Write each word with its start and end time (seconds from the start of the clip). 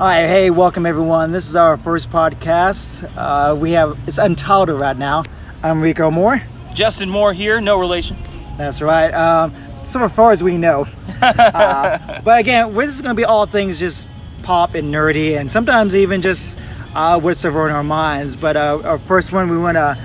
All 0.00 0.06
right, 0.06 0.26
hey, 0.26 0.48
welcome 0.48 0.86
everyone. 0.86 1.30
This 1.30 1.46
is 1.46 1.54
our 1.54 1.76
first 1.76 2.08
podcast. 2.08 3.04
Uh, 3.18 3.54
we 3.54 3.72
have 3.72 3.98
it's 4.06 4.16
untitled 4.16 4.80
right 4.80 4.96
now. 4.96 5.24
I'm 5.62 5.82
Rico 5.82 6.10
Moore. 6.10 6.40
Justin 6.72 7.10
Moore 7.10 7.34
here, 7.34 7.60
no 7.60 7.78
relation. 7.78 8.16
That's 8.56 8.80
right. 8.80 9.12
Um, 9.12 9.54
so 9.82 10.08
far 10.08 10.30
as 10.30 10.42
we 10.42 10.56
know. 10.56 10.86
uh, 11.20 12.22
but 12.22 12.40
again, 12.40 12.72
this 12.74 12.94
is 12.94 13.02
going 13.02 13.14
to 13.14 13.20
be 13.20 13.26
all 13.26 13.44
things 13.44 13.78
just 13.78 14.08
pop 14.42 14.74
and 14.74 14.90
nerdy, 14.90 15.38
and 15.38 15.52
sometimes 15.52 15.94
even 15.94 16.22
just 16.22 16.58
uh, 16.94 17.20
what's 17.20 17.44
over 17.44 17.68
in 17.68 17.74
our 17.74 17.84
minds. 17.84 18.36
But 18.36 18.56
uh, 18.56 18.80
our 18.82 18.98
first 19.00 19.32
one, 19.32 19.50
we 19.50 19.58
want 19.58 19.74
to 19.74 19.98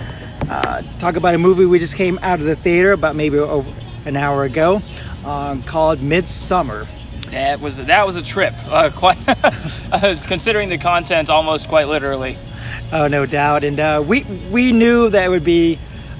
uh, 0.50 0.82
talk 1.00 1.16
about 1.16 1.36
a 1.36 1.38
movie 1.38 1.64
we 1.64 1.80
just 1.80 1.96
came 1.96 2.20
out 2.22 2.42
of 2.42 2.46
the 2.46 2.58
theater 2.58 2.92
about 2.92 3.16
maybe 3.16 3.38
over 3.38 3.74
an 4.04 4.18
hour 4.18 4.44
ago, 4.44 4.82
um, 5.24 5.64
called 5.64 6.00
Midsommar. 6.00 6.86
That 7.36 7.60
was 7.60 7.84
that 7.84 8.06
was 8.06 8.16
a 8.16 8.22
trip. 8.22 8.54
Uh, 8.66 8.90
quite 8.96 9.18
considering 10.26 10.70
the 10.70 10.78
content, 10.78 11.30
almost 11.30 11.68
quite 11.68 11.90
literally. 11.90 12.38
Oh, 12.94 13.10
no 13.10 13.26
doubt. 13.26 13.66
And 13.66 13.78
uh, 13.78 14.02
we 14.08 14.24
we 14.24 14.72
knew 14.72 15.10
that 15.10 15.26
it 15.26 15.30
would 15.30 15.44
be. 15.44 15.78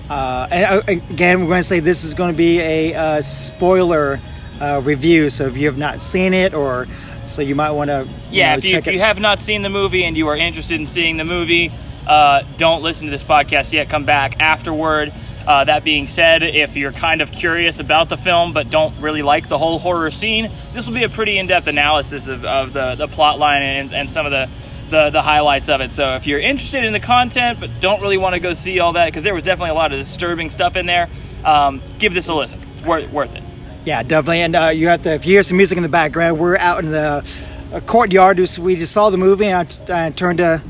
Uh, 0.10 0.48
and 0.52 0.66
uh, 0.66 0.82
again, 0.88 1.40
we're 1.40 1.48
going 1.48 1.62
to 1.62 1.64
say 1.64 1.80
this 1.80 2.04
is 2.04 2.16
going 2.16 2.34
to 2.34 2.38
be 2.38 2.60
a 2.60 2.94
uh, 2.94 3.22
spoiler 3.22 4.20
uh, 4.60 4.82
review. 4.84 5.30
So 5.30 5.48
if 5.48 5.56
you 5.56 5.68
have 5.68 5.78
not 5.78 6.02
seen 6.02 6.34
it, 6.34 6.54
or 6.54 6.86
so 7.28 7.42
you 7.42 7.56
might 7.56 7.72
want 7.72 7.92
to. 7.92 8.10
Yeah, 8.30 8.52
know, 8.52 8.58
if, 8.58 8.66
you, 8.66 8.78
if 8.78 8.86
you 8.86 9.00
have 9.00 9.18
not 9.18 9.40
seen 9.40 9.62
the 9.62 9.70
movie 9.70 10.04
and 10.04 10.18
you 10.18 10.28
are 10.28 10.36
interested 10.36 10.78
in 10.78 10.86
seeing 10.86 11.16
the 11.16 11.24
movie, 11.24 11.72
uh, 12.06 12.44
don't 12.58 12.84
listen 12.84 13.08
to 13.08 13.12
this 13.12 13.24
podcast 13.24 13.72
yet. 13.72 13.88
Come 13.88 14.04
back 14.04 14.42
afterward. 14.42 15.14
Uh, 15.48 15.64
that 15.64 15.84
being 15.84 16.08
said, 16.08 16.42
if 16.42 16.76
you're 16.76 16.92
kind 16.92 17.22
of 17.22 17.32
curious 17.32 17.80
about 17.80 18.10
the 18.10 18.18
film 18.18 18.52
but 18.52 18.72
don't 18.72 19.00
really 19.00 19.22
like 19.22 19.48
the 19.48 19.60
whole 19.60 19.78
horror 19.78 20.10
scene, 20.10 20.50
this 20.74 20.88
will 20.88 20.96
be 20.96 21.04
a 21.04 21.10
pretty 21.10 21.38
in-depth 21.38 21.68
analysis 21.68 22.28
of, 22.28 22.44
of 22.46 22.74
the, 22.74 22.96
the 22.96 23.08
plot 23.08 23.38
line 23.38 23.62
and, 23.62 23.94
and 23.94 24.10
some 24.10 24.26
of 24.26 24.32
the, 24.32 24.50
the, 24.90 25.12
the 25.12 25.22
highlights 25.22 25.70
of 25.70 25.82
it. 25.82 25.92
So 25.92 26.16
if 26.16 26.26
you're 26.26 26.40
interested 26.40 26.84
in 26.84 26.94
the 26.94 27.00
content 27.00 27.60
but 27.60 27.70
don't 27.80 28.02
really 28.02 28.18
want 28.18 28.34
to 28.34 28.40
go 28.40 28.54
see 28.54 28.80
all 28.80 28.94
that, 28.94 29.06
because 29.06 29.22
there 29.22 29.36
was 29.36 29.44
definitely 29.44 29.70
a 29.70 29.76
lot 29.76 29.94
of 29.94 30.00
disturbing 30.00 30.50
stuff 30.50 30.76
in 30.76 30.88
there, 30.88 31.10
um, 31.44 31.80
give 32.00 32.16
this 32.16 32.28
a 32.28 32.34
listen. 32.34 32.60
It's 32.78 32.86
worth, 32.86 33.12
worth 33.12 33.36
it. 33.36 33.44
Yeah, 33.86 34.02
definitely. 34.02 34.42
And 34.42 34.56
uh, 34.56 34.70
you 34.70 34.88
have 34.88 35.04
to, 35.04 35.14
if 35.14 35.28
you 35.28 35.34
hear 35.34 35.44
some 35.44 35.58
music 35.58 35.78
in 35.78 35.84
the 35.84 35.90
background, 35.90 36.40
we're 36.40 36.58
out 36.58 36.84
in 36.84 36.90
the 36.90 37.24
uh, 37.72 37.80
courtyard. 37.82 38.40
We 38.58 38.78
just 38.78 38.94
saw 38.94 39.12
the 39.12 39.18
movie, 39.18 39.46
and 39.46 39.68
I, 39.92 40.08
I 40.08 40.10
turned 40.10 40.40
to 40.40 40.64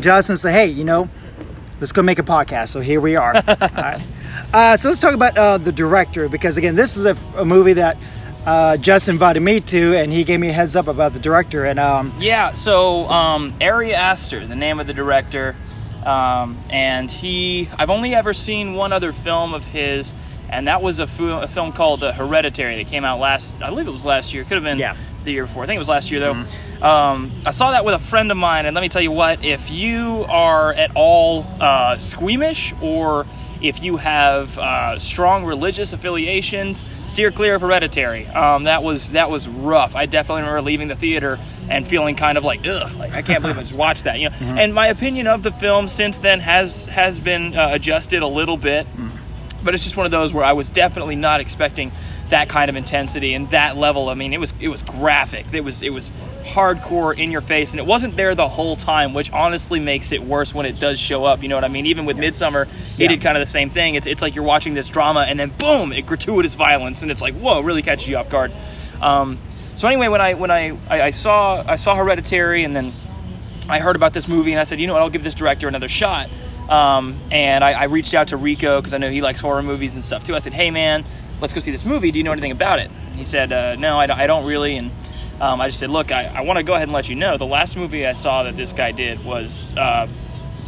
Justin 0.00 0.32
and 0.32 0.40
said, 0.40 0.52
hey, 0.52 0.68
you 0.68 0.84
know, 0.84 1.10
let's 1.82 1.90
go 1.92 2.00
make 2.00 2.20
a 2.20 2.22
podcast. 2.22 2.68
So 2.68 2.80
here 2.80 3.00
we 3.00 3.16
are. 3.16 3.34
Right. 3.72 4.00
Uh, 4.54 4.76
so 4.76 4.88
let's 4.88 5.00
talk 5.00 5.14
about 5.14 5.36
uh, 5.36 5.58
the 5.58 5.72
director, 5.72 6.28
because 6.28 6.56
again, 6.56 6.74
this 6.74 6.96
is 6.96 7.04
a, 7.04 7.16
a 7.36 7.44
movie 7.44 7.74
that 7.74 7.96
uh, 8.46 8.76
Justin 8.78 9.16
invited 9.16 9.40
me 9.40 9.60
to, 9.60 9.94
and 9.96 10.10
he 10.12 10.24
gave 10.24 10.40
me 10.40 10.48
a 10.48 10.52
heads 10.52 10.74
up 10.76 10.86
about 10.88 11.12
the 11.12 11.18
director. 11.18 11.64
And 11.64 11.78
um, 11.78 12.14
Yeah, 12.18 12.52
so 12.52 13.08
um, 13.10 13.52
Ari 13.60 13.94
Aster, 13.94 14.46
the 14.46 14.56
name 14.56 14.78
of 14.80 14.86
the 14.86 14.94
director, 14.94 15.54
um, 16.04 16.58
and 16.70 17.10
he, 17.10 17.68
I've 17.78 17.90
only 17.90 18.14
ever 18.14 18.32
seen 18.32 18.74
one 18.74 18.92
other 18.92 19.12
film 19.12 19.52
of 19.54 19.64
his, 19.64 20.14
and 20.48 20.66
that 20.68 20.80
was 20.82 20.98
a, 21.00 21.06
film 21.06 21.72
called 21.72 22.02
uh, 22.04 22.12
Hereditary 22.12 22.76
that 22.82 22.90
came 22.90 23.04
out 23.04 23.18
last, 23.20 23.54
I 23.62 23.68
believe 23.70 23.86
it 23.86 23.92
was 23.92 24.04
last 24.06 24.32
year, 24.34 24.44
could 24.44 24.54
have 24.54 24.64
been 24.64 24.78
Yeah. 24.78 24.96
the 25.24 25.32
year 25.32 25.44
before. 25.44 25.62
I 25.64 25.66
think 25.66 25.76
it 25.76 25.80
was 25.80 25.88
last 25.88 26.10
year 26.10 26.20
though. 26.20 26.44
Um, 26.82 27.30
I 27.46 27.52
saw 27.52 27.70
that 27.70 27.84
with 27.84 27.94
a 27.94 27.98
friend 27.98 28.30
of 28.32 28.36
mine, 28.36 28.66
and 28.66 28.74
let 28.74 28.80
me 28.80 28.88
tell 28.88 29.02
you 29.02 29.12
what, 29.12 29.44
if 29.44 29.70
you 29.70 30.26
are 30.28 30.72
at 30.72 30.90
all 30.96 31.46
uh, 31.60 31.96
squeamish 31.96 32.74
or 32.82 33.24
if 33.62 33.80
you 33.80 33.96
have 33.96 34.58
uh, 34.58 34.98
strong 34.98 35.44
religious 35.44 35.92
affiliations, 35.92 36.84
steer 37.06 37.30
clear 37.30 37.54
of 37.54 37.60
Hereditary. 37.60 38.26
Um, 38.26 38.64
that 38.64 38.82
was 38.82 39.12
that 39.12 39.30
was 39.30 39.46
rough. 39.46 39.94
I 39.94 40.06
definitely 40.06 40.42
remember 40.42 40.62
leaving 40.62 40.88
the 40.88 40.96
theater 40.96 41.38
and 41.68 41.86
feeling 41.86 42.16
kind 42.16 42.36
of 42.36 42.42
like, 42.42 42.66
ugh, 42.66 42.92
like 42.96 43.12
I 43.12 43.22
can't 43.22 43.42
believe 43.42 43.58
I 43.58 43.60
just 43.60 43.74
watched 43.74 44.04
that. 44.04 44.18
You 44.18 44.30
know, 44.30 44.36
and 44.40 44.74
my 44.74 44.88
opinion 44.88 45.28
of 45.28 45.44
the 45.44 45.52
film 45.52 45.86
since 45.86 46.18
then 46.18 46.40
has 46.40 46.86
has 46.86 47.20
been 47.20 47.56
uh, 47.56 47.68
adjusted 47.72 48.22
a 48.22 48.26
little 48.26 48.56
bit 48.56 48.88
but 49.64 49.74
it's 49.74 49.84
just 49.84 49.96
one 49.96 50.06
of 50.06 50.12
those 50.12 50.34
where 50.34 50.44
I 50.44 50.52
was 50.54 50.68
definitely 50.70 51.16
not 51.16 51.40
expecting 51.40 51.92
that 52.30 52.48
kind 52.48 52.68
of 52.70 52.76
intensity 52.76 53.34
and 53.34 53.50
that 53.50 53.76
level. 53.76 54.08
I 54.08 54.14
mean, 54.14 54.32
it 54.32 54.40
was 54.40 54.52
it 54.60 54.68
was 54.68 54.82
graphic. 54.82 55.46
It 55.52 55.62
was 55.64 55.82
it 55.82 55.92
was 55.92 56.10
hardcore 56.44 57.16
in 57.16 57.30
your 57.30 57.40
face, 57.40 57.72
and 57.72 57.80
it 57.80 57.86
wasn't 57.86 58.16
there 58.16 58.34
the 58.34 58.48
whole 58.48 58.76
time, 58.76 59.14
which 59.14 59.30
honestly 59.32 59.80
makes 59.80 60.12
it 60.12 60.22
worse 60.22 60.54
when 60.54 60.66
it 60.66 60.78
does 60.80 60.98
show 60.98 61.24
up. 61.24 61.42
You 61.42 61.48
know 61.48 61.56
what 61.56 61.64
I 61.64 61.68
mean? 61.68 61.86
Even 61.86 62.04
with 62.06 62.16
Midsommar, 62.16 62.66
he 62.96 63.02
Yeah. 63.04 63.08
did 63.10 63.20
kind 63.20 63.36
of 63.36 63.42
the 63.42 63.50
same 63.50 63.70
thing. 63.70 63.94
It's 63.94 64.06
it's 64.06 64.22
like 64.22 64.34
you're 64.34 64.44
watching 64.44 64.74
this 64.74 64.88
drama, 64.88 65.26
and 65.28 65.38
then 65.38 65.50
boom, 65.58 65.92
it 65.92 66.06
gratuitous 66.06 66.54
violence, 66.54 67.02
and 67.02 67.10
it's 67.10 67.22
like 67.22 67.34
whoa, 67.34 67.60
really 67.60 67.82
catches 67.82 68.08
you 68.08 68.16
off 68.16 68.28
guard. 68.30 68.52
Um, 69.00 69.38
so 69.74 69.88
anyway, 69.88 70.08
when 70.08 70.20
I 70.20 70.34
when 70.34 70.50
I, 70.50 70.76
I 70.88 71.02
I 71.02 71.10
saw 71.10 71.62
I 71.66 71.76
saw 71.76 71.94
Hereditary, 71.94 72.64
and 72.64 72.74
then 72.74 72.92
I 73.68 73.78
heard 73.78 73.96
about 73.96 74.12
this 74.12 74.26
movie 74.26 74.50
and 74.52 74.60
I 74.60 74.64
said, 74.64 74.80
you 74.80 74.86
know 74.88 74.94
what, 74.94 75.02
I'll 75.02 75.10
give 75.10 75.22
this 75.22 75.34
director 75.34 75.68
another 75.68 75.88
shot. 75.88 76.28
Um, 76.68 77.16
and 77.30 77.62
I, 77.62 77.72
I 77.72 77.84
reached 77.84 78.12
out 78.14 78.28
to 78.28 78.36
Rico 78.36 78.80
because 78.80 78.92
I 78.94 78.98
know 78.98 79.10
he 79.10 79.20
likes 79.20 79.40
horror 79.40 79.62
movies 79.62 79.94
and 79.94 80.02
stuff 80.02 80.24
too. 80.24 80.34
I 80.34 80.38
said, 80.40 80.52
hey 80.52 80.70
man, 80.70 81.04
let's 81.42 81.52
go 81.52 81.60
see 81.60 81.70
this 81.70 81.84
movie. 81.84 82.10
Do 82.10 82.18
you 82.18 82.24
know 82.24 82.32
anything 82.32 82.52
about 82.52 82.78
it? 82.78 82.90
He 83.16 83.24
said, 83.24 83.52
uh, 83.52 83.74
no, 83.76 83.98
I 83.98 84.06
don't, 84.06 84.18
I 84.18 84.26
don't 84.26 84.46
really. 84.46 84.76
And 84.78 84.90
um, 85.40 85.60
I 85.60 85.66
just 85.68 85.78
said, 85.80 85.90
look, 85.90 86.10
I, 86.10 86.24
I 86.26 86.40
want 86.42 86.56
to 86.58 86.62
go 86.62 86.72
ahead 86.74 86.84
and 86.84 86.92
let 86.92 87.08
you 87.10 87.16
know 87.16 87.36
the 87.36 87.44
last 87.46 87.76
movie 87.76 88.06
I 88.06 88.12
saw 88.12 88.44
that 88.44 88.56
this 88.56 88.72
guy 88.72 88.92
did 88.92 89.22
was 89.24 89.70
uh, 89.76 90.08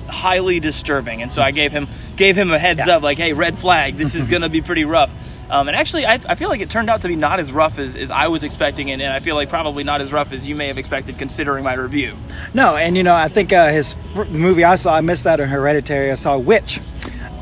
highly 0.08 0.60
disturbing. 0.60 1.22
And 1.22 1.32
so 1.32 1.40
I 1.42 1.50
gave 1.52 1.72
him 1.72 1.88
gave 2.16 2.36
him 2.36 2.50
a 2.50 2.58
heads 2.58 2.86
Yeah. 2.86 2.96
up, 2.96 3.02
like, 3.02 3.18
hey, 3.18 3.32
red 3.32 3.58
flag, 3.58 3.96
this 3.96 4.14
is 4.14 4.26
going 4.26 4.42
to 4.42 4.48
be 4.50 4.60
pretty 4.60 4.84
rough. 4.84 5.12
Um, 5.50 5.68
and 5.68 5.76
actually, 5.76 6.06
I, 6.06 6.14
I 6.26 6.34
feel 6.36 6.48
like 6.48 6.62
it 6.62 6.70
turned 6.70 6.88
out 6.88 7.02
to 7.02 7.08
be 7.08 7.16
not 7.16 7.38
as 7.38 7.52
rough 7.52 7.78
as, 7.78 7.96
as 7.96 8.10
I 8.10 8.28
was 8.28 8.44
expecting, 8.44 8.90
and, 8.90 9.02
and 9.02 9.12
I 9.12 9.20
feel 9.20 9.34
like 9.36 9.50
probably 9.50 9.84
not 9.84 10.00
as 10.00 10.10
rough 10.10 10.32
as 10.32 10.46
you 10.48 10.54
may 10.56 10.68
have 10.68 10.78
expected 10.78 11.18
considering 11.18 11.62
my 11.62 11.74
review. 11.74 12.16
no, 12.54 12.76
and 12.76 12.96
you 12.96 13.02
know, 13.02 13.14
I 13.14 13.28
think 13.28 13.52
uh, 13.52 13.68
his 13.68 13.94
the 14.14 14.24
movie 14.24 14.64
I 14.64 14.76
saw, 14.76 14.94
I 14.96 15.02
missed 15.02 15.26
out 15.26 15.40
on 15.40 15.48
Hereditary. 15.48 16.10
I 16.10 16.14
saw 16.14 16.38
Witch, 16.38 16.80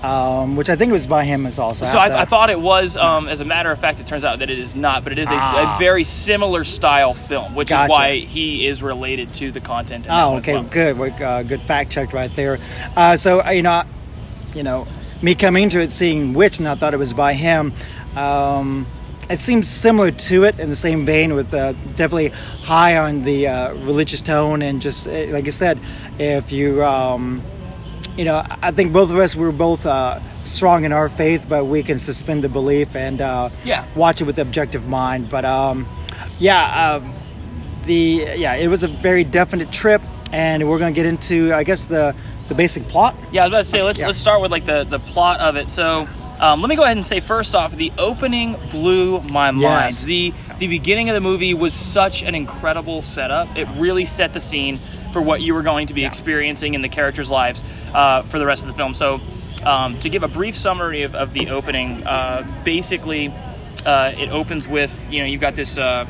um, 0.03 0.57
which 0.57 0.69
I 0.69 0.77
think 0.77 0.93
was 0.93 1.07
by 1.07 1.25
him 1.25 1.47
as 1.47 1.59
also. 1.59 1.85
So 1.85 1.99
I, 1.99 2.23
I 2.23 2.25
thought 2.25 2.51
it 2.51 2.61
was. 2.61 2.97
Um, 2.97 3.29
as 3.29 3.41
a 3.41 3.45
matter 3.45 3.71
of 3.71 3.79
fact, 3.81 4.01
it 4.01 4.07
turns 4.07 4.25
out 4.25 4.41
that 4.41 4.51
it 4.51 4.59
is 4.59 4.75
not, 4.75 5.05
but 5.05 5.13
it 5.13 5.19
is 5.19 5.31
a, 5.31 5.35
Ah. 5.39 5.77
a 5.77 5.79
very 5.79 6.05
similar 6.05 6.65
style 6.65 7.15
film, 7.15 7.55
which 7.55 7.69
Gotcha. 7.69 7.85
is 7.85 7.91
why 7.91 8.17
he 8.19 8.67
is 8.67 8.83
related 8.83 9.33
to 9.35 9.53
the 9.53 9.61
content. 9.61 10.07
Oh, 10.11 10.37
okay, 10.37 10.55
well. 10.55 10.63
good. 10.65 11.23
Uh, 11.23 11.43
good 11.43 11.61
fact 11.63 11.91
checked 11.93 12.13
right 12.13 12.35
there. 12.35 12.59
Uh, 12.97 13.17
so 13.17 13.43
uh, 13.45 13.51
you 13.51 13.63
know, 13.63 13.83
you 14.55 14.63
know, 14.63 14.87
me 15.23 15.35
coming 15.35 15.65
into 15.65 15.81
it 15.81 15.93
seeing 15.93 16.35
Witch, 16.35 16.59
and 16.59 16.67
I 16.69 16.75
thought 16.75 16.95
it 16.95 16.99
was 16.99 17.13
by 17.13 17.35
him. 17.35 17.73
Um, 18.17 18.87
it 19.31 19.39
seems 19.41 19.69
similar 19.69 20.11
to 20.11 20.45
it 20.45 20.59
in 20.59 20.69
the 20.69 20.77
same 20.77 21.07
vein, 21.07 21.35
with 21.35 21.55
uh, 21.55 21.73
definitely 21.97 22.29
high 22.65 22.99
on 22.99 23.23
the 23.23 23.47
uh, 23.49 23.73
religious 23.75 24.21
tone, 24.21 24.63
and 24.63 24.83
just 24.83 25.07
uh, 25.07 25.11
like 25.31 25.47
I 25.47 25.51
said, 25.51 25.79
if 26.19 26.51
you, 26.53 26.85
um, 26.85 27.41
you 28.17 28.25
know, 28.25 28.45
I 28.63 28.71
think 28.73 28.93
both 28.93 29.11
of 29.11 29.19
us 29.19 29.35
were 29.35 29.53
both 29.53 29.87
uh, 29.87 30.21
strong 30.43 30.85
in 30.85 30.93
our 30.93 31.09
faith, 31.09 31.47
but 31.49 31.65
we 31.65 31.83
can 31.83 31.99
suspend 31.99 32.45
the 32.45 32.49
belief 32.49 32.95
and 32.97 33.21
uh, 33.21 33.49
Yeah. 33.65 33.85
watch 33.95 34.21
it 34.21 34.25
with 34.25 34.37
the 34.37 34.43
objective 34.43 34.87
mind. 34.89 35.31
But 35.31 35.45
um, 35.45 35.87
yeah. 36.39 36.95
Um, 36.97 37.13
the 37.85 38.35
yeah, 38.37 38.55
it 38.55 38.69
was 38.69 38.83
a 38.85 38.89
very 38.89 39.25
definite 39.25 39.73
trip, 39.73 40.03
and 40.33 40.69
we're 40.69 40.79
gonna 40.79 40.93
get 40.93 41.07
into 41.07 41.53
I 41.53 41.65
guess 41.65 41.87
the 41.87 42.15
the 42.49 42.55
basic 42.55 42.87
plot. 42.89 43.15
Yeah, 43.33 43.43
I 43.43 43.45
was 43.47 43.51
about 43.53 43.65
to 43.65 43.71
say 43.71 43.83
let's 43.83 43.99
Yeah. 44.01 44.07
let's 44.09 44.19
start 44.19 44.41
with 44.41 44.51
like 44.53 44.67
the 44.67 44.85
the 44.85 44.99
plot 44.99 45.41
of 45.41 45.57
it. 45.57 45.69
So. 45.71 46.07
Um, 46.41 46.61
let 46.61 46.69
me 46.69 46.75
go 46.75 46.83
ahead 46.83 46.97
and 46.97 47.07
say 47.07 47.21
first 47.21 47.55
off, 47.55 47.77
the 47.77 47.93
opening 47.99 48.57
blew 48.73 49.21
my 49.21 49.53
mind. 49.53 49.61
Yes. 49.61 50.03
The 50.03 50.35
the 50.59 50.67
beginning 50.67 51.09
of 51.09 51.15
the 51.15 51.21
movie 51.21 51.55
was 51.55 51.73
such 51.73 52.25
an 52.25 52.35
incredible 52.35 53.01
setup. 53.01 53.57
It 53.57 53.69
really 53.77 54.07
set 54.07 54.33
the 54.33 54.41
scene 54.41 54.81
for 55.13 55.21
what 55.23 55.41
you 55.41 55.55
were 55.55 55.63
going 55.63 55.87
to 55.89 55.95
be 55.95 56.05
experiencing 56.05 56.75
in 56.75 56.83
the 56.83 56.89
characters' 56.89 57.31
lives 57.31 57.63
uh, 57.95 58.23
for 58.23 58.39
the 58.39 58.47
rest 58.47 58.63
of 58.63 58.69
the 58.69 58.75
film. 58.75 58.95
So, 58.95 59.21
um, 59.65 59.99
to 60.01 60.09
give 60.09 60.23
a 60.23 60.29
brief 60.29 60.57
summary 60.57 61.03
of, 61.03 61.15
of 61.15 61.33
the 61.35 61.51
opening, 61.51 62.03
uh, 62.05 62.45
basically, 62.65 63.33
uh, 63.87 64.13
it 64.17 64.31
opens 64.31 64.67
with 64.67 65.09
you 65.13 65.21
know 65.21 65.27
you've 65.27 65.41
got 65.41 65.55
this. 65.55 65.79
Uh, 65.79 66.07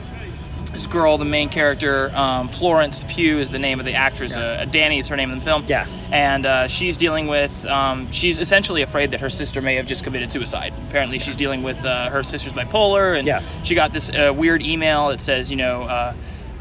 this 0.73 0.87
girl, 0.87 1.19
the 1.19 1.25
main 1.27 1.51
character, 1.51 2.11
um, 2.17 2.49
Florence 2.49 3.05
Pugh 3.06 3.38
is 3.41 3.50
the 3.50 3.59
name 3.59 3.79
of 3.79 3.85
the 3.85 3.93
actress. 3.93 4.35
Uh, 4.35 4.65
Danny 4.71 4.99
is 5.00 5.09
her 5.09 5.17
name 5.17 5.31
in 5.31 5.38
the 5.38 5.44
film. 5.44 5.67
Yeah. 5.69 5.87
And 6.11 6.47
uh, 6.47 6.67
she's 6.67 6.97
dealing 6.97 7.26
with, 7.26 7.67
um, 7.67 8.11
she's 8.11 8.38
essentially 8.38 8.81
afraid 8.81 9.11
that 9.11 9.21
her 9.21 9.29
sister 9.29 9.61
may 9.61 9.75
have 9.75 9.85
just 9.85 10.03
committed 10.03 10.32
suicide. 10.32 10.73
Apparently, 10.88 11.19
she's 11.19 11.37
dealing 11.37 11.62
with 11.62 11.85
uh, 11.85 12.09
her 12.09 12.23
sister's 12.23 12.55
bipolar, 12.55 13.19
and 13.19 13.26
Yeah. 13.26 13.41
she 13.65 13.75
got 13.75 13.93
this 13.93 14.09
uh, 14.09 14.32
weird 14.35 14.62
email 14.62 15.09
that 15.09 15.21
says, 15.21 15.50
you 15.50 15.59
know, 15.59 15.82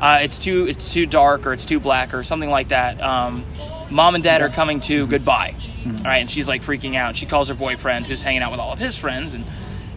uh, 0.01 0.19
it's 0.21 0.39
too 0.39 0.67
it's 0.67 0.93
too 0.93 1.05
dark 1.05 1.45
or 1.45 1.53
it's 1.53 1.65
too 1.65 1.79
black 1.79 2.13
or 2.13 2.23
something 2.23 2.49
like 2.49 2.69
that. 2.69 2.99
Um, 2.99 3.45
Mom 3.89 4.15
and 4.15 4.23
Dad 4.23 4.41
are 4.41 4.49
coming 4.49 4.79
to 4.81 5.05
goodbye. 5.07 5.55
All 5.85 6.03
right, 6.03 6.17
and 6.17 6.29
she's 6.29 6.47
like 6.47 6.61
freaking 6.61 6.95
out. 6.95 7.15
She 7.15 7.25
calls 7.25 7.49
her 7.49 7.55
boyfriend, 7.55 8.05
who's 8.07 8.21
hanging 8.21 8.41
out 8.41 8.51
with 8.51 8.59
all 8.59 8.73
of 8.73 8.79
his 8.79 8.97
friends, 8.97 9.33
and 9.33 9.45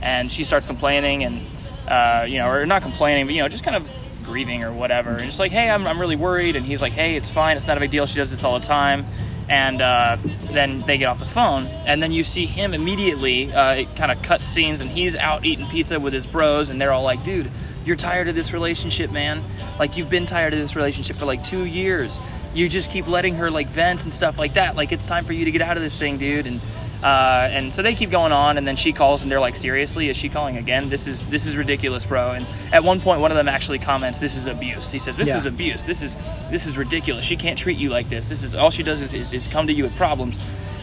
and 0.00 0.30
she 0.30 0.44
starts 0.44 0.66
complaining 0.66 1.24
and 1.24 1.46
uh, 1.88 2.26
you 2.28 2.38
know, 2.38 2.48
or 2.48 2.66
not 2.66 2.82
complaining, 2.82 3.26
but 3.26 3.34
you 3.34 3.42
know, 3.42 3.48
just 3.48 3.64
kind 3.64 3.76
of 3.76 3.90
grieving 4.24 4.64
or 4.64 4.72
whatever. 4.72 5.10
And 5.10 5.24
just 5.24 5.38
like, 5.38 5.52
hey, 5.52 5.68
I'm, 5.68 5.86
I'm 5.86 6.00
really 6.00 6.16
worried. 6.16 6.56
And 6.56 6.64
he's 6.64 6.80
like, 6.80 6.94
hey, 6.94 7.16
it's 7.16 7.28
fine. 7.30 7.56
It's 7.56 7.66
not 7.66 7.76
a 7.76 7.80
big 7.80 7.90
deal. 7.90 8.06
She 8.06 8.16
does 8.16 8.30
this 8.30 8.42
all 8.42 8.58
the 8.58 8.66
time. 8.66 9.04
And 9.46 9.82
uh, 9.82 10.16
then 10.52 10.80
they 10.80 10.96
get 10.96 11.06
off 11.06 11.18
the 11.18 11.26
phone, 11.26 11.66
and 11.66 12.02
then 12.02 12.12
you 12.12 12.24
see 12.24 12.46
him 12.46 12.72
immediately. 12.72 13.52
Uh, 13.52 13.74
it 13.74 13.94
kind 13.94 14.10
of 14.10 14.22
cuts 14.22 14.46
scenes, 14.46 14.80
and 14.80 14.88
he's 14.88 15.16
out 15.16 15.44
eating 15.44 15.66
pizza 15.66 16.00
with 16.00 16.14
his 16.14 16.24
bros, 16.24 16.70
and 16.70 16.80
they're 16.80 16.92
all 16.92 17.02
like, 17.02 17.22
"Dude, 17.24 17.50
you're 17.84 17.96
tired 17.96 18.28
of 18.28 18.34
this 18.34 18.52
relationship, 18.52 19.10
man. 19.10 19.42
Like 19.78 19.96
you've 19.96 20.08
been 20.10 20.26
tired 20.26 20.52
of 20.52 20.58
this 20.58 20.74
relationship 20.76 21.16
for 21.16 21.24
like 21.26 21.44
two 21.44 21.64
years. 21.64 22.18
You 22.54 22.68
just 22.68 22.90
keep 22.90 23.06
letting 23.06 23.36
her 23.36 23.50
like 23.50 23.68
vent 23.68 24.04
and 24.04 24.12
stuff 24.12 24.38
like 24.38 24.54
that. 24.54 24.76
Like 24.76 24.92
it's 24.92 25.06
time 25.06 25.24
for 25.24 25.32
you 25.32 25.44
to 25.44 25.50
get 25.50 25.62
out 25.62 25.76
of 25.76 25.82
this 25.82 25.96
thing, 25.96 26.18
dude. 26.18 26.46
And 26.46 26.60
uh, 27.02 27.48
and 27.52 27.74
so 27.74 27.82
they 27.82 27.94
keep 27.94 28.10
going 28.10 28.32
on, 28.32 28.56
and 28.56 28.66
then 28.66 28.76
she 28.76 28.92
calls, 28.94 29.20
and 29.22 29.30
they're 29.30 29.40
like, 29.40 29.54
"Seriously, 29.56 30.08
is 30.08 30.16
she 30.16 30.30
calling 30.30 30.56
again? 30.56 30.88
This 30.88 31.06
is 31.06 31.26
this 31.26 31.44
is 31.46 31.54
ridiculous, 31.54 32.06
bro." 32.06 32.30
And 32.30 32.46
at 32.72 32.82
one 32.82 32.98
point, 32.98 33.20
one 33.20 33.30
of 33.30 33.36
them 33.36 33.46
actually 33.48 33.78
comments, 33.78 34.20
"This 34.20 34.36
is 34.36 34.46
abuse." 34.46 34.90
He 34.90 34.98
says, 34.98 35.18
"This 35.18 35.28
Yeah. 35.28 35.36
is 35.36 35.44
abuse. 35.44 35.84
This 35.84 36.02
is 36.02 36.16
this 36.50 36.66
is 36.66 36.78
ridiculous. 36.78 37.22
She 37.24 37.36
can't 37.36 37.58
treat 37.58 37.76
you 37.76 37.90
like 37.90 38.08
this. 38.08 38.30
This 38.30 38.42
is 38.42 38.54
all 38.54 38.70
she 38.70 38.82
does 38.82 39.02
is, 39.02 39.12
is, 39.12 39.34
is 39.34 39.48
come 39.48 39.66
to 39.66 39.72
you 39.74 39.84
with 39.84 39.94
problems." 39.96 40.38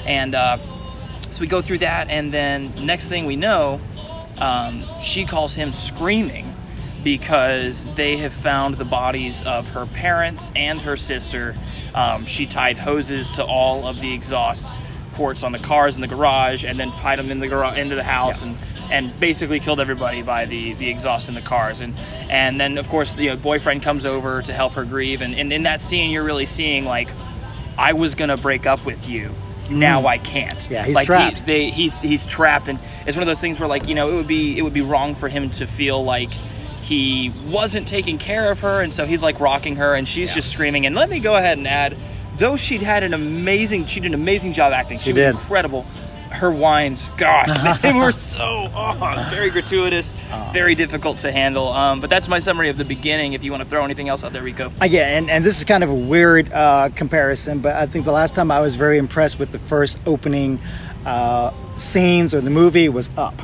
And 0.06 0.36
uh, 0.36 0.57
so 1.31 1.42
we 1.42 1.47
go 1.47 1.59
through 1.62 1.80
that, 1.80 2.12
and 2.12 2.31
then 2.31 2.71
next 2.86 3.07
thing 3.07 3.25
we 3.25 3.36
know, 3.36 3.81
um, 4.38 4.83
she 5.01 5.25
calls 5.25 5.56
him 5.56 5.71
screaming 5.74 6.54
because 7.03 7.86
they 7.95 8.18
have 8.18 8.33
found 8.33 8.75
the 8.75 8.86
bodies 8.86 9.44
of 9.44 9.68
her 9.69 9.86
parents 9.86 10.51
and 10.56 10.80
her 10.81 10.98
sister. 10.98 11.56
Um, 11.95 12.25
she 12.25 12.45
tied 12.45 12.77
hoses 12.77 13.31
to 13.31 13.44
all 13.44 13.88
of 13.88 14.00
the 14.01 14.13
exhaust 14.13 14.80
ports 15.13 15.44
on 15.44 15.51
the 15.51 15.59
cars 15.59 15.95
in 15.95 16.01
the 16.01 16.07
garage, 16.07 16.63
and 16.63 16.80
then 16.80 16.89
tied 16.94 17.19
them 17.19 17.30
in 17.31 17.39
the 17.42 17.48
garage 17.48 17.77
into 17.77 17.95
the 17.95 18.03
house, 18.03 18.42
Yeah. 18.44 18.50
and 18.50 18.57
and 18.92 19.19
basically 19.19 19.59
killed 19.59 19.80
everybody 19.80 20.21
by 20.21 20.45
the 20.45 20.74
the 20.74 20.89
exhaust 20.89 21.27
in 21.30 21.36
the 21.36 21.42
cars. 21.42 21.81
And 21.81 21.95
and 22.30 22.59
then 22.59 22.77
of 22.77 22.88
course 22.88 23.12
the 23.13 23.31
uh, 23.31 23.36
boyfriend 23.36 23.83
comes 23.83 24.06
over 24.06 24.42
to 24.42 24.54
help 24.54 24.74
her 24.74 24.86
grieve, 24.86 25.21
and, 25.21 25.36
and 25.36 25.51
in 25.51 25.63
that 25.63 25.81
scene 25.81 26.12
you're 26.12 26.24
really 26.24 26.45
seeing 26.45 26.86
like, 26.86 27.09
I 27.77 27.94
was 27.94 28.15
gonna 28.15 28.38
break 28.38 28.65
up 28.65 28.86
with 28.86 29.07
you. 29.09 29.31
Now 29.69 30.06
I 30.07 30.18
can't. 30.18 30.57
Mm. 30.59 30.69
Yeah, 30.71 30.83
he's 30.86 30.95
like 30.95 31.06
trapped. 31.07 31.39
He, 31.39 31.45
they, 31.45 31.69
he's 31.71 32.00
he's 32.01 32.25
trapped, 32.25 32.68
and 32.69 32.80
it's 33.06 33.15
one 33.15 33.24
of 33.24 33.27
those 33.27 33.39
things 33.42 33.59
where 33.59 33.69
like 33.69 33.88
you 33.88 33.95
know 33.95 34.09
it 34.12 34.15
would 34.15 34.27
be 34.27 34.57
it 34.57 34.62
would 34.62 34.74
be 34.74 34.81
wrong 34.81 35.13
for 35.15 35.27
him 35.30 35.50
to 35.51 35.65
feel 35.68 36.04
like 36.04 36.31
he 36.91 37.31
wasn't 37.47 37.88
taking 37.88 38.17
care 38.17 38.51
of 38.51 38.59
her, 38.59 38.81
and 38.81 38.93
so 38.93 39.05
he's 39.05 39.23
like 39.23 39.39
rocking 39.39 39.77
her, 39.77 39.95
and 39.95 40.05
she's 40.07 40.29
Yeah. 40.29 40.35
just 40.35 40.51
screaming. 40.51 40.85
And 40.85 40.93
let 40.95 41.09
me 41.09 41.19
go 41.19 41.35
ahead 41.35 41.57
and 41.57 41.65
add, 41.67 41.95
though 42.38 42.57
she'd 42.57 42.81
had 42.81 43.03
an 43.03 43.13
amazing, 43.13 43.85
she 43.85 44.01
did 44.01 44.07
an 44.07 44.13
amazing 44.21 44.51
job 44.53 44.73
acting. 44.73 44.97
She, 44.99 45.05
She 45.05 45.13
was 45.13 45.23
did. 45.23 45.29
incredible. 45.35 45.85
Her 46.31 46.49
whines, 46.51 47.09
gosh, 47.17 47.49
they 47.81 47.91
were 47.93 48.11
so 48.13 48.69
oh, 48.73 49.27
very 49.29 49.49
gratuitous, 49.49 50.13
very 50.53 50.75
difficult 50.75 51.17
to 51.19 51.31
handle. 51.31 51.67
Um, 51.69 51.99
but 52.01 52.09
that's 52.09 52.27
my 52.29 52.39
summary 52.39 52.69
of 52.69 52.77
the 52.77 52.85
beginning. 52.85 53.33
If 53.33 53.44
you 53.44 53.51
want 53.51 53.63
to 53.63 53.69
throw 53.69 53.83
anything 53.85 54.07
else 54.09 54.23
out 54.23 54.31
there, 54.33 54.41
Rico. 54.41 54.71
Uh, 54.81 54.85
yeah, 54.85 55.17
and, 55.17 55.29
and 55.29 55.44
this 55.45 55.59
is 55.59 55.65
kind 55.65 55.83
of 55.83 55.89
a 55.89 55.94
weird 55.95 56.51
uh, 56.51 56.89
comparison, 56.95 57.59
but 57.59 57.75
I 57.75 57.85
think 57.85 58.05
the 58.05 58.13
last 58.13 58.35
time 58.35 58.49
I 58.51 58.59
was 58.61 58.75
very 58.75 58.97
impressed 58.97 59.39
with 59.39 59.51
the 59.51 59.59
first 59.59 59.97
opening 60.05 60.59
uh, 61.05 61.51
scenes 61.77 62.33
or 62.33 62.39
the 62.41 62.49
movie 62.49 62.87
was 62.89 63.09
Up. 63.17 63.41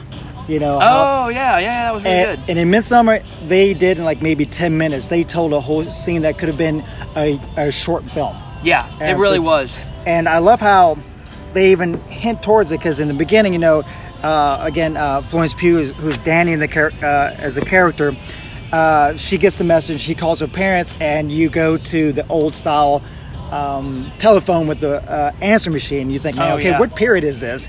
You 0.47 0.59
know, 0.59 0.77
Oh 0.81 1.27
yeah, 1.27 1.59
yeah, 1.59 1.83
that 1.85 1.93
was 1.93 2.03
really 2.05 2.15
and, 2.15 2.39
good. 2.39 2.49
and 2.51 2.59
in 2.59 2.69
Midsommar, 2.69 3.23
they 3.47 3.73
did 3.73 3.97
in 3.97 4.05
like 4.05 4.21
maybe 4.21 4.45
10 4.45 4.77
minutes, 4.77 5.09
they 5.09 5.23
told 5.25 5.51
a 5.51 5.59
whole 5.59 5.83
scene 5.91 6.21
that 6.21 6.37
could 6.37 6.47
have 6.47 6.57
been 6.57 6.83
a, 7.17 7.37
a 7.57 7.71
short 7.71 8.03
film. 8.11 8.35
Yeah, 8.63 8.87
it 9.01 9.17
really 9.17 9.39
the- 9.39 9.43
was. 9.43 9.81
And 10.05 10.29
I 10.29 10.37
love 10.37 10.61
how 10.61 10.97
they 11.53 11.71
even 11.71 11.99
hint 12.07 12.41
towards 12.43 12.71
it 12.71 12.79
because 12.79 13.01
in 13.01 13.09
the 13.09 13.13
beginning, 13.13 13.51
you 13.53 13.59
know, 13.59 13.83
uh, 14.23 14.59
again, 14.61 14.95
uh, 14.95 15.21
Florence 15.23 15.53
Pugh, 15.53 15.79
is- 15.79 15.91
who's 15.97 16.17
Danny 16.19 16.53
in 16.53 16.59
the 16.59 16.67
char- 16.69 16.93
uh, 17.03 17.35
as 17.37 17.57
a 17.57 17.61
character, 17.61 18.15
uh, 18.71 19.17
she 19.17 19.37
gets 19.37 19.57
the 19.57 19.63
message. 19.65 19.99
She 19.99 20.15
calls 20.15 20.39
her 20.39 20.47
parents, 20.47 20.95
and 21.01 21.29
you 21.29 21.49
go 21.49 21.75
to 21.77 22.13
the 22.13 22.25
old 22.29 22.55
style 22.55 23.01
um, 23.51 24.11
telephone 24.19 24.67
with 24.67 24.79
the 24.81 25.01
uh, 25.09 25.31
answer 25.41 25.71
machine. 25.71 26.09
You 26.09 26.19
think, 26.19 26.35
man, 26.37 26.51
Oh, 26.51 26.55
okay, 26.55 26.69
yeah. 26.71 26.79
what 26.79 26.95
period 26.95 27.23
is 27.23 27.39
this? 27.39 27.67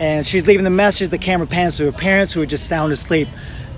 And 0.00 0.26
she's 0.26 0.46
leaving 0.46 0.64
the 0.64 0.70
message. 0.70 1.10
The 1.10 1.18
camera 1.18 1.46
pans 1.46 1.76
to 1.76 1.84
her 1.84 1.92
parents, 1.92 2.32
who 2.32 2.42
are 2.42 2.46
just 2.46 2.66
sound 2.68 2.92
asleep, 2.92 3.28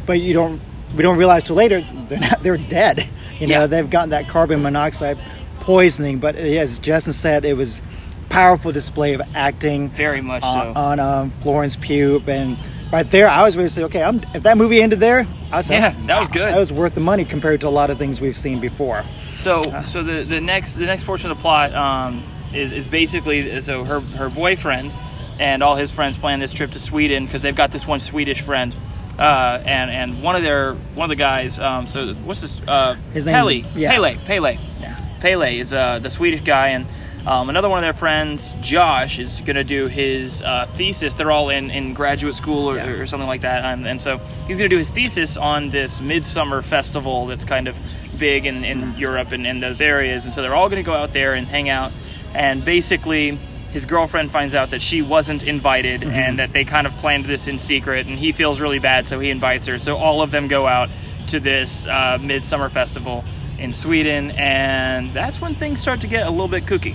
but 0.06 0.20
you 0.20 0.32
don't. 0.34 0.60
We 0.96 1.02
don't 1.02 1.18
realize 1.18 1.44
till 1.44 1.56
later 1.56 1.84
they're 2.08 2.20
not, 2.20 2.42
they're 2.42 2.56
dead. 2.56 3.06
You 3.38 3.48
know, 3.48 3.60
Yeah. 3.60 3.66
they've 3.66 3.90
gotten 3.90 4.10
that 4.10 4.28
carbon 4.28 4.62
monoxide 4.62 5.18
poisoning. 5.60 6.18
But 6.20 6.36
as 6.36 6.78
Justin 6.78 7.12
said, 7.12 7.44
it 7.44 7.54
was 7.54 7.80
powerful 8.28 8.72
display 8.72 9.12
of 9.14 9.22
acting 9.34 9.88
Very 9.90 10.20
much 10.20 10.42
on, 10.42 10.74
so. 10.74 10.80
on 10.80 11.00
um, 11.00 11.30
Florence 11.42 11.76
Pugh, 11.76 12.22
and 12.26 12.56
right 12.92 13.08
there, 13.10 13.28
I 13.28 13.42
was 13.42 13.54
to 13.54 13.68
say, 13.68 13.84
okay, 13.84 14.02
I'm, 14.02 14.20
if 14.34 14.42
that 14.44 14.56
movie 14.56 14.80
ended 14.82 15.00
there, 15.00 15.26
I 15.52 15.58
was 15.58 15.70
Yeah, 15.70 15.94
that 16.06 16.18
was 16.18 16.28
good. 16.28 16.52
That 16.52 16.58
was 16.58 16.72
worth 16.72 16.94
the 16.94 17.00
money 17.00 17.24
compared 17.24 17.60
to 17.60 17.68
a 17.68 17.70
lot 17.70 17.90
of 17.90 17.98
things 17.98 18.20
we've 18.20 18.36
seen 18.36 18.58
before. 18.60 19.04
So, 19.34 19.82
so 19.82 20.02
the, 20.02 20.22
the 20.22 20.40
next 20.40 20.74
the 20.76 20.86
next 20.86 21.04
portion 21.04 21.30
of 21.30 21.36
the 21.36 21.42
plot 21.42 21.74
um, 21.74 22.22
is, 22.54 22.72
is 22.72 22.86
basically 22.86 23.60
so 23.60 23.84
her 23.84 24.00
her 24.00 24.28
boyfriend 24.28 24.92
and 25.38 25.62
all 25.62 25.77
his 25.77 25.93
friends 25.93 26.17
plan 26.17 26.41
this 26.41 26.53
trip 26.53 26.71
to 26.73 26.79
Sweden 26.79 27.27
because 27.27 27.43
they've 27.43 27.55
got 27.56 27.71
this 27.71 27.87
one 27.87 28.00
Swedish 28.00 28.41
friend, 28.41 28.75
uh, 29.19 29.61
and 29.65 29.91
and 29.91 30.23
one 30.23 30.37
of 30.37 30.43
their 30.43 30.75
one 30.94 31.05
of 31.11 31.17
the 31.17 31.21
guys. 31.23 31.59
Um, 31.59 31.87
so 31.87 32.15
what's 32.15 32.41
this? 32.41 32.61
Uh, 32.67 32.97
His 33.12 33.25
name 33.27 33.35
Pelle. 33.35 33.53
yeah. 33.53 33.91
Pelle. 33.93 34.15
Pelle. 34.25 34.53
Yeah. 34.81 34.97
Pelle 35.21 35.43
is 35.43 35.73
uh, 35.73 35.99
the 35.99 36.11
Swedish 36.11 36.41
guy, 36.43 36.69
and 36.69 36.87
um, 37.27 37.49
another 37.50 37.69
one 37.69 37.79
of 37.79 37.83
their 37.83 37.93
friends, 37.93 38.55
Josh, 38.61 39.19
is 39.19 39.41
going 39.41 39.56
to 39.56 39.65
do 39.65 39.88
his 39.88 40.43
uh, 40.43 40.67
thesis. 40.75 41.15
They're 41.15 41.33
all 41.33 41.49
in, 41.49 41.71
in 41.73 41.93
graduate 41.93 42.35
school 42.35 42.71
or, 42.71 42.77
Yeah. 42.77 42.87
or 42.91 43.06
something 43.06 43.27
like 43.27 43.41
that, 43.41 43.65
and, 43.65 43.85
and 43.87 44.00
so 44.00 44.19
he's 44.47 44.59
going 44.59 44.69
to 44.71 44.75
do 44.75 44.77
his 44.79 44.91
thesis 44.91 45.37
on 45.37 45.71
this 45.71 46.00
midsummer 46.00 46.62
festival 46.62 47.27
that's 47.27 47.44
kind 47.44 47.67
of 47.67 47.77
big 48.19 48.47
in, 48.47 48.65
in 48.65 48.94
Europe 48.97 49.33
and 49.33 49.44
in 49.47 49.59
those 49.61 49.81
areas. 49.81 50.25
And 50.25 50.33
so 50.33 50.41
they're 50.41 50.55
all 50.55 50.69
going 50.69 50.83
to 50.83 50.87
go 50.87 50.94
out 50.94 51.12
there 51.12 51.35
and 51.35 51.47
hang 51.49 51.69
out, 51.69 51.93
and 52.35 52.65
basically. 52.65 53.38
His 53.70 53.84
girlfriend 53.84 54.30
finds 54.30 54.54
out 54.54 54.70
that 54.70 54.80
she 54.80 55.02
wasn't 55.02 55.44
invited 55.44 56.02
and 56.02 56.38
that 56.38 56.52
they 56.52 56.64
kind 56.64 56.86
of 56.86 56.96
planned 56.96 57.26
this 57.26 57.46
in 57.46 57.58
secret, 57.58 58.06
and 58.06 58.18
he 58.18 58.32
feels 58.32 58.60
really 58.60 58.78
bad, 58.78 59.06
so 59.06 59.18
he 59.18 59.30
invites 59.30 59.66
her. 59.66 59.78
So 59.78 59.96
all 59.96 60.22
of 60.22 60.30
them 60.30 60.48
go 60.48 60.66
out 60.66 60.88
to 61.28 61.40
this 61.40 61.86
uh, 61.86 62.18
midsummer 62.20 62.68
festival 62.68 63.24
in 63.58 63.72
Sweden, 63.72 64.30
and 64.32 65.12
that's 65.12 65.40
when 65.40 65.54
things 65.54 65.80
start 65.80 66.00
to 66.02 66.06
get 66.06 66.26
a 66.26 66.30
little 66.30 66.48
bit 66.48 66.64
kooky. 66.66 66.94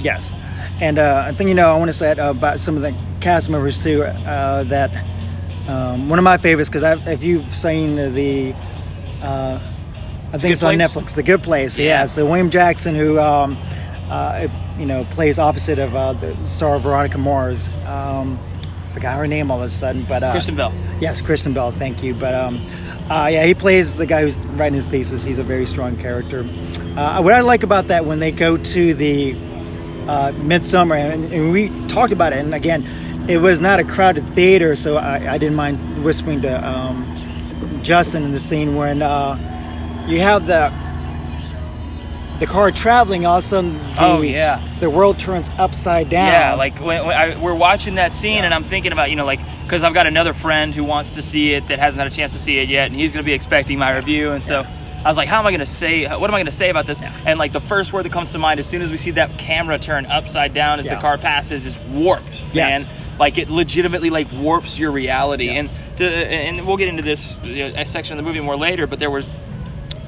Yes, 0.00 0.32
and 0.80 0.98
uh, 0.98 1.24
I 1.26 1.32
think 1.32 1.48
you 1.48 1.54
know 1.54 1.74
I 1.74 1.78
want 1.78 1.88
to 1.88 1.92
say 1.94 2.10
uh, 2.12 2.30
about 2.30 2.60
some 2.60 2.76
of 2.76 2.82
the 2.82 2.94
cast 3.20 3.48
members 3.48 3.82
too. 3.82 4.02
Uh, 4.02 4.64
that 4.64 4.90
um, 5.68 6.08
one 6.08 6.18
of 6.18 6.24
my 6.24 6.38
favorites 6.38 6.68
because 6.68 6.82
if 7.06 7.22
you've 7.22 7.54
seen 7.54 7.96
the, 7.96 8.52
uh, 9.22 9.60
I 10.28 10.30
think 10.32 10.42
Good 10.42 10.50
it's 10.50 10.62
on 10.62 10.74
Netflix, 10.74 11.14
The 11.14 11.22
Good 11.22 11.42
Place. 11.42 11.78
Yeah. 11.78 11.86
Yeah. 11.86 12.04
So 12.06 12.24
William 12.26 12.50
Jackson, 12.50 12.94
who 12.94 13.20
um, 13.20 13.56
uh, 14.08 14.48
you 14.82 14.88
know 14.88 15.04
plays 15.04 15.38
opposite 15.38 15.78
of 15.78 15.94
uh, 15.94 16.12
the 16.12 16.34
star 16.44 16.76
Veronica 16.80 17.16
Mars. 17.16 17.68
Um, 17.86 18.36
forgot 18.92 19.16
her 19.16 19.28
name 19.28 19.48
all 19.48 19.58
of 19.58 19.64
a 19.64 19.68
sudden, 19.68 20.02
but 20.02 20.24
uh, 20.24 20.32
Kristen 20.32 20.56
Bell. 20.56 20.74
Yes, 21.00 21.22
Kristen 21.22 21.54
Bell. 21.54 21.70
Thank 21.70 22.02
you. 22.02 22.14
But 22.14 22.34
um, 22.34 22.60
uh, 23.08 23.28
yeah, 23.30 23.44
he 23.44 23.54
plays 23.54 23.94
the 23.94 24.06
guy 24.06 24.22
who's 24.22 24.38
writing 24.38 24.74
his 24.74 24.88
thesis. 24.88 25.22
He's 25.22 25.38
a 25.38 25.44
very 25.44 25.66
strong 25.66 25.96
character. 25.96 26.40
Uh, 26.96 27.22
what 27.22 27.32
I 27.32 27.42
like 27.42 27.62
about 27.62 27.88
that 27.88 28.06
when 28.06 28.18
they 28.18 28.32
go 28.32 28.56
to 28.56 28.94
the 28.94 29.36
uh, 30.08 30.32
Midsummer, 30.36 30.96
and, 30.96 31.32
and 31.32 31.52
we 31.52 31.68
talked 31.86 32.12
about 32.12 32.32
it, 32.32 32.40
and 32.40 32.52
again, 32.52 32.84
it 33.28 33.38
was 33.38 33.60
not 33.60 33.78
a 33.78 33.84
crowded 33.84 34.26
theater, 34.30 34.74
so 34.74 34.96
I, 34.96 35.34
I 35.34 35.38
didn't 35.38 35.54
mind 35.54 36.04
whispering 36.04 36.42
to 36.42 36.68
um, 36.68 37.80
Justin 37.84 38.24
in 38.24 38.32
the 38.32 38.40
scene 38.40 38.74
when 38.74 39.00
uh, 39.00 40.04
you 40.08 40.18
have 40.18 40.48
the 40.48 40.72
the 42.42 42.48
car 42.48 42.72
traveling, 42.72 43.24
all 43.24 43.38
of 43.38 43.44
a 43.44 43.46
sudden, 43.46 43.74
the, 43.78 43.94
Oh, 44.00 44.20
yeah. 44.20 44.60
the 44.80 44.90
world 44.90 45.16
turns 45.20 45.48
upside 45.58 46.08
down. 46.10 46.26
Yeah, 46.26 46.54
like 46.54 46.76
when, 46.80 47.06
when 47.06 47.16
I, 47.16 47.40
we're 47.40 47.54
watching 47.54 47.94
that 47.94 48.12
scene, 48.12 48.44
and 48.44 48.52
I'm 48.52 48.64
thinking 48.64 48.90
about 48.90 49.10
you 49.10 49.16
know 49.16 49.24
like 49.24 49.38
because 49.62 49.84
I've 49.84 49.94
got 49.94 50.08
another 50.08 50.32
friend 50.32 50.74
who 50.74 50.82
wants 50.82 51.14
to 51.14 51.22
see 51.22 51.52
it 51.54 51.68
that 51.68 51.78
hasn't 51.78 52.02
had 52.02 52.10
a 52.12 52.14
chance 52.14 52.32
to 52.32 52.40
see 52.40 52.58
it 52.58 52.68
yet, 52.68 52.88
and 52.88 52.96
he's 52.96 53.12
going 53.12 53.22
to 53.22 53.26
be 53.26 53.32
expecting 53.32 53.78
my 53.78 53.94
review, 53.96 54.32
and 54.32 54.42
so. 54.42 54.66
I 55.04 55.08
was 55.08 55.16
like, 55.16 55.26
how 55.28 55.40
am 55.40 55.46
I 55.48 55.50
going 55.50 55.58
to 55.58 55.66
say, 55.66 56.04
what 56.06 56.30
am 56.30 56.34
I 56.36 56.38
going 56.38 56.46
to 56.46 56.52
say 56.52 56.70
about 56.70 56.86
this? 56.86 57.00
And 57.26 57.36
like 57.36 57.52
the 57.52 57.60
first 57.60 57.92
word 57.92 58.04
that 58.04 58.12
comes 58.12 58.30
to 58.32 58.38
mind 58.38 58.60
as 58.60 58.68
soon 58.68 58.82
as 58.82 58.92
we 58.92 58.96
see 58.98 59.10
that 59.10 59.36
camera 59.36 59.76
turn 59.76 60.06
upside 60.06 60.54
down 60.54 60.78
as 60.78 60.86
Yeah. 60.86 60.94
the 60.94 61.00
car 61.00 61.18
passes 61.18 61.66
is 61.66 61.76
warped, 61.90 62.44
Yes. 62.52 62.84
man. 62.84 62.88
Like 63.18 63.36
it 63.36 63.50
legitimately 63.50 64.10
like 64.10 64.30
warps 64.32 64.78
your 64.78 64.92
reality. 64.92 65.46
Yeah. 65.46 65.52
And 65.54 65.70
to, 65.96 66.06
and 66.08 66.64
we'll 66.68 66.76
get 66.76 66.86
into 66.86 67.02
this 67.02 67.36
uh, 67.38 67.82
section 67.84 68.16
of 68.16 68.24
the 68.24 68.28
movie 68.30 68.38
more 68.38 68.54
later, 68.56 68.86
but 68.86 69.00
there 69.00 69.10
was 69.10 69.26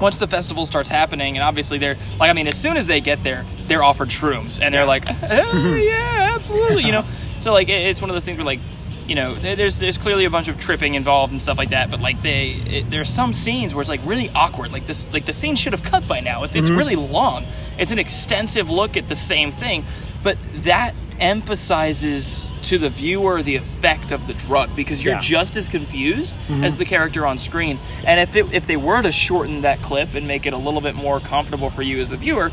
once 0.04 0.18
the 0.18 0.28
festival 0.28 0.66
starts 0.66 0.90
happening, 0.90 1.38
and 1.38 1.42
obviously 1.42 1.78
they're 1.78 1.96
like, 2.20 2.28
I 2.28 2.34
mean, 2.34 2.46
as 2.46 2.60
soon 2.60 2.76
as 2.76 2.86
they 2.86 3.00
get 3.00 3.24
there, 3.24 3.46
they're 3.68 3.82
offered 3.82 4.10
shrooms, 4.10 4.60
and 4.60 4.74
they're 4.74 4.84
like, 4.84 5.04
"Oh, 5.08 5.74
yeah, 5.82 6.32
absolutely, 6.34 6.84
you 6.84 6.92
know. 6.92 7.04
So 7.40 7.52
like, 7.52 7.68
it- 7.68 7.88
it's 7.88 8.00
one 8.00 8.08
of 8.08 8.14
those 8.14 8.24
things 8.24 8.38
where 8.38 8.46
like, 8.46 8.60
you 9.06 9.14
know, 9.16 9.34
there's 9.34 9.78
there's 9.78 9.98
clearly 9.98 10.24
a 10.24 10.30
bunch 10.30 10.48
of 10.48 10.58
tripping 10.58 10.94
involved 10.94 11.30
and 11.30 11.42
stuff 11.42 11.58
like 11.58 11.70
that, 11.70 11.90
but 11.90 12.00
like 12.00 12.22
they, 12.22 12.52
it, 12.52 12.90
there's 12.90 13.10
some 13.10 13.34
scenes 13.34 13.74
where 13.74 13.82
it's 13.82 13.90
like 13.90 14.00
really 14.06 14.30
awkward. 14.30 14.72
Like 14.72 14.86
this, 14.86 15.12
like 15.12 15.26
the 15.26 15.32
scene 15.34 15.56
should 15.56 15.74
have 15.74 15.82
cut 15.82 16.08
by 16.08 16.20
now. 16.20 16.44
It's 16.44 16.56
it's 16.56 16.68
mm-hmm. 16.68 16.78
really 16.78 16.96
long. 16.96 17.44
It's 17.76 17.90
an 17.90 17.98
extensive 17.98 18.70
look 18.70 18.96
at 18.96 19.10
the 19.10 19.16
same 19.16 19.52
thing, 19.52 19.84
but 20.22 20.38
that 20.64 20.94
emphasizes 21.20 22.50
to 22.62 22.78
the 22.78 22.88
viewer 22.88 23.42
the 23.42 23.56
effect 23.56 24.10
of 24.12 24.26
the 24.26 24.34
drug 24.34 24.74
because 24.74 25.04
you're 25.04 25.14
Yeah. 25.14 25.20
just 25.20 25.56
as 25.56 25.68
confused 25.68 26.36
as 26.62 26.74
the 26.76 26.84
character 26.84 27.26
on 27.26 27.38
screen. 27.38 27.78
And 28.06 28.18
if 28.20 28.34
it, 28.36 28.46
if 28.52 28.66
they 28.66 28.76
were 28.76 29.02
to 29.02 29.12
shorten 29.12 29.62
that 29.62 29.82
clip 29.82 30.14
and 30.14 30.26
make 30.26 30.46
it 30.46 30.52
a 30.52 30.56
little 30.56 30.80
bit 30.80 30.94
more 30.94 31.20
comfortable 31.20 31.70
for 31.70 31.82
you 31.82 32.00
as 32.00 32.08
the 32.08 32.16
viewer, 32.16 32.50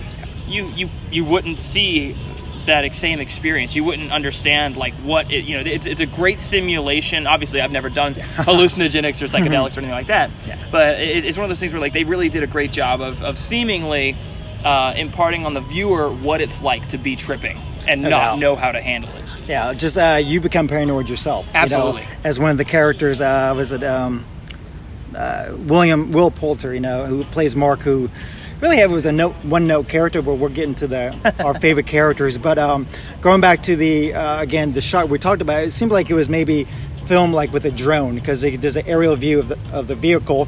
you 0.47 0.67
you 0.75 0.89
you 1.11 1.23
wouldn't 1.23 1.59
see 1.59 2.15
that 2.65 2.93
same 2.93 3.19
experience. 3.19 3.75
You 3.75 3.83
wouldn't 3.83 4.11
understand 4.11 4.77
like 4.77 4.93
what 4.95 5.31
it, 5.31 5.45
you 5.45 5.55
know. 5.57 5.63
It's, 5.69 5.85
it's 5.87 6.01
a 6.01 6.05
great 6.05 6.37
simulation. 6.37 7.25
Obviously, 7.25 7.61
I've 7.61 7.71
never 7.71 7.89
done 7.89 8.13
hallucinogenics 8.47 9.21
or 9.21 9.25
psychedelics 9.25 9.77
or 9.77 9.79
anything 9.79 9.89
like 9.91 10.07
that. 10.07 10.29
Yeah. 10.45 10.57
But 10.71 10.99
it, 11.01 11.25
it's 11.25 11.37
one 11.37 11.45
of 11.45 11.49
those 11.49 11.59
things 11.59 11.73
where 11.73 11.81
like 11.81 11.93
they 11.93 12.03
really 12.03 12.29
did 12.29 12.43
a 12.43 12.47
great 12.47 12.71
job 12.71 13.01
of, 13.01 13.23
of 13.23 13.37
seemingly 13.37 14.15
uh, 14.63 14.93
imparting 14.95 15.45
on 15.45 15.53
the 15.55 15.61
viewer 15.61 16.09
what 16.11 16.39
it's 16.41 16.61
like 16.61 16.87
to 16.89 16.97
be 16.99 17.15
tripping 17.15 17.57
and 17.87 18.01
No 18.01 18.09
not 18.09 18.39
know 18.39 18.55
how 18.55 18.71
to 18.71 18.81
handle 18.81 19.09
it. 19.11 19.23
Yeah, 19.47 19.73
just 19.73 19.97
uh, 19.97 20.19
you 20.23 20.39
become 20.39 20.67
paranoid 20.67 21.09
yourself. 21.09 21.47
you 21.47 21.53
know, 21.53 21.59
Absolutely. 21.59 22.05
as 22.23 22.39
one 22.39 22.51
of 22.51 22.57
the 22.57 22.65
characters, 22.65 23.21
uh, 23.21 23.53
was 23.55 23.71
it 23.71 23.83
um, 23.83 24.23
uh, 25.15 25.53
William 25.57 26.11
Will 26.11 26.31
Poulter? 26.31 26.73
You 26.73 26.79
know, 26.79 27.05
who 27.05 27.23
plays 27.25 27.55
Mark, 27.55 27.79
who 27.79 28.09
really 28.61 28.85
was 28.87 29.05
a 29.05 29.11
note, 29.11 29.33
one 29.43 29.67
note 29.67 29.87
character. 29.89 30.21
But 30.21 30.35
we're 30.35 30.49
getting 30.49 30.75
to 30.75 30.87
the 30.87 31.35
our 31.43 31.59
favorite 31.59 31.87
characters. 31.87 32.37
But 32.37 32.57
um, 32.57 32.87
going 33.21 33.41
back 33.41 33.63
to 33.63 33.75
the 33.75 34.13
uh, 34.13 34.41
again 34.41 34.73
the 34.73 34.81
shot 34.81 35.09
we 35.09 35.19
talked 35.19 35.41
about, 35.41 35.63
it 35.63 35.71
seemed 35.71 35.91
like 35.91 36.09
it 36.09 36.15
was 36.15 36.29
maybe 36.29 36.67
filmed 37.05 37.33
like 37.33 37.51
with 37.51 37.65
a 37.65 37.71
drone 37.71 38.15
because 38.15 38.41
there's 38.41 38.75
an 38.77 38.85
aerial 38.87 39.15
view 39.15 39.39
of 39.39 39.49
the 39.49 39.57
of 39.73 39.87
the 39.87 39.95
vehicle, 39.95 40.47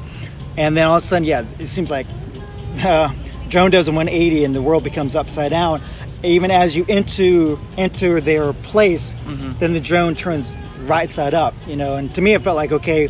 and 0.56 0.78
then 0.78 0.88
all 0.88 0.98
of 0.98 1.04
a 1.04 1.06
sudden, 1.06 1.25
yeah, 1.25 1.46
it 1.60 1.66
seems 1.66 1.90
like 1.92 2.08
uh, 2.86 3.13
drone 3.50 3.72
does 3.72 3.88
a 3.88 3.92
180 3.92 4.46
and 4.46 4.56
the 4.56 4.62
world 4.62 4.84
becomes 4.84 5.16
upside 5.16 5.52
down. 5.52 5.82
Even 6.24 6.51
as 6.51 6.75
you 6.75 6.86
into 6.88 7.60
enter 7.77 8.22
their 8.22 8.53
place, 8.53 9.13
Mm-hmm. 9.25 9.60
then 9.60 9.74
the 9.74 9.82
drone 9.82 10.15
turns 10.15 10.50
right 10.82 11.10
side 11.10 11.34
up. 11.34 11.53
You 11.68 11.75
know, 11.75 11.96
and 11.98 12.13
to 12.15 12.22
me, 12.22 12.34
it 12.34 12.42
felt 12.42 12.56
like 12.56 12.72
okay, 12.72 13.10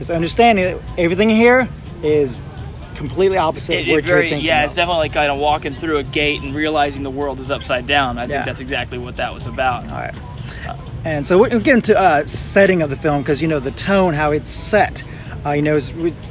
it's 0.00 0.10
understanding 0.10 0.64
that 0.64 0.82
everything 0.98 1.28
here 1.30 1.68
is 2.02 2.42
completely 2.94 3.36
opposite 3.36 3.80
It, 3.86 3.88
what 3.90 3.98
it 3.98 4.04
very, 4.06 4.20
you're 4.22 4.30
thinking. 4.30 4.46
yeah, 4.46 4.60
of. 4.60 4.66
it's 4.66 4.74
definitely 4.74 5.00
like 5.00 5.12
kind 5.12 5.30
of 5.30 5.38
walking 5.38 5.74
through 5.74 5.98
a 5.98 6.02
gate 6.02 6.40
and 6.42 6.54
realizing 6.54 7.02
the 7.02 7.10
world 7.10 7.38
is 7.40 7.50
upside 7.50 7.86
down. 7.86 8.16
I 8.18 8.22
Yeah. 8.22 8.28
think 8.28 8.46
that's 8.46 8.60
exactly 8.60 8.96
what 8.96 9.16
that 9.16 9.34
was 9.34 9.46
about. 9.46 9.84
All 9.84 9.90
right. 9.90 10.14
And 11.04 11.26
so 11.26 11.38
we'll 11.38 11.60
get 11.60 11.74
into 11.74 11.96
uh, 11.98 12.24
setting 12.24 12.82
of 12.82 12.90
the 12.90 12.96
film 12.96 13.22
because 13.22 13.40
you 13.40 13.48
know 13.48 13.60
the 13.60 13.70
tone, 13.70 14.14
how 14.14 14.32
it's 14.32 14.48
set. 14.48 15.04
Uh, 15.44 15.50
you 15.52 15.62
know, 15.62 15.76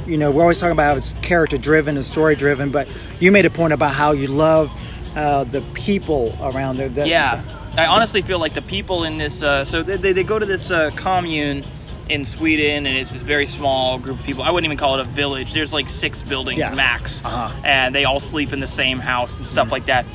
you 0.05 0.17
know, 0.17 0.29
we're 0.32 0.41
always 0.41 0.60
talking 0.60 0.74
about 0.74 0.84
how 0.91 0.96
it's 0.96 1.13
character 1.22 1.58
driven 1.58 1.96
and 1.96 2.05
story 2.05 2.36
driven, 2.36 2.72
but 2.72 2.86
you 3.22 3.32
made 3.32 3.46
a 3.46 3.50
point 3.50 3.72
about 3.72 3.94
how 3.94 4.12
you 4.12 4.27
love 4.27 4.70
uh, 5.15 5.43
the 5.45 5.62
people 5.74 6.38
around 6.41 6.77
there. 6.77 6.89
The, 6.89 7.07
Yeah, 7.07 7.41
I 7.77 7.86
honestly 7.86 8.22
feel 8.22 8.39
like 8.39 8.53
the 8.53 8.62
people 8.62 9.03
in 9.03 9.17
this. 9.17 9.43
Uh, 9.43 9.63
so 9.63 9.84
they, 9.84 9.98
they, 9.98 10.13
they 10.13 10.24
go 10.24 10.38
to 10.39 10.45
this 10.45 10.72
uh, 10.72 10.91
commune 10.95 11.63
in 12.07 12.24
Sweden, 12.24 12.86
and 12.86 12.95
it's 12.98 13.12
this 13.12 13.24
very 13.24 13.45
small 13.48 13.98
group 13.98 14.19
of 14.19 14.25
people. 14.25 14.43
I 14.43 14.51
wouldn't 14.51 14.65
even 14.65 14.77
call 14.77 14.93
it 14.95 15.00
a 15.01 15.05
village. 15.05 15.53
There's 15.53 15.74
like 15.74 15.89
six 15.89 16.22
buildings 16.22 16.60
Yeah. 16.60 16.75
max, 16.75 17.24
Uh-huh. 17.25 17.51
and 17.63 17.95
they 17.95 18.05
all 18.05 18.19
sleep 18.19 18.53
in 18.53 18.60
the 18.60 18.67
same 18.67 19.00
house 19.00 19.36
and 19.38 19.45
stuff 19.48 19.72
like 19.72 19.86
that. 19.88 20.05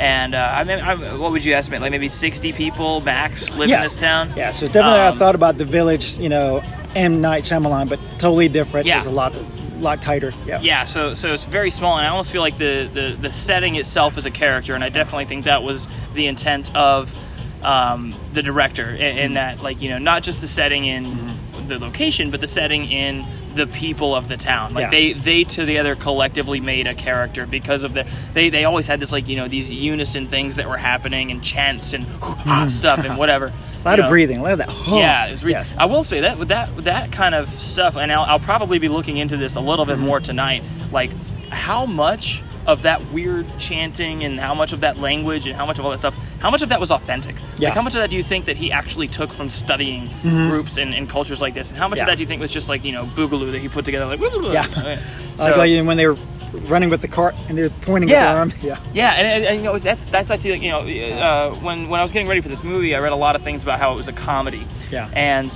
And 0.00 0.34
uh, 0.34 0.38
I 0.52 0.64
mean, 0.64 0.80
I, 0.80 0.94
what 1.16 1.30
would 1.30 1.44
you 1.44 1.54
estimate? 1.54 1.80
Like 1.80 1.90
maybe 1.92 2.08
60 2.08 2.52
people 2.52 3.00
max 3.00 3.50
live 3.52 3.70
in 3.70 3.80
this 3.80 3.98
town. 3.98 4.32
Yeah, 4.36 4.50
so 4.50 4.64
it's 4.64 4.74
definitely 4.74 5.00
Um, 5.00 5.14
I 5.14 5.18
thought 5.18 5.34
about 5.36 5.56
the 5.56 5.64
village, 5.64 6.18
you 6.18 6.28
know, 6.28 6.62
M 6.94 7.20
Night 7.20 7.44
Shyamalan, 7.44 7.88
but 7.88 8.00
totally 8.18 8.48
different. 8.48 8.86
Yeah. 8.86 8.98
It's 8.98 9.06
a 9.06 9.10
lot, 9.10 9.32
lot 9.78 10.02
tighter. 10.02 10.32
Yeah. 10.46 10.60
yeah 10.60 10.84
so 10.84 11.14
so 11.14 11.32
it's 11.32 11.44
very 11.44 11.70
small 11.70 11.98
and 11.98 12.06
i 12.06 12.10
almost 12.10 12.32
feel 12.32 12.42
like 12.42 12.58
the, 12.58 12.88
the 12.92 13.16
the 13.20 13.30
setting 13.30 13.74
itself 13.74 14.16
is 14.18 14.26
a 14.26 14.30
character 14.30 14.74
and 14.74 14.82
i 14.82 14.88
definitely 14.88 15.24
think 15.26 15.44
that 15.44 15.62
was 15.62 15.88
the 16.14 16.26
intent 16.26 16.74
of 16.74 17.14
um, 17.62 18.14
the 18.32 18.42
director 18.42 18.88
in, 18.90 19.18
in 19.18 19.34
that 19.34 19.62
like 19.62 19.80
you 19.80 19.88
know 19.88 19.98
not 19.98 20.22
just 20.22 20.40
the 20.40 20.46
setting 20.46 20.84
in 20.84 21.36
the 21.68 21.78
location 21.78 22.30
but 22.30 22.40
the 22.40 22.46
setting 22.46 22.84
in 22.84 23.24
the 23.56 23.66
people 23.66 24.14
of 24.14 24.28
the 24.28 24.36
town 24.36 24.74
like 24.74 24.82
Yeah. 24.84 24.90
they 24.90 25.12
they 25.14 25.44
together 25.44 25.96
collectively 25.96 26.60
made 26.60 26.86
a 26.86 26.94
character 26.94 27.46
because 27.46 27.84
of 27.84 27.92
the 27.94 28.06
they 28.34 28.50
they 28.50 28.64
always 28.64 28.86
had 28.86 29.00
this 29.00 29.10
like 29.12 29.28
you 29.28 29.36
know 29.36 29.48
these 29.48 29.70
unison 29.70 30.26
things 30.26 30.56
that 30.56 30.68
were 30.68 30.76
happening 30.76 31.30
and 31.30 31.42
chants 31.42 31.92
and 31.94 32.06
mm-hmm. 32.06 32.68
stuff 32.68 33.04
and 33.04 33.16
whatever 33.18 33.52
A 33.84 33.86
lot 33.86 33.98
you 33.98 34.02
of 34.02 34.06
know. 34.06 34.10
breathing. 34.10 34.38
A 34.38 34.42
lot 34.42 34.52
of 34.52 34.58
that. 34.58 34.70
Yeah, 34.88 35.26
it 35.28 35.30
was 35.32 35.44
re- 35.44 35.52
Yes. 35.52 35.72
I 35.78 35.84
will 35.86 36.02
say 36.02 36.22
that 36.22 36.38
with 36.38 36.48
that 36.48 36.74
with 36.74 36.86
that 36.86 37.12
kind 37.12 37.36
of 37.36 37.48
stuff, 37.60 37.96
and 37.96 38.10
I'll, 38.10 38.22
I'll 38.24 38.40
probably 38.40 38.80
be 38.80 38.88
looking 38.88 39.16
into 39.16 39.36
this 39.36 39.54
a 39.54 39.60
little 39.60 39.84
bit 39.86 39.96
more 39.98 40.18
tonight. 40.18 40.64
Like 40.90 41.12
how 41.50 41.86
much 41.86 42.42
of 42.66 42.82
that 42.82 43.12
weird 43.12 43.46
chanting 43.58 44.24
and 44.24 44.38
how 44.40 44.54
much 44.54 44.72
of 44.72 44.80
that 44.80 44.98
language 44.98 45.46
and 45.46 45.56
how 45.56 45.64
much 45.66 45.78
of 45.78 45.84
all 45.84 45.90
that 45.92 45.98
stuff, 45.98 46.14
how 46.40 46.50
much 46.50 46.62
of 46.62 46.70
that 46.70 46.80
was 46.80 46.90
authentic? 46.90 47.34
Yeah. 47.36 47.40
Mm-hmm. 47.40 47.62
Like 47.64 47.74
how 47.74 47.82
much 47.82 47.94
of 47.94 48.00
that 48.00 48.10
do 48.10 48.16
you 48.16 48.22
think 48.22 48.46
that 48.46 48.56
he 48.56 48.72
actually 48.72 49.08
took 49.08 49.32
from 49.32 49.48
studying 49.48 50.10
groups 50.22 50.76
and, 50.76 50.94
and 50.94 51.08
cultures 51.08 51.40
like 51.40 51.54
this, 51.54 51.70
and 51.70 51.78
how 51.78 51.88
much 51.88 52.00
of 52.00 52.06
that 52.06 52.16
do 52.16 52.22
you 52.22 52.26
think 52.26 52.40
was 52.40 52.50
just 52.50 52.68
like 52.68 52.84
you 52.84 52.92
know 52.92 53.04
boogaloo 53.06 53.52
that 53.52 53.60
he 53.60 53.68
put 53.68 53.84
together? 53.84 54.06
Like 54.06 54.20
Yeah. 54.20 54.98
so, 55.36 55.44
like, 55.44 55.56
like 55.56 55.86
when 55.86 55.96
they 55.96 56.06
were 56.06 56.18
running 56.68 56.88
with 56.90 57.02
the 57.02 57.08
cart 57.08 57.34
and 57.48 57.56
they're 57.58 57.70
pointing 57.70 58.08
Yeah. 58.08 58.34
arm. 58.34 58.52
Yeah. 58.62 58.78
Yeah, 58.94 59.10
and, 59.12 59.26
and, 59.26 59.44
and, 59.44 59.56
you 59.58 59.62
know 59.64 59.78
that's 59.78 60.04
that's 60.06 60.30
I 60.30 60.36
feel 60.38 60.52
like 60.52 60.62
you 60.62 60.70
know 60.70 60.80
uh, 60.80 61.50
when 61.56 61.88
when 61.88 62.00
I 62.00 62.02
was 62.02 62.12
getting 62.12 62.28
ready 62.28 62.40
for 62.40 62.48
this 62.48 62.64
movie, 62.64 62.94
I 62.94 62.98
read 63.00 63.12
a 63.12 63.16
lot 63.16 63.36
of 63.36 63.42
things 63.42 63.62
about 63.62 63.78
how 63.78 63.92
it 63.92 63.96
was 63.96 64.08
a 64.08 64.12
comedy. 64.12 64.66
Yeah. 64.90 65.08
and 65.12 65.50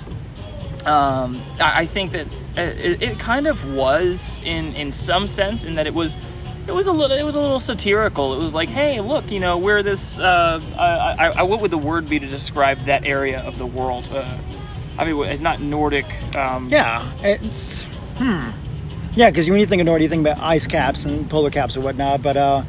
um, 0.86 1.40
I, 1.60 1.80
I 1.80 1.86
think 1.86 2.12
that 2.12 2.26
it, 2.56 3.02
it 3.02 3.18
kind 3.18 3.46
of 3.46 3.74
was 3.74 4.40
in 4.44 4.74
in 4.74 4.92
some 4.92 5.28
sense 5.28 5.64
in 5.64 5.74
that 5.76 5.86
it 5.86 5.94
was. 5.94 6.16
It 6.70 6.74
was 6.74 6.86
a 6.86 6.92
little. 6.92 7.16
It 7.18 7.24
was 7.24 7.34
a 7.34 7.40
little 7.40 7.58
satirical. 7.58 8.32
It 8.34 8.38
was 8.38 8.54
like, 8.54 8.68
"Hey, 8.68 9.00
look, 9.00 9.28
you 9.32 9.40
know, 9.40 9.58
we're 9.58 9.82
this. 9.82 10.20
Uh, 10.20 10.60
I, 10.78 11.26
I, 11.26 11.28
I, 11.40 11.42
what 11.42 11.60
would 11.62 11.72
the 11.72 11.78
word 11.78 12.08
be 12.08 12.20
to 12.20 12.26
describe 12.28 12.78
that 12.82 13.04
area 13.04 13.40
of 13.40 13.58
the 13.58 13.66
world? 13.66 14.08
Uh, 14.12 14.38
I 14.96 15.04
mean, 15.04 15.20
it's 15.24 15.40
not 15.42 15.60
Nordic. 15.60 16.06
Um, 16.36 16.68
Yeah. 16.70 17.10
It's 17.22 17.82
hmm. 18.18 18.50
Yeah, 19.16 19.30
because 19.30 19.50
when 19.50 19.58
you 19.58 19.66
think 19.66 19.80
of 19.80 19.86
Nordic, 19.86 20.04
you 20.04 20.08
think 20.08 20.24
about 20.26 20.38
ice 20.40 20.68
caps 20.68 21.04
and 21.04 21.28
polar 21.28 21.50
caps 21.50 21.76
or 21.76 21.80
whatnot. 21.80 22.22
But 22.22 22.36
uh, 22.36 22.62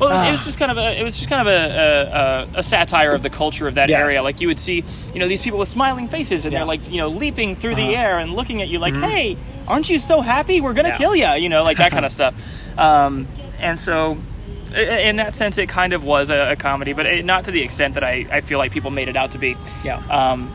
Well, 0.00 0.08
it 0.10 0.12
was, 0.14 0.22
it 0.22 0.26
Ah. 0.26 0.30
was 0.32 0.44
just 0.44 0.58
kind 0.58 0.70
of 0.72 0.76
a 0.78 0.98
it 1.00 1.04
was 1.04 1.16
just 1.16 1.28
kind 1.28 1.40
of 1.40 1.46
a, 1.46 2.48
a, 2.56 2.58
a, 2.58 2.62
satire 2.64 3.12
of 3.12 3.22
the 3.22 3.30
culture 3.30 3.68
of 3.68 3.76
that 3.76 3.88
Yes. 3.88 4.00
area. 4.00 4.20
Like 4.22 4.40
you 4.40 4.48
would 4.48 4.58
see, 4.58 4.82
you 5.14 5.20
know, 5.20 5.28
these 5.28 5.42
people 5.42 5.60
with 5.60 5.68
smiling 5.68 6.08
faces, 6.08 6.44
and 6.44 6.52
Yeah. 6.52 6.58
they're 6.60 6.66
like, 6.66 6.90
you 6.90 6.96
know, 6.96 7.08
leaping 7.08 7.54
through 7.54 7.76
the 7.76 7.82
Uh-huh. 7.82 7.92
Mm-hmm. 7.92 8.00
air 8.02 8.18
and 8.18 8.32
looking 8.34 8.62
at 8.62 8.68
you 8.68 8.80
like, 8.80 8.94
"Hey, 8.94 9.36
aren't 9.68 9.88
you 9.88 9.98
so 9.98 10.20
happy? 10.22 10.60
We're 10.60 10.72
gonna 10.74 10.88
Yeah. 10.88 10.98
kill 10.98 11.14
you," 11.14 11.28
you 11.34 11.48
know, 11.48 11.62
like 11.62 11.76
that 11.78 11.92
kind 11.92 12.04
of 12.04 12.10
stuff. 12.18 12.34
Um, 12.78 13.26
and 13.58 13.78
so, 13.78 14.16
in 14.74 15.16
that 15.16 15.34
sense, 15.34 15.58
it 15.58 15.68
kind 15.68 15.92
of 15.92 16.04
was 16.04 16.30
a, 16.30 16.52
a 16.52 16.56
comedy, 16.56 16.92
but 16.92 17.06
it, 17.06 17.24
not 17.24 17.44
to 17.46 17.50
the 17.50 17.62
extent 17.62 17.94
that 17.94 18.04
I, 18.04 18.26
I 18.30 18.40
feel 18.40 18.58
like 18.58 18.70
people 18.72 18.90
made 18.90 19.08
it 19.08 19.16
out 19.16 19.32
to 19.32 19.38
be. 19.38 19.56
yeah. 19.84 19.96
Um, 20.08 20.50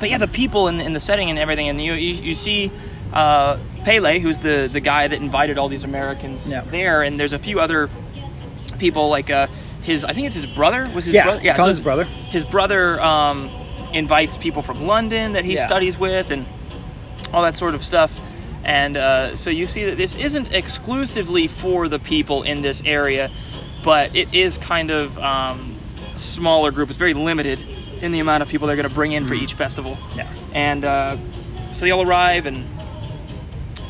but 0.00 0.10
yeah, 0.10 0.18
the 0.18 0.28
people 0.28 0.68
in, 0.68 0.80
in 0.80 0.92
the 0.92 1.00
setting 1.00 1.30
and 1.30 1.38
everything, 1.38 1.68
and 1.68 1.80
you 1.80 1.92
you, 1.94 2.14
you 2.22 2.34
see 2.34 2.70
uh, 3.12 3.58
Pelle, 3.84 4.18
who's 4.18 4.38
the 4.40 4.68
the 4.70 4.80
guy 4.80 5.08
that 5.08 5.18
invited 5.20 5.56
all 5.56 5.68
these 5.68 5.84
Americans 5.84 6.50
Yeah. 6.50 6.60
there, 6.62 7.02
and 7.02 7.18
there's 7.18 7.32
a 7.32 7.38
few 7.38 7.60
other 7.60 7.88
people 8.78 9.08
like 9.08 9.30
uh, 9.30 9.46
his 9.82 10.04
I 10.04 10.12
think 10.12 10.26
it's 10.26 10.34
his 10.36 10.44
brother 10.46 10.90
was 10.94 11.04
his 11.06 11.14
Yeah, 11.14 11.24
brother 11.24 11.54
call 11.54 11.68
his 11.68 11.80
brother. 11.80 12.04
his 12.04 12.44
brother 12.44 13.00
um, 13.00 13.48
invites 13.94 14.36
people 14.36 14.60
from 14.62 14.86
London 14.86 15.32
that 15.32 15.44
he 15.46 15.54
Yeah. 15.54 15.64
studies 15.66 15.96
with 15.98 16.30
and 16.30 16.44
all 17.32 17.42
that 17.42 17.56
sort 17.56 17.74
of 17.74 17.82
stuff. 17.82 18.12
And 18.66 18.96
uh, 18.96 19.36
so 19.36 19.48
you 19.48 19.68
see 19.68 19.84
that 19.84 19.96
this 19.96 20.16
isn't 20.16 20.52
exclusively 20.52 21.46
for 21.46 21.86
the 21.86 22.00
people 22.00 22.42
in 22.42 22.62
this 22.62 22.82
area, 22.84 23.30
but 23.84 24.16
it 24.16 24.34
is 24.34 24.58
kind 24.58 24.90
of 24.90 25.16
um, 25.20 25.76
smaller 26.16 26.72
group. 26.72 26.88
It's 26.88 26.98
very 26.98 27.14
limited 27.14 27.60
in 28.02 28.10
the 28.10 28.18
amount 28.18 28.42
of 28.42 28.48
people 28.48 28.66
they're 28.66 28.74
going 28.74 28.88
to 28.88 28.94
bring 28.94 29.12
in 29.12 29.24
for 29.24 29.34
each 29.34 29.54
festival. 29.54 29.92
Mm-hmm. 29.92 30.18
Yeah. 30.18 30.32
And 30.52 30.84
uh, 30.84 31.16
so 31.70 31.84
they 31.84 31.92
all 31.92 32.02
arrive 32.02 32.46
and 32.46 32.66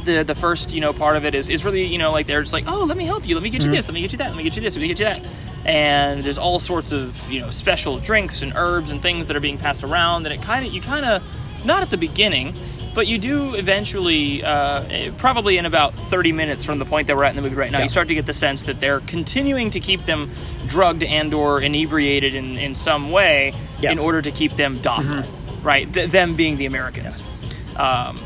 the 0.04 0.22
the 0.22 0.34
first 0.34 0.74
you 0.74 0.80
know 0.80 0.92
part 0.92 1.16
of 1.16 1.24
it 1.24 1.34
is 1.34 1.50
is 1.50 1.64
really 1.64 1.84
you 1.84 1.98
know 1.98 2.12
like 2.12 2.28
they're 2.28 2.40
just 2.40 2.52
like 2.52 2.64
oh 2.68 2.84
let 2.84 2.96
me 2.96 3.04
help 3.04 3.26
you 3.26 3.34
let 3.34 3.42
me 3.42 3.50
get 3.50 3.64
you 3.64 3.70
this 3.72 3.88
let 3.88 3.94
me 3.94 4.00
get 4.00 4.12
you 4.12 4.18
that 4.18 4.28
let 4.28 4.36
me 4.36 4.44
get 4.44 4.54
you 4.54 4.62
this 4.62 4.76
let 4.76 4.82
me 4.82 4.86
get 4.86 5.00
you 5.00 5.04
that 5.04 5.20
and 5.64 6.22
there's 6.22 6.38
all 6.38 6.60
sorts 6.60 6.92
of 6.92 7.28
you 7.28 7.40
know 7.40 7.50
special 7.50 7.98
drinks 7.98 8.40
and 8.40 8.52
herbs 8.54 8.92
and 8.92 9.02
things 9.02 9.26
that 9.26 9.36
are 9.36 9.40
being 9.40 9.58
passed 9.58 9.82
around 9.82 10.24
and 10.24 10.32
it 10.32 10.40
kind 10.42 10.64
of 10.64 10.72
you 10.72 10.80
kind 10.80 11.04
of 11.04 11.24
not 11.64 11.82
at 11.82 11.90
the 11.90 11.96
beginning 11.96 12.54
but 12.96 13.06
you 13.06 13.18
do 13.18 13.54
eventually 13.54 14.42
uh, 14.42 14.82
eh, 14.90 15.10
probably 15.18 15.58
in 15.58 15.66
about 15.66 15.94
30 15.94 16.32
minutes 16.32 16.64
from 16.64 16.80
the 16.80 16.84
point 16.84 17.06
that 17.06 17.16
we're 17.16 17.22
at 17.24 17.30
in 17.30 17.36
the 17.36 17.42
movie 17.42 17.54
right 17.54 17.70
now 17.70 17.78
Yeah. 17.78 17.84
you 17.84 17.90
start 17.90 18.08
to 18.08 18.14
get 18.14 18.26
the 18.26 18.32
sense 18.32 18.64
that 18.64 18.80
they're 18.80 19.00
continuing 19.00 19.70
to 19.70 19.80
keep 19.80 20.04
them 20.06 20.30
drugged 20.66 21.04
and 21.04 21.32
or 21.32 21.60
inebriated 21.60 22.34
in, 22.34 22.56
in 22.58 22.74
some 22.74 23.12
way 23.12 23.54
Yeah. 23.80 23.92
in 23.92 24.00
order 24.00 24.20
to 24.22 24.30
keep 24.32 24.52
them 24.56 24.80
docile 24.80 25.22
right 25.62 25.92
Th- 25.92 26.10
them 26.10 26.34
being 26.34 26.56
the 26.56 26.66
americans 26.66 27.22
um, 27.76 28.18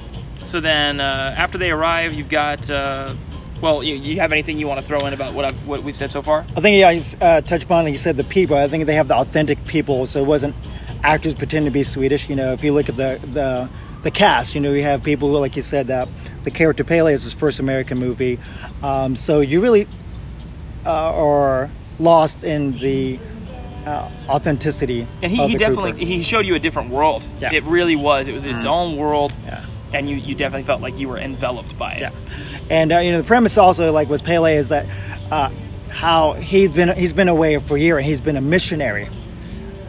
so 0.43 0.61
then, 0.61 1.01
uh, 1.01 1.35
after 1.37 1.59
they 1.59 1.71
arrive, 1.71 2.15
you've 2.15 2.31
got. 2.31 2.71
Uh, 2.71 3.15
well, 3.61 3.83
you, 3.83 3.95
you 3.95 4.21
have 4.21 4.33
anything 4.33 4.59
you 4.59 4.67
want 4.67 4.81
to 4.81 4.87
throw 4.87 5.01
in 5.07 5.13
about 5.13 5.35
what 5.35 5.45
I've 5.45 5.67
what 5.67 5.83
we've 5.83 5.95
said 5.97 6.11
so 6.13 6.23
far? 6.23 6.47
I 6.57 6.61
think 6.63 6.79
yeah, 6.79 6.91
he's 6.93 7.15
uh, 7.21 7.43
touched 7.43 7.65
upon 7.65 7.85
like 7.85 7.93
you 7.93 7.99
said 7.99 8.17
the 8.17 8.25
people. 8.25 8.57
I 8.57 8.67
think 8.69 8.87
they 8.87 8.95
have 8.95 9.09
the 9.09 9.17
authentic 9.17 9.63
people, 9.67 10.07
so 10.07 10.21
it 10.21 10.27
wasn't 10.27 10.55
actors 11.03 11.35
pretending 11.35 11.71
to 11.71 11.75
be 11.75 11.83
Swedish. 11.83 12.31
You 12.31 12.37
know, 12.37 12.53
if 12.55 12.65
you 12.65 12.73
look 12.73 12.89
at 12.89 12.97
the 12.97 13.21
the, 13.35 13.69
the 14.03 14.11
cast, 14.11 14.55
you 14.55 14.61
know, 14.61 14.73
you 14.73 14.83
have 14.83 15.03
people 15.03 15.29
who, 15.29 15.39
like 15.39 15.57
you 15.57 15.63
said, 15.63 15.91
uh, 15.91 16.07
the 16.45 16.51
character 16.51 16.85
Pelle 16.85 17.07
is 17.09 17.23
his 17.23 17.33
first 17.33 17.61
American 17.61 17.99
movie, 17.99 18.39
um, 18.83 19.15
so 19.17 19.41
you 19.41 19.61
really 19.61 19.87
uh, 20.87 20.91
are 20.91 21.71
lost 21.99 22.43
in 22.45 22.73
the 22.79 23.19
uh, 23.87 24.11
authenticity. 24.29 25.07
And 25.23 25.31
he, 25.31 25.49
he 25.49 25.57
definitely 25.57 26.05
he 26.05 26.23
showed 26.23 26.47
you 26.47 26.55
a 26.55 26.59
different 26.59 26.91
world. 26.91 27.27
Yeah. 27.41 27.53
It 27.53 27.65
really 27.65 27.97
was. 27.97 28.29
It 28.29 28.33
was 28.33 28.47
its 28.47 28.65
own 28.65 28.97
world, 28.97 29.37
Yeah. 29.45 29.65
and 29.93 30.09
you, 30.09 30.17
you 30.17 30.35
definitely 30.35 30.65
felt 30.65 30.81
like 30.81 30.99
you 30.99 31.09
were 31.09 31.19
enveloped 31.19 31.79
by 31.79 31.93
it. 31.95 32.01
Yeah, 32.01 32.11
and 32.71 32.93
uh, 32.93 32.99
you 32.99 33.13
know 33.13 33.19
the 33.19 33.27
premise 33.27 33.59
also 33.59 33.93
like 33.93 34.09
with 34.09 34.25
Pelle 34.25 34.47
is 34.47 34.71
that 34.71 34.87
uh, 35.31 35.51
how 35.91 36.33
he's 36.33 36.71
been 36.71 36.97
he's 36.97 37.13
been 37.13 37.29
away 37.29 37.59
for 37.59 37.77
a 37.77 37.81
year 37.81 37.99
and 37.99 38.07
he's 38.07 38.21
been 38.21 38.37
a 38.37 38.41
missionary, 38.41 39.09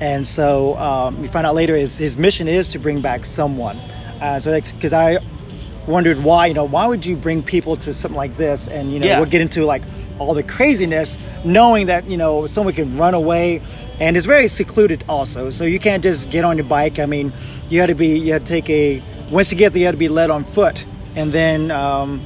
and 0.01 0.27
so 0.27 0.77
um, 0.77 1.21
we 1.21 1.27
find 1.29 1.47
out 1.47 1.55
later 1.55 1.75
his 1.77 1.97
his 1.97 2.17
mission 2.17 2.49
is 2.49 2.69
to 2.69 2.79
bring 2.79 2.99
back 2.99 3.23
someone. 3.25 3.77
Uh, 4.21 4.39
so 4.39 4.53
because 4.59 4.93
I 4.93 5.17
wondered 5.87 6.23
why 6.23 6.45
you 6.45 6.53
know 6.53 6.63
why 6.65 6.85
would 6.85 7.05
you 7.05 7.15
bring 7.15 7.41
people 7.41 7.75
to 7.77 7.93
something 7.93 8.15
like 8.17 8.35
this? 8.37 8.67
And 8.67 8.93
you 8.93 8.99
know 8.99 9.07
Yeah. 9.07 9.19
we'll 9.19 9.29
get 9.29 9.41
into 9.41 9.65
like 9.65 9.81
all 10.19 10.33
the 10.35 10.43
craziness 10.43 11.17
knowing 11.43 11.87
that 11.87 12.05
you 12.05 12.17
know 12.17 12.45
someone 12.45 12.75
can 12.75 12.97
run 12.97 13.15
away 13.15 13.61
and 13.99 14.15
it's 14.15 14.27
very 14.27 14.47
secluded 14.47 15.03
also. 15.09 15.49
So 15.49 15.63
you 15.63 15.79
can't 15.79 16.03
just 16.03 16.29
get 16.29 16.45
on 16.45 16.57
your 16.57 16.67
bike. 16.67 16.99
I 16.99 17.07
mean 17.07 17.33
you 17.69 17.79
had 17.79 17.87
to 17.87 17.95
be 17.95 18.19
you 18.19 18.33
had 18.33 18.45
to 18.45 18.47
take 18.47 18.69
a 18.69 19.01
once 19.31 19.51
you 19.51 19.57
get 19.57 19.73
there 19.73 19.79
you 19.79 19.85
had 19.87 19.93
to 19.93 19.97
be 19.97 20.07
led 20.09 20.29
on 20.29 20.43
foot. 20.43 20.85
And 21.15 21.31
then 21.33 21.71
um, 21.71 22.21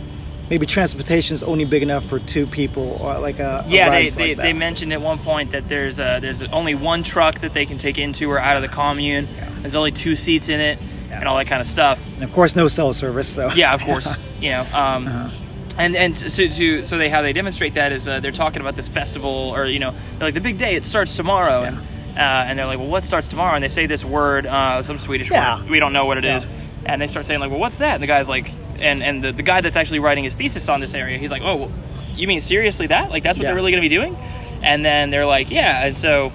maybe 0.50 0.66
transportation 0.66 1.34
is 1.34 1.42
only 1.44 1.66
big 1.66 1.82
enough 1.82 2.06
for 2.06 2.20
two 2.20 2.46
people 2.46 2.98
or 3.02 3.18
like 3.20 3.40
a, 3.40 3.64
a 3.66 3.70
Yeah, 3.70 3.88
ride 3.88 4.10
they, 4.10 4.28
like 4.28 4.38
they, 4.38 4.44
they 4.52 4.54
mentioned 4.54 4.92
at 4.94 5.02
one 5.02 5.18
point 5.20 5.52
that 5.52 5.70
there's 5.70 6.00
uh 6.00 6.20
there's 6.20 6.44
only 6.44 6.76
one 6.76 7.04
truck 7.04 7.40
that 7.40 7.54
they 7.54 7.66
can 7.66 7.78
take 7.78 7.98
into 7.98 8.30
or 8.30 8.38
out 8.38 8.58
of 8.58 8.62
the 8.62 8.68
commune. 8.68 9.30
There's 9.62 9.76
only 9.78 9.92
two 9.92 10.16
seats 10.16 10.50
in 10.50 10.60
it, 10.60 10.78
and 11.20 11.28
all 11.28 11.38
that 11.38 11.48
kind 11.48 11.62
of 11.62 11.68
stuff. 11.68 12.00
and 12.16 12.24
of 12.24 12.32
course 12.32 12.56
no 12.56 12.68
cell 12.68 12.94
service 12.94 13.28
so 13.28 13.50
Yeah, 13.54 13.74
of 13.74 13.82
course. 13.82 14.18
you 14.42 14.50
know, 14.52 14.62
um, 14.74 15.08
Uh-huh. 15.08 15.30
and 15.78 15.96
and 15.96 16.18
so 16.18 16.48
to 16.48 16.84
so 16.84 16.98
they 16.98 17.10
how 17.10 17.22
they 17.22 17.34
demonstrate 17.34 17.74
that 17.76 17.92
is 17.92 18.08
uh, 18.08 18.20
they're 18.20 18.32
talking 18.32 18.62
about 18.62 18.76
this 18.76 18.90
festival 18.90 19.52
or 19.56 19.66
you 19.66 19.80
know 19.80 19.92
they're 20.18 20.28
like 20.28 20.34
the 20.34 20.42
big 20.42 20.58
day 20.58 20.76
it 20.76 20.86
starts 20.86 21.16
tomorrow 21.16 21.64
and 21.64 21.78
uh, 21.78 22.20
and 22.48 22.58
they're 22.58 22.66
like 22.66 22.80
well 22.80 22.88
what 22.88 23.04
starts 23.04 23.28
tomorrow 23.28 23.56
and 23.56 23.64
they 23.64 23.68
say 23.70 23.86
this 23.86 24.06
word 24.06 24.46
uh, 24.46 24.82
some 24.82 25.00
Swedish 25.00 25.30
Yeah. 25.32 25.60
word 25.62 25.70
we 25.70 25.80
don't 25.80 25.92
know 25.94 26.06
what 26.06 26.18
it 26.18 26.24
Yeah. 26.24 26.38
is 26.38 26.48
and 26.86 27.02
they 27.02 27.08
start 27.08 27.26
saying 27.26 27.40
like 27.42 27.50
well 27.52 27.60
what's 27.60 27.80
that 27.80 27.96
and 27.96 28.04
the 28.04 28.08
guy's 28.08 28.30
like 28.30 28.52
and 28.80 29.04
and 29.04 29.24
the, 29.24 29.32
the 29.34 29.44
guy 29.44 29.62
that's 29.62 29.76
actually 29.76 30.00
writing 30.00 30.24
his 30.24 30.36
thesis 30.36 30.70
on 30.70 30.80
this 30.80 30.94
area 30.94 31.18
he's 31.18 31.32
like 31.32 31.42
oh 31.44 31.56
well, 31.58 31.72
you 32.16 32.28
mean 32.28 32.40
seriously 32.40 32.88
that 32.88 33.10
like 33.10 33.24
that's 33.24 33.38
what 33.38 33.44
Yeah. 33.44 33.50
they're 33.50 33.56
really 33.56 33.72
going 33.72 33.84
to 33.84 33.90
be 33.90 33.94
doing 33.96 34.16
and 34.64 34.86
then 34.86 35.10
they're 35.10 35.26
like 35.26 35.52
yeah 35.52 35.86
and 35.86 35.98
so 35.98 36.32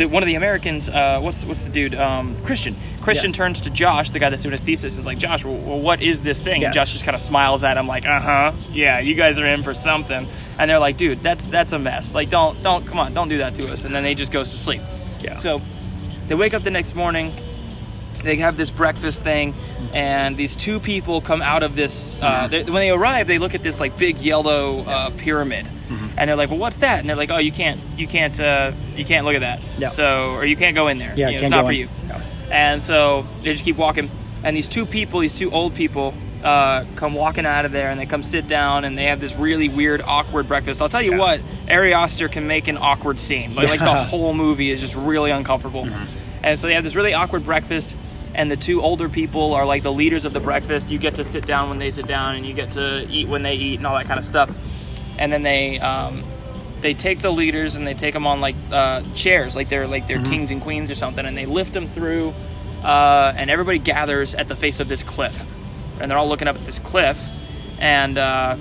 the, 0.00 0.06
one 0.06 0.22
of 0.22 0.26
the 0.26 0.34
Americans, 0.34 0.88
uh, 0.88 1.20
what's 1.20 1.44
what's 1.44 1.62
the 1.64 1.70
dude? 1.70 1.94
Um, 1.94 2.36
Christian. 2.44 2.74
Christian 3.00 3.30
Yes. 3.30 3.36
turns 3.36 3.60
to 3.62 3.70
Josh, 3.70 4.10
the 4.10 4.18
guy 4.18 4.28
that's 4.30 4.42
doing 4.42 4.52
his 4.52 4.62
thesis, 4.62 4.94
and 4.94 5.00
is 5.00 5.06
like, 5.06 5.18
Josh, 5.18 5.44
well, 5.44 5.56
well, 5.56 5.78
what 5.80 6.02
is 6.02 6.22
this 6.22 6.40
thing? 6.40 6.64
And 6.64 6.74
Josh 6.74 6.92
just 6.92 7.04
kind 7.04 7.14
of 7.14 7.20
smiles 7.20 7.62
at 7.64 7.76
him, 7.76 7.86
like, 7.86 8.04
uh 8.06 8.20
huh, 8.20 8.52
yeah, 8.72 8.98
you 8.98 9.14
guys 9.14 9.38
are 9.38 9.46
in 9.46 9.62
for 9.62 9.72
something. 9.74 10.26
And 10.58 10.70
they're 10.70 10.78
like, 10.78 10.96
dude, 10.96 11.20
that's 11.22 11.46
that's 11.46 11.72
a 11.72 11.78
mess. 11.78 12.14
Like, 12.14 12.28
don't 12.30 12.62
don't 12.62 12.86
come 12.86 12.98
on, 12.98 13.14
don't 13.14 13.28
do 13.28 13.38
that 13.38 13.54
to 13.56 13.72
us. 13.72 13.84
And 13.84 13.94
then 13.94 14.02
they 14.02 14.14
just 14.14 14.32
goes 14.32 14.50
to 14.50 14.58
sleep. 14.58 14.82
Yeah. 15.22 15.36
So 15.36 15.62
they 16.28 16.34
wake 16.34 16.52
up 16.54 16.62
the 16.62 16.70
next 16.70 16.94
morning. 16.94 17.32
They 18.22 18.36
have 18.36 18.58
this 18.58 18.68
breakfast 18.70 19.22
thing, 19.22 19.54
and 19.94 20.36
these 20.36 20.54
two 20.54 20.78
people 20.78 21.22
come 21.22 21.40
out 21.40 21.62
of 21.62 21.74
this. 21.74 22.18
Uh, 22.20 22.48
they, 22.48 22.64
when 22.64 22.74
they 22.74 22.90
arrive, 22.90 23.26
they 23.26 23.38
look 23.38 23.54
at 23.54 23.62
this 23.62 23.80
like 23.80 23.96
big 23.96 24.18
yellow 24.18 24.80
uh, 24.80 25.10
pyramid, 25.16 25.66
and 26.16 26.28
they're 26.28 26.36
like, 26.36 26.50
"Well, 26.50 26.58
what's 26.58 26.78
that?" 26.78 27.00
And 27.00 27.08
they're 27.08 27.16
like, 27.16 27.30
"Oh, 27.30 27.38
you 27.38 27.52
can't, 27.52 27.80
you 27.96 28.06
can't, 28.06 28.38
uh, 28.40 28.72
you 28.96 29.04
can't 29.04 29.24
look 29.24 29.34
at 29.34 29.40
that. 29.40 29.60
Yeah. 29.78 29.88
So, 29.88 30.32
or 30.34 30.44
you 30.44 30.56
can't 30.56 30.74
go 30.74 30.88
in 30.88 30.98
there. 30.98 31.14
Yeah, 31.16 31.28
You 31.30 31.36
know, 31.38 31.42
it's 31.42 31.50
not 31.50 31.64
for 31.66 31.72
in. 31.72 31.78
you." 31.78 31.88
No. 32.08 32.20
And 32.50 32.82
so 32.82 33.26
they 33.42 33.52
just 33.52 33.64
keep 33.64 33.76
walking, 33.76 34.10
and 34.42 34.56
these 34.56 34.68
two 34.68 34.86
people, 34.86 35.20
these 35.20 35.34
two 35.34 35.50
old 35.52 35.74
people, 35.74 36.14
uh, 36.42 36.84
come 36.96 37.14
walking 37.14 37.46
out 37.46 37.64
of 37.64 37.72
there, 37.72 37.90
and 37.90 38.00
they 38.00 38.06
come 38.06 38.22
sit 38.22 38.48
down, 38.48 38.84
and 38.84 38.96
they 38.98 39.04
have 39.04 39.20
this 39.20 39.36
really 39.36 39.68
weird, 39.68 40.02
awkward 40.02 40.48
breakfast. 40.48 40.80
I'll 40.82 40.88
tell 40.88 41.02
you 41.02 41.12
Yeah. 41.12 41.18
what, 41.18 41.40
Ari 41.70 41.94
Aster 41.94 42.28
can 42.28 42.46
make 42.46 42.66
an 42.68 42.76
awkward 42.78 43.20
scene. 43.20 43.54
Like, 43.54 43.68
like 43.68 43.80
the 43.80 43.94
whole 44.10 44.32
movie 44.34 44.70
is 44.70 44.80
just 44.80 44.96
really 44.96 45.30
uncomfortable. 45.30 45.86
And 46.42 46.58
so 46.58 46.66
they 46.66 46.74
have 46.74 46.82
this 46.84 46.96
really 46.96 47.12
awkward 47.14 47.44
breakfast, 47.44 47.94
and 48.34 48.50
the 48.50 48.56
two 48.56 48.80
older 48.82 49.08
people 49.08 49.52
are 49.54 49.66
like 49.66 49.82
the 49.82 49.92
leaders 49.92 50.24
of 50.24 50.32
the 50.32 50.40
breakfast. 50.40 50.90
You 50.90 50.98
get 50.98 51.16
to 51.16 51.24
sit 51.24 51.44
down 51.46 51.68
when 51.68 51.78
they 51.78 51.90
sit 51.90 52.06
down, 52.06 52.34
and 52.36 52.46
you 52.46 52.54
get 52.54 52.72
to 52.72 53.06
eat 53.10 53.28
when 53.28 53.42
they 53.42 53.54
eat, 53.54 53.76
and 53.76 53.86
all 53.86 53.96
that 53.96 54.06
kind 54.06 54.18
of 54.18 54.24
stuff. 54.24 54.50
And 55.20 55.32
then 55.32 55.42
they 55.44 55.78
um, 55.78 56.24
they 56.80 56.94
take 56.94 57.20
the 57.20 57.30
leaders 57.30 57.76
and 57.76 57.86
they 57.86 57.94
take 57.94 58.14
them 58.14 58.26
on 58.26 58.40
like 58.40 58.56
uh, 58.72 59.02
chairs, 59.14 59.54
like 59.54 59.68
they're 59.68 59.86
like 59.86 60.08
they're 60.08 60.22
kings 60.24 60.50
and 60.50 60.60
queens 60.60 60.90
or 60.90 60.96
something, 60.96 61.24
and 61.24 61.36
they 61.38 61.46
lift 61.46 61.72
them 61.72 61.86
through. 61.86 62.34
Uh, 62.82 63.32
and 63.36 63.50
everybody 63.50 63.78
gathers 63.78 64.34
at 64.34 64.48
the 64.48 64.56
face 64.56 64.80
of 64.80 64.88
this 64.88 65.02
cliff, 65.04 65.38
and 66.00 66.10
they're 66.10 66.18
all 66.18 66.28
looking 66.28 66.48
up 66.48 66.56
at 66.56 66.64
this 66.64 66.78
cliff, 66.80 67.18
and. 67.78 68.18
Uh, 68.18 68.56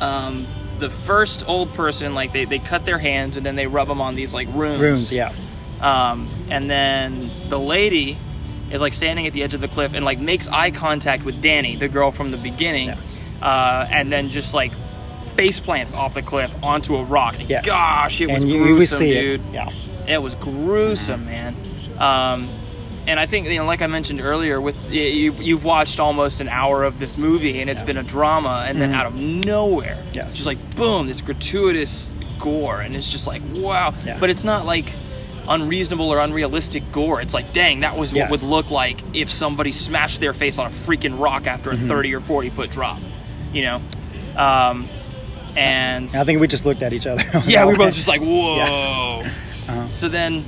um, 0.00 0.46
the 0.78 0.90
first 0.90 1.48
old 1.48 1.72
person, 1.74 2.14
like 2.14 2.32
they, 2.32 2.44
they 2.44 2.58
cut 2.58 2.84
their 2.84 2.98
hands 2.98 3.36
and 3.36 3.46
then 3.46 3.54
they 3.56 3.66
rub 3.66 3.88
them 3.88 4.00
on 4.00 4.16
these 4.16 4.34
like 4.34 4.48
runes. 4.52 4.80
runes 4.80 5.12
yeah 5.12 5.32
Um, 5.80 6.28
and 6.50 6.68
then 6.68 7.30
the 7.48 7.58
lady 7.58 8.18
is 8.72 8.80
like 8.80 8.92
standing 8.92 9.26
at 9.26 9.32
the 9.32 9.44
edge 9.44 9.54
of 9.54 9.60
the 9.60 9.68
cliff 9.68 9.94
and 9.94 10.04
like 10.04 10.18
makes 10.18 10.48
eye 10.48 10.72
contact 10.72 11.24
with 11.24 11.40
Danny, 11.40 11.76
the 11.76 11.88
girl 11.88 12.10
from 12.10 12.32
the 12.32 12.36
beginning, 12.36 12.88
Yeah. 12.88 12.96
uh, 13.40 13.86
and 13.90 14.12
then 14.12 14.30
just 14.30 14.52
like 14.52 14.72
face 15.36 15.60
plants 15.60 15.94
off 15.94 16.14
the 16.14 16.22
cliff 16.22 16.54
onto 16.62 16.96
a 16.96 17.04
rock. 17.04 17.38
And 17.38 17.48
Yes. 17.50 17.64
Gosh, 17.66 18.20
it 18.20 18.28
was 18.30 18.42
and 18.42 18.52
you, 18.52 18.58
you 18.64 18.74
gruesome, 18.76 18.98
see 18.98 19.12
dude. 19.14 19.40
it 19.40 19.46
yeah 19.52 19.70
It 20.08 20.22
was 20.22 20.34
gruesome, 20.36 21.24
man. 21.26 21.54
Um, 21.98 22.48
and 23.06 23.20
I 23.20 23.26
think, 23.26 23.46
you 23.48 23.56
know, 23.58 23.66
like 23.66 23.82
I 23.82 23.86
mentioned 23.86 24.20
earlier, 24.20 24.58
with 24.60 24.90
you, 24.90 25.32
you've 25.32 25.64
watched 25.64 26.00
almost 26.00 26.40
an 26.40 26.48
hour 26.48 26.84
of 26.84 26.98
this 26.98 27.18
movie, 27.18 27.60
and 27.60 27.68
it's 27.68 27.82
been 27.82 27.98
a 27.98 28.02
drama, 28.02 28.64
and 28.66 28.80
then 28.80 28.92
out 28.94 29.04
of 29.06 29.14
nowhere, 29.14 29.96
Mm-hmm. 29.96 30.14
Yes. 30.14 30.26
it's 30.28 30.34
just 30.36 30.46
like 30.46 30.76
boom, 30.76 31.06
this 31.06 31.20
gratuitous 31.20 32.10
gore, 32.38 32.80
and 32.80 32.96
it's 32.96 33.10
just 33.10 33.26
like 33.26 33.42
wow. 33.52 33.92
Yeah. 34.06 34.18
But 34.18 34.30
it's 34.30 34.42
not 34.44 34.64
like 34.64 34.92
unreasonable 35.46 36.08
or 36.10 36.18
unrealistic 36.20 36.90
gore. 36.92 37.20
It's 37.20 37.34
like, 37.34 37.52
dang, 37.52 37.80
that 37.80 37.98
was 37.98 38.14
what 38.14 38.30
would 38.30 38.42
look 38.42 38.70
like 38.70 38.98
if 39.12 39.28
somebody 39.28 39.72
smashed 39.72 40.20
their 40.20 40.32
face 40.32 40.58
on 40.58 40.66
a 40.66 40.70
freaking 40.70 41.20
rock 41.20 41.46
after 41.46 41.70
Mm-hmm. 41.72 41.84
a 41.84 41.88
thirty 41.88 42.14
or 42.14 42.20
forty 42.20 42.48
foot 42.48 42.70
drop, 42.70 42.98
you 43.52 43.62
know. 43.64 43.82
Um, 44.36 44.88
and 45.56 46.14
i 46.16 46.24
think 46.24 46.40
we 46.40 46.46
just 46.48 46.64
looked 46.66 46.82
at 46.82 46.92
each 46.92 47.06
other 47.06 47.22
yeah, 47.46 47.66
we 47.66 47.72
were 47.72 47.78
both 47.78 47.94
just 47.94 48.08
like, 48.08 48.20
whoa. 48.20 49.22
Uh-huh. 49.66 49.86
So 49.88 50.08
then, 50.08 50.44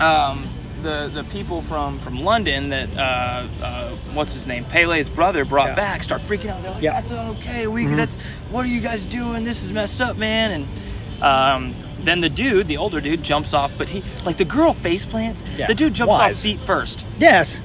um, 0.00 0.48
the 0.82 1.10
the 1.12 1.24
people 1.24 1.62
from 1.62 1.98
from 2.00 2.20
London 2.24 2.70
that 2.70 2.88
uh, 2.96 3.46
uh, 3.62 3.88
what's 4.12 4.34
his 4.34 4.46
name 4.46 4.64
Pelle's 4.64 5.08
brother 5.08 5.44
brought 5.44 5.68
Yeah. 5.68 5.74
back 5.76 6.02
start 6.02 6.20
freaking 6.22 6.50
out. 6.50 6.62
They're 6.62 6.72
like, 6.72 6.82
Yeah. 6.82 7.00
"That's 7.00 7.12
okay. 7.12 7.66
We 7.68 7.86
that's 7.86 8.16
what 8.50 8.64
are 8.64 8.68
you 8.68 8.80
guys 8.80 9.06
doing? 9.06 9.44
This 9.44 9.62
is 9.62 9.72
messed 9.72 10.00
up, 10.02 10.16
man." 10.16 10.50
And 10.50 11.22
um, 11.22 11.74
then 12.00 12.20
the 12.20 12.28
dude, 12.28 12.66
the 12.66 12.76
older 12.78 13.00
dude, 13.00 13.22
jumps 13.22 13.54
off, 13.54 13.78
but 13.78 13.88
he 13.88 14.02
like 14.26 14.36
the 14.36 14.44
girl 14.44 14.74
face 14.74 15.04
plants. 15.06 15.42
Yeah. 15.56 15.68
The 15.68 15.74
dude 15.74 15.94
jumps 15.94 16.12
off 16.14 16.20
Wise. 16.20 16.42
feet 16.42 16.58
first 16.60 17.06
yes 17.18 17.58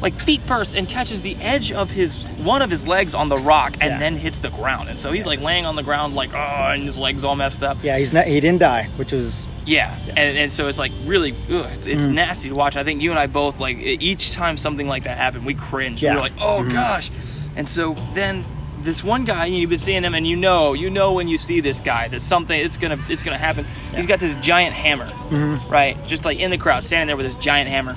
like 0.00 0.14
feet 0.20 0.40
first 0.42 0.74
and 0.74 0.88
catches 0.88 1.22
the 1.22 1.36
edge 1.36 1.72
of 1.72 1.90
his 1.90 2.24
one 2.42 2.60
of 2.62 2.70
his 2.70 2.86
legs 2.86 3.14
on 3.14 3.28
the 3.28 3.36
rock 3.36 3.74
and 3.80 3.92
Yeah. 3.92 3.98
then 3.98 4.16
hits 4.16 4.38
the 4.40 4.50
ground 4.50 4.88
and 4.88 4.98
so 5.00 5.12
he's 5.12 5.24
like 5.26 5.40
laying 5.40 5.64
on 5.64 5.76
the 5.76 5.82
ground 5.82 6.14
like 6.14 6.34
oh 6.34 6.36
and 6.36 6.82
his 6.82 6.98
legs 6.98 7.24
all 7.24 7.36
messed 7.36 7.62
up 7.62 7.78
yeah 7.82 7.96
he's 7.98 8.12
not 8.12 8.26
he 8.26 8.38
didn't 8.40 8.60
die 8.60 8.84
which 8.96 9.12
was 9.12 9.46
yeah, 9.66 9.96
And, 10.08 10.36
and 10.36 10.52
so 10.52 10.68
it's 10.68 10.78
like 10.78 10.92
really, 11.06 11.32
ugh, 11.50 11.66
it's, 11.72 11.86
it's 11.86 12.02
Mm-hmm. 12.04 12.14
nasty 12.16 12.48
to 12.50 12.54
watch. 12.54 12.76
I 12.76 12.84
think 12.84 13.00
you 13.00 13.08
and 13.08 13.18
I 13.18 13.26
both 13.28 13.60
like 13.60 13.78
each 13.78 14.32
time 14.32 14.58
something 14.58 14.86
like 14.86 15.04
that 15.04 15.16
happened, 15.16 15.46
we 15.46 15.54
cringed. 15.54 16.02
We 16.02 16.08
Yeah. 16.08 16.16
Mm-hmm. 16.16 16.16
were 16.16 16.20
like, 16.20 16.32
oh 16.38 16.70
gosh. 16.70 17.10
And 17.56 17.66
so 17.66 17.94
then 18.12 18.44
this 18.82 19.02
one 19.02 19.24
guy, 19.24 19.46
you've 19.46 19.70
been 19.70 19.78
seeing 19.78 20.02
him, 20.02 20.14
and 20.14 20.26
you 20.26 20.36
know, 20.36 20.74
you 20.74 20.90
know 20.90 21.14
when 21.14 21.28
you 21.28 21.38
see 21.38 21.60
this 21.60 21.80
guy 21.80 22.08
that 22.08 22.20
something 22.20 22.60
it's 22.60 22.76
gonna 22.76 22.98
it's 23.08 23.22
gonna 23.22 23.38
happen. 23.38 23.64
He's 23.94 24.06
got 24.06 24.18
this 24.20 24.34
giant 24.34 24.74
hammer, 24.74 25.06
Mm-hmm. 25.06 25.72
right? 25.72 25.96
Just 26.06 26.26
like 26.26 26.38
in 26.40 26.50
the 26.50 26.58
crowd, 26.58 26.84
standing 26.84 27.06
there 27.06 27.16
with 27.16 27.24
this 27.24 27.42
giant 27.42 27.70
hammer. 27.70 27.96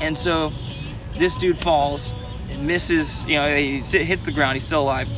And 0.00 0.16
so 0.16 0.50
this 1.20 1.36
dude 1.36 1.56
falls, 1.56 2.12
and 2.50 2.66
misses. 2.66 3.24
You 3.26 3.36
know, 3.36 3.56
he 3.56 3.78
hits 3.78 4.22
the 4.22 4.32
ground. 4.32 4.54
He's 4.54 4.64
still 4.64 4.82
alive. 4.82 5.08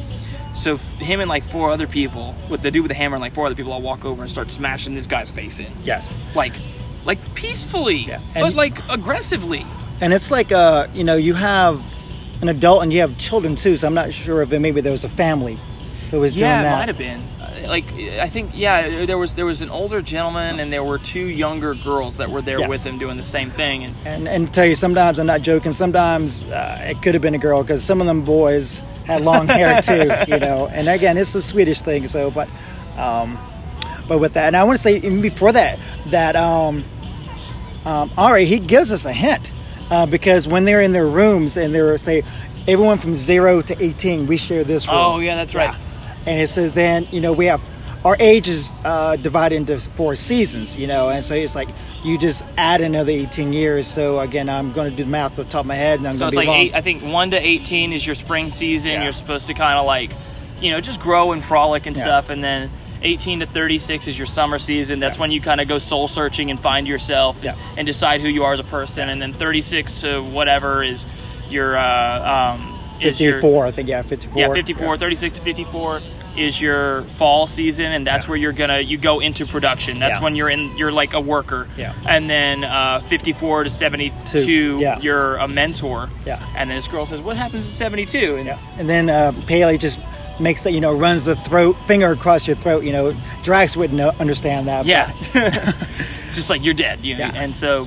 So 0.54 0.74
f- 0.74 0.94
him 0.96 1.20
and 1.20 1.30
like 1.30 1.44
four 1.44 1.70
other 1.70 1.86
people, 1.86 2.34
with 2.50 2.60
the 2.60 2.70
dude 2.70 2.82
with 2.82 2.90
the 2.90 2.94
hammer 2.94 3.14
and 3.16 3.22
like 3.22 3.32
four 3.32 3.46
other 3.46 3.54
people, 3.54 3.72
all 3.72 3.80
walk 3.80 4.04
over 4.04 4.20
and 4.20 4.30
start 4.30 4.50
smashing 4.50 4.94
this 4.94 5.06
guy's 5.06 5.30
face 5.30 5.60
in, 5.60 5.72
yes 5.82 6.12
like, 6.34 6.52
like 7.06 7.18
peacefully, 7.34 7.96
Yeah. 8.06 8.20
but 8.34 8.54
like 8.54 8.76
aggressively. 8.90 9.64
and 10.02 10.12
it's 10.12 10.30
like 10.30 10.52
uh 10.52 10.88
you 10.92 11.04
know 11.04 11.16
you 11.16 11.32
have 11.32 11.80
an 12.42 12.50
adult 12.50 12.82
and 12.82 12.92
you 12.92 13.00
have 13.00 13.16
children 13.18 13.54
too 13.56 13.76
so 13.76 13.86
i'm 13.86 13.94
not 13.94 14.12
sure 14.12 14.42
if 14.42 14.52
it, 14.52 14.58
maybe 14.58 14.80
there 14.82 14.92
was 14.92 15.04
a 15.04 15.08
family 15.08 15.56
who 16.10 16.20
was 16.20 16.36
Yeah, 16.36 16.48
doing 16.48 16.60
it 16.60 16.62
that 16.64 16.78
might 16.80 16.88
have 16.88 16.98
been. 16.98 17.20
Like 17.66 17.84
I 17.94 18.26
think, 18.28 18.50
yeah, 18.54 19.04
there 19.06 19.18
was 19.18 19.34
there 19.34 19.46
was 19.46 19.62
an 19.62 19.70
older 19.70 20.02
gentleman 20.02 20.60
and 20.60 20.72
there 20.72 20.84
were 20.84 20.98
two 20.98 21.26
younger 21.26 21.74
girls 21.74 22.16
that 22.18 22.28
were 22.30 22.42
there 22.42 22.58
Yes. 22.60 22.68
with 22.68 22.84
him 22.84 22.98
doing 22.98 23.16
the 23.16 23.22
same 23.22 23.50
thing. 23.50 23.84
And 23.84 23.94
And, 24.04 24.28
and 24.28 24.46
to 24.48 24.52
tell 24.52 24.66
you, 24.66 24.74
sometimes 24.74 25.18
I'm 25.18 25.26
not 25.26 25.42
joking. 25.42 25.72
Sometimes 25.72 26.44
uh, 26.44 26.78
it 26.90 27.02
could 27.02 27.14
have 27.14 27.22
been 27.22 27.34
a 27.34 27.38
girl 27.38 27.62
because 27.62 27.82
some 27.84 28.00
of 28.00 28.06
them 28.06 28.24
boys 28.24 28.80
had 29.06 29.22
long 29.22 29.46
hair 29.46 29.80
too, 29.90 30.10
you 30.28 30.38
know. 30.38 30.68
And 30.68 30.88
again, 30.88 31.16
it's 31.16 31.34
a 31.34 31.42
Swedish 31.42 31.82
thing. 31.82 32.06
So, 32.08 32.30
but, 32.30 32.48
um, 32.96 33.38
but 34.08 34.18
with 34.18 34.32
that, 34.34 34.46
and 34.48 34.56
I 34.56 34.64
want 34.64 34.76
to 34.78 34.82
say 34.82 34.96
even 34.96 35.20
before 35.22 35.52
that, 35.52 35.78
that 36.06 36.36
um, 36.36 36.84
um, 37.84 38.10
Ari 38.18 38.44
he 38.44 38.58
gives 38.58 38.92
us 38.92 39.04
a 39.06 39.12
hint 39.12 39.50
uh, 39.90 40.06
because 40.06 40.46
when 40.46 40.64
they're 40.64 40.82
in 40.82 40.92
their 40.92 41.06
rooms 41.06 41.56
and 41.56 41.74
they're 41.74 41.96
say 41.98 42.22
everyone 42.68 42.98
from 42.98 43.14
zero 43.16 43.62
to 43.62 43.82
eighteen, 43.82 44.26
we 44.26 44.36
share 44.36 44.64
this 44.64 44.86
room. 44.86 44.96
oh 44.98 45.18
yeah, 45.20 45.36
that's 45.36 45.54
right. 45.54 45.74
And 46.26 46.40
it 46.40 46.48
says 46.48 46.72
then 46.72 47.06
you 47.10 47.20
know 47.20 47.32
we 47.32 47.46
have 47.46 47.60
our 48.04 48.16
age 48.18 48.48
is 48.48 48.72
uh, 48.84 49.14
divided 49.16 49.54
into 49.56 49.78
four 49.78 50.16
seasons 50.16 50.76
you 50.76 50.86
know 50.86 51.08
and 51.08 51.24
so 51.24 51.34
it's 51.34 51.54
like 51.54 51.68
you 52.04 52.18
just 52.18 52.44
add 52.56 52.80
another 52.80 53.12
18 53.12 53.52
years 53.52 53.86
so 53.86 54.18
again 54.20 54.48
i'm 54.48 54.72
going 54.72 54.90
to 54.90 54.96
do 54.96 55.04
the 55.04 55.10
math 55.10 55.32
off 55.32 55.36
the 55.36 55.44
top 55.44 55.60
of 55.60 55.66
my 55.66 55.74
head 55.76 55.98
and 56.00 56.08
i'm 56.08 56.14
So 56.14 56.20
going 56.20 56.28
it's 56.30 56.36
to 56.36 56.40
be 56.42 56.46
like 56.48 56.58
eight, 56.58 56.74
I 56.74 56.80
think 56.80 57.02
one 57.04 57.30
to 57.30 57.36
eighteen 57.38 57.92
is 57.92 58.04
your 58.06 58.14
spring 58.16 58.50
season. 58.50 58.92
Yeah. 58.92 59.02
You're 59.04 59.12
supposed 59.12 59.46
to 59.48 59.54
kind 59.54 59.78
of 59.78 59.86
like, 59.86 60.10
you 60.60 60.70
know, 60.72 60.80
just 60.80 61.00
grow 61.00 61.32
and 61.32 61.42
frolic 61.44 61.86
and 61.86 61.96
Yeah. 61.96 62.02
stuff, 62.02 62.30
and 62.30 62.42
then 62.42 62.70
18 63.04 63.40
to 63.40 63.46
36 63.46 64.06
is 64.06 64.16
your 64.16 64.26
summer 64.26 64.58
season. 64.60 65.00
That's 65.00 65.18
when 65.18 65.32
you 65.32 65.40
kind 65.40 65.60
of 65.60 65.66
go 65.66 65.78
soul 65.78 66.06
searching 66.06 66.50
and 66.52 66.60
find 66.60 66.86
yourself 66.86 67.36
and, 67.36 67.44
Yeah. 67.44 67.56
and 67.76 67.84
decide 67.86 68.20
who 68.20 68.28
you 68.28 68.44
are 68.44 68.52
as 68.52 68.60
a 68.60 68.64
person. 68.64 69.08
And 69.08 69.20
then 69.20 69.32
36 69.32 70.02
to 70.02 70.22
whatever 70.22 70.84
is 70.84 71.04
your 71.50 71.76
uh, 71.76 72.54
um, 72.54 72.71
is 73.04 73.20
your 73.20 73.34
54, 73.34 73.66
I 73.66 73.70
think. 73.70 73.88
Yeah, 73.88 74.02
54. 74.02 74.40
yeah 74.40 74.52
54 74.52 74.96
36 74.98 75.34
to 75.38 75.44
54 75.44 76.00
is 76.34 76.58
your 76.62 77.02
fall 77.02 77.46
season 77.46 77.92
and 77.92 78.06
that's 78.06 78.24
Yeah. 78.26 78.30
where 78.30 78.38
you're 78.38 78.52
gonna 78.52 78.78
you 78.80 78.96
go 78.96 79.20
into 79.20 79.44
production 79.44 79.98
that's 79.98 80.18
Yeah. 80.18 80.24
when 80.24 80.34
you're 80.34 80.48
in 80.48 80.74
you're 80.78 80.90
like 80.90 81.12
a 81.12 81.20
worker 81.20 81.68
Yeah. 81.76 81.92
and 82.08 82.30
then 82.30 82.64
uh, 82.64 83.00
54 83.08 83.64
to 83.64 83.70
72 83.70 84.44
Two, 84.44 84.78
yeah. 84.80 84.98
you're 85.00 85.36
a 85.36 85.46
mentor 85.46 86.08
Yeah. 86.24 86.38
and 86.56 86.70
then 86.70 86.78
this 86.78 86.88
girl 86.88 87.04
says 87.04 87.20
what 87.20 87.36
happens 87.36 87.68
at 87.68 87.74
72 87.74 88.36
and 88.36 88.46
Yeah. 88.46 88.56
And 88.78 88.88
then 88.88 89.10
uh, 89.10 89.32
Paley 89.46 89.76
just 89.76 89.98
makes 90.40 90.62
that, 90.62 90.72
you 90.72 90.80
know, 90.80 90.94
runs 90.94 91.26
the 91.26 91.36
throat, 91.36 91.76
finger 91.86 92.10
across 92.10 92.46
your 92.46 92.56
throat. 92.56 92.82
You 92.82 92.92
know, 92.92 93.14
Drax 93.42 93.76
wouldn't 93.76 93.98
know, 93.98 94.12
understand 94.18 94.66
that. 94.68 94.86
yeah 94.86 95.12
just 96.32 96.48
like 96.48 96.64
you're 96.64 96.72
dead 96.74 97.00
you 97.02 97.14
know? 97.18 97.26
Yeah. 97.26 97.32
and 97.42 97.54
so 97.54 97.86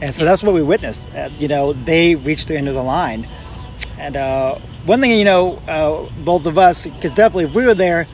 And 0.00 0.14
so 0.14 0.24
that's 0.24 0.42
what 0.42 0.54
we 0.54 0.62
witnessed. 0.62 1.14
Uh, 1.14 1.28
you 1.38 1.48
know, 1.48 1.74
they 1.74 2.14
reached 2.14 2.48
the 2.48 2.56
end 2.56 2.68
of 2.68 2.74
the 2.74 2.82
line. 2.82 3.26
And 3.98 4.16
uh, 4.16 4.56
one 4.84 5.00
thing, 5.00 5.12
you 5.18 5.24
know, 5.24 5.56
uh, 5.68 6.08
both 6.24 6.46
of 6.46 6.58
us, 6.58 6.86
because 6.86 7.12
definitely 7.12 7.44
if 7.44 7.54
we 7.54 7.64
were 7.64 7.74
there, 7.74 8.06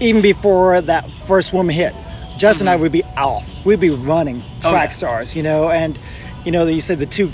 even 0.00 0.22
before 0.22 0.80
that 0.80 1.08
first 1.26 1.52
woman 1.52 1.74
hit, 1.74 1.94
Justin 2.38 2.66
and 2.66 2.70
I 2.70 2.76
would 2.76 2.92
be 2.92 3.04
off. 3.16 3.46
We'd 3.64 3.80
be 3.80 3.90
running 3.90 4.40
Mm-hmm. 4.40 4.66
Oh, 4.66 4.70
track 4.70 4.92
stars, 4.92 5.34
you 5.36 5.42
know, 5.42 5.70
and, 5.70 5.98
you 6.44 6.52
know, 6.52 6.66
you 6.66 6.80
said 6.80 6.98
the 6.98 7.06
two, 7.06 7.30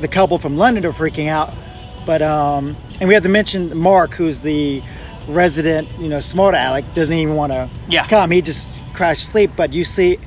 the 0.00 0.08
couple 0.08 0.38
from 0.38 0.56
London 0.56 0.84
are 0.84 0.92
freaking 0.92 1.28
out. 1.28 1.52
But, 2.04 2.22
um, 2.22 2.76
and 3.00 3.08
we 3.08 3.14
have 3.14 3.22
to 3.22 3.28
mention 3.28 3.76
Mark, 3.76 4.12
who's 4.12 4.40
the 4.40 4.82
resident, 5.28 5.88
you 5.98 6.08
know, 6.08 6.18
smart 6.20 6.54
aleck, 6.54 6.84
doesn't 6.94 7.16
even 7.16 7.34
want 7.36 7.52
to 7.52 7.68
Yeah. 7.88 8.06
come. 8.06 8.30
He 8.32 8.42
just 8.42 8.68
crashed 8.94 9.22
asleep. 9.22 9.52
But 9.56 9.72
you 9.72 9.84
see, 9.84 10.18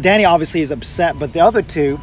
Danny 0.00 0.24
obviously 0.24 0.60
is 0.62 0.70
upset, 0.70 1.18
but 1.18 1.32
the 1.34 1.40
other 1.40 1.60
two, 1.62 2.00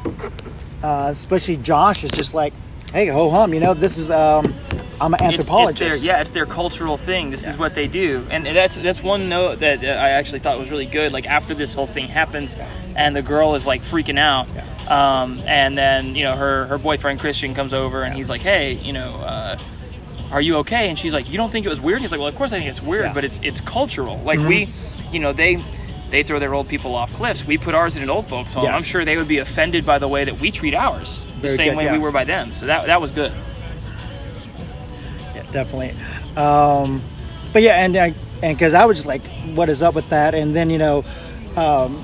uh, 0.84 1.08
especially 1.12 1.58
Josh, 1.58 2.04
is 2.04 2.12
just 2.12 2.34
like, 2.34 2.54
"Hey, 2.92 3.08
ho 3.08 3.30
hum, 3.30 3.54
you 3.54 3.60
know, 3.60 3.74
this 3.74 3.98
is 3.98 4.10
um, 4.12 4.54
I'm 5.02 5.14
an 5.14 5.24
it's, 5.24 5.40
it's 5.40 5.50
anthropologist." 5.50 5.80
their, 5.80 5.96
yeah, 5.98 6.22
it's 6.22 6.32
their 6.32 6.46
cultural 6.46 6.98
thing. 6.98 7.30
This 7.32 7.48
is 7.48 7.58
what 7.58 7.76
they 7.76 7.88
do, 7.88 8.26
and 8.30 8.46
that's 8.46 8.76
that's 8.78 9.02
one 9.04 9.30
note 9.30 9.60
that 9.60 9.80
I 9.84 10.12
actually 10.12 10.40
thought 10.40 10.58
was 10.60 10.72
really 10.72 10.86
good. 10.86 11.12
Like 11.12 11.28
after 11.28 11.54
this 11.54 11.74
whole 11.74 11.88
thing 11.88 12.08
happens, 12.08 12.58
and 12.96 13.16
the 13.16 13.22
girl 13.22 13.56
is 13.56 13.66
like 13.68 13.82
freaking 13.82 14.20
out, 14.20 14.48
um, 14.90 15.40
and 15.46 15.78
then 15.78 16.16
you 16.16 16.24
know 16.24 16.36
her 16.36 16.66
her 16.66 16.78
boyfriend 16.78 17.20
Christian 17.20 17.54
comes 17.54 17.74
over 17.74 18.04
and 18.04 18.14
he's 18.14 18.30
like, 18.30 18.42
"Hey, 18.42 18.74
you 18.74 18.94
know." 18.94 19.16
Uh, 19.16 19.58
are 20.32 20.42
you 20.42 20.58
okay? 20.58 20.90
And 20.90 21.00
she's 21.00 21.12
like, 21.12 21.32
you 21.32 21.38
don't 21.38 21.50
think 21.50 21.66
it 21.66 21.70
was 21.70 21.82
weird? 21.82 22.02
He's 22.02 22.12
like, 22.12 22.20
well, 22.20 22.28
of 22.28 22.36
course 22.36 22.54
I 22.54 22.60
think 22.60 22.70
it's 22.70 22.84
weird, 22.84 23.06
Yeah. 23.06 23.14
but 23.16 23.24
it's 23.24 23.40
it's 23.42 23.62
cultural. 23.62 24.20
Like 24.20 24.38
we, 24.38 24.70
you 25.12 25.20
know, 25.20 25.34
they 25.34 25.56
they 26.12 26.22
throw 26.22 26.38
their 26.38 26.54
old 26.54 26.68
people 26.68 26.94
off 26.94 27.12
cliffs. 27.16 27.44
We 27.48 27.58
put 27.58 27.74
ours 27.74 27.98
in 27.98 28.04
an 28.04 28.12
old 28.12 28.28
folks 28.28 28.54
home. 28.54 28.66
Yes. 28.66 28.74
I'm 28.76 28.84
sure 28.84 29.04
they 29.04 29.18
would 29.18 29.28
be 29.28 29.40
offended 29.40 29.88
by 29.88 29.98
the 29.98 30.08
way 30.08 30.26
that 30.26 30.40
we 30.40 30.52
treat 30.52 30.76
ours, 30.76 31.26
the 31.42 31.48
Very 31.48 31.56
same 31.58 31.70
good, 31.72 31.78
way 31.78 31.84
yeah. 31.86 31.94
we 31.94 32.00
were 32.00 32.12
by 32.12 32.24
them. 32.24 32.52
So 32.52 32.66
that 32.66 32.86
that 32.88 33.02
was 33.02 33.12
good. 33.12 33.32
Yeah, 35.36 35.44
definitely. 35.52 35.94
Um, 36.36 37.02
but 37.54 37.62
yeah, 37.62 37.84
and 37.84 37.96
I 37.98 38.14
and 38.42 38.58
because 38.58 38.74
I 38.74 38.86
was 38.86 38.98
just 38.98 39.08
like, 39.08 39.22
"What 39.56 39.70
is 39.70 39.82
up 39.82 39.96
with 39.96 40.10
that?" 40.10 40.36
And 40.36 40.56
then 40.56 40.70
you 40.70 40.78
know, 40.78 41.04
um, 41.56 42.04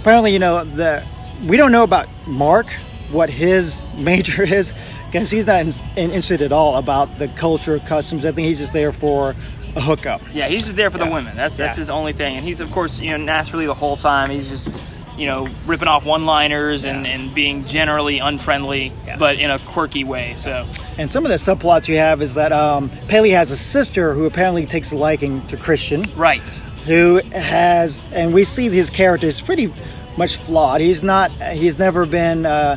apparently 0.00 0.32
you 0.32 0.38
know 0.38 0.64
the 0.64 1.04
we 1.46 1.56
don't 1.56 1.72
know 1.72 1.84
about 1.84 2.08
Mark 2.26 2.66
what 3.10 3.30
his 3.30 3.82
major 3.96 4.42
is 4.42 4.74
because 5.06 5.30
he's 5.30 5.46
not 5.46 5.60
in, 5.60 5.68
in, 5.96 6.10
interested 6.10 6.42
at 6.42 6.52
all 6.52 6.76
about 6.76 7.18
the 7.18 7.28
culture, 7.28 7.78
customs. 7.80 8.24
I 8.24 8.32
think 8.32 8.46
he's 8.48 8.58
just 8.58 8.72
there 8.72 8.92
for 8.92 9.34
a 9.76 9.80
hookup. 9.80 10.20
Yeah, 10.34 10.48
he's 10.48 10.64
just 10.64 10.76
there 10.76 10.90
for 10.90 10.98
the 10.98 11.06
women. 11.06 11.36
That's 11.36 11.56
that's 11.56 11.76
Yeah. 11.76 11.80
his 11.80 11.90
only 11.90 12.12
thing. 12.12 12.36
And 12.36 12.44
he's 12.44 12.60
of 12.60 12.70
course, 12.70 13.00
you 13.00 13.10
know, 13.10 13.16
naturally 13.16 13.66
the 13.66 13.74
whole 13.74 13.96
time 13.96 14.30
he's 14.30 14.48
just, 14.48 14.68
you 15.18 15.26
know, 15.26 15.48
ripping 15.66 15.88
off 15.88 16.06
one-liners 16.06 16.84
and, 16.84 17.04
Yeah. 17.04 17.12
and 17.12 17.34
being 17.34 17.64
generally 17.66 18.18
unfriendly, 18.20 18.92
Yeah. 19.06 19.16
but 19.18 19.36
in 19.38 19.50
a 19.50 19.58
quirky 19.58 20.04
way. 20.04 20.34
So 20.36 20.64
And 20.96 21.10
some 21.10 21.24
of 21.24 21.30
the 21.30 21.36
subplots 21.36 21.88
you 21.88 21.96
have 21.96 22.22
is 22.22 22.34
that 22.34 22.52
um, 22.52 22.90
Paley 23.08 23.30
has 23.30 23.50
a 23.50 23.56
sister 23.56 24.14
who 24.14 24.26
apparently 24.26 24.64
takes 24.66 24.92
a 24.92 24.96
liking 24.96 25.42
to 25.48 25.56
Christian. 25.56 26.06
right, 26.16 26.40
who 26.86 27.16
has, 27.34 28.00
and 28.14 28.32
we 28.32 28.44
see 28.44 28.68
his 28.70 28.88
character 28.90 29.26
is 29.26 29.40
pretty 29.40 29.72
much 30.16 30.36
flawed. 30.38 30.80
He's 30.80 31.02
not, 31.02 31.30
he's 31.52 31.78
never 31.78 32.06
been 32.06 32.46
uh, 32.46 32.76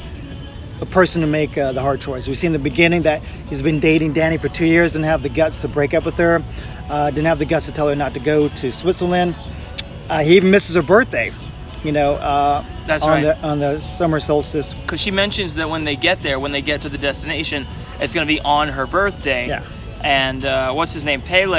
a 0.81 0.85
person 0.87 1.21
to 1.21 1.27
make 1.27 1.57
uh, 1.57 1.71
the 1.73 1.81
hard 1.81 2.01
choice. 2.01 2.27
We 2.27 2.33
see 2.35 2.47
in 2.47 2.53
the 2.53 2.59
beginning 2.59 3.03
that 3.03 3.21
he's 3.49 3.61
been 3.61 3.79
dating 3.79 4.13
Danny 4.13 4.37
for 4.37 4.49
two 4.49 4.65
years, 4.65 4.93
didn't 4.93 5.05
have 5.05 5.21
the 5.21 5.29
guts 5.29 5.61
to 5.61 5.67
break 5.67 5.93
up 5.93 6.05
with 6.05 6.15
her, 6.17 6.43
uh, 6.89 7.11
didn't 7.11 7.27
have 7.27 7.39
the 7.39 7.45
guts 7.45 7.67
to 7.67 7.71
tell 7.71 7.87
her 7.87 7.95
not 7.95 8.13
to 8.15 8.19
go 8.19 8.49
to 8.49 8.71
Switzerland. 8.71 9.35
Uh, 10.09 10.23
he 10.23 10.35
even 10.35 10.51
misses 10.51 10.75
her 10.75 10.81
birthday, 10.81 11.31
you 11.83 11.91
know, 11.91 12.13
uh, 12.15 12.63
That's 12.85 13.03
on 13.03 13.09
right. 13.09 13.23
the 13.23 13.37
on 13.47 13.59
the 13.59 13.79
summer 13.79 14.19
solstice. 14.19 14.73
because 14.73 14.99
she 15.01 15.11
mentions 15.11 15.55
that 15.55 15.69
when 15.69 15.83
they 15.83 15.95
get 15.95 16.21
there, 16.23 16.39
when 16.39 16.51
they 16.51 16.61
get 16.61 16.81
to 16.83 16.89
the 16.89 16.97
destination, 16.97 17.65
it's 17.99 18.13
going 18.13 18.27
to 18.27 18.33
be 18.33 18.39
on 18.39 18.69
her 18.69 18.85
birthday. 18.87 19.47
Yeah. 19.47 19.63
And 20.03 20.43
uh, 20.45 20.73
what's 20.73 20.93
his 20.93 21.05
name? 21.05 21.21
Pelle 21.21 21.49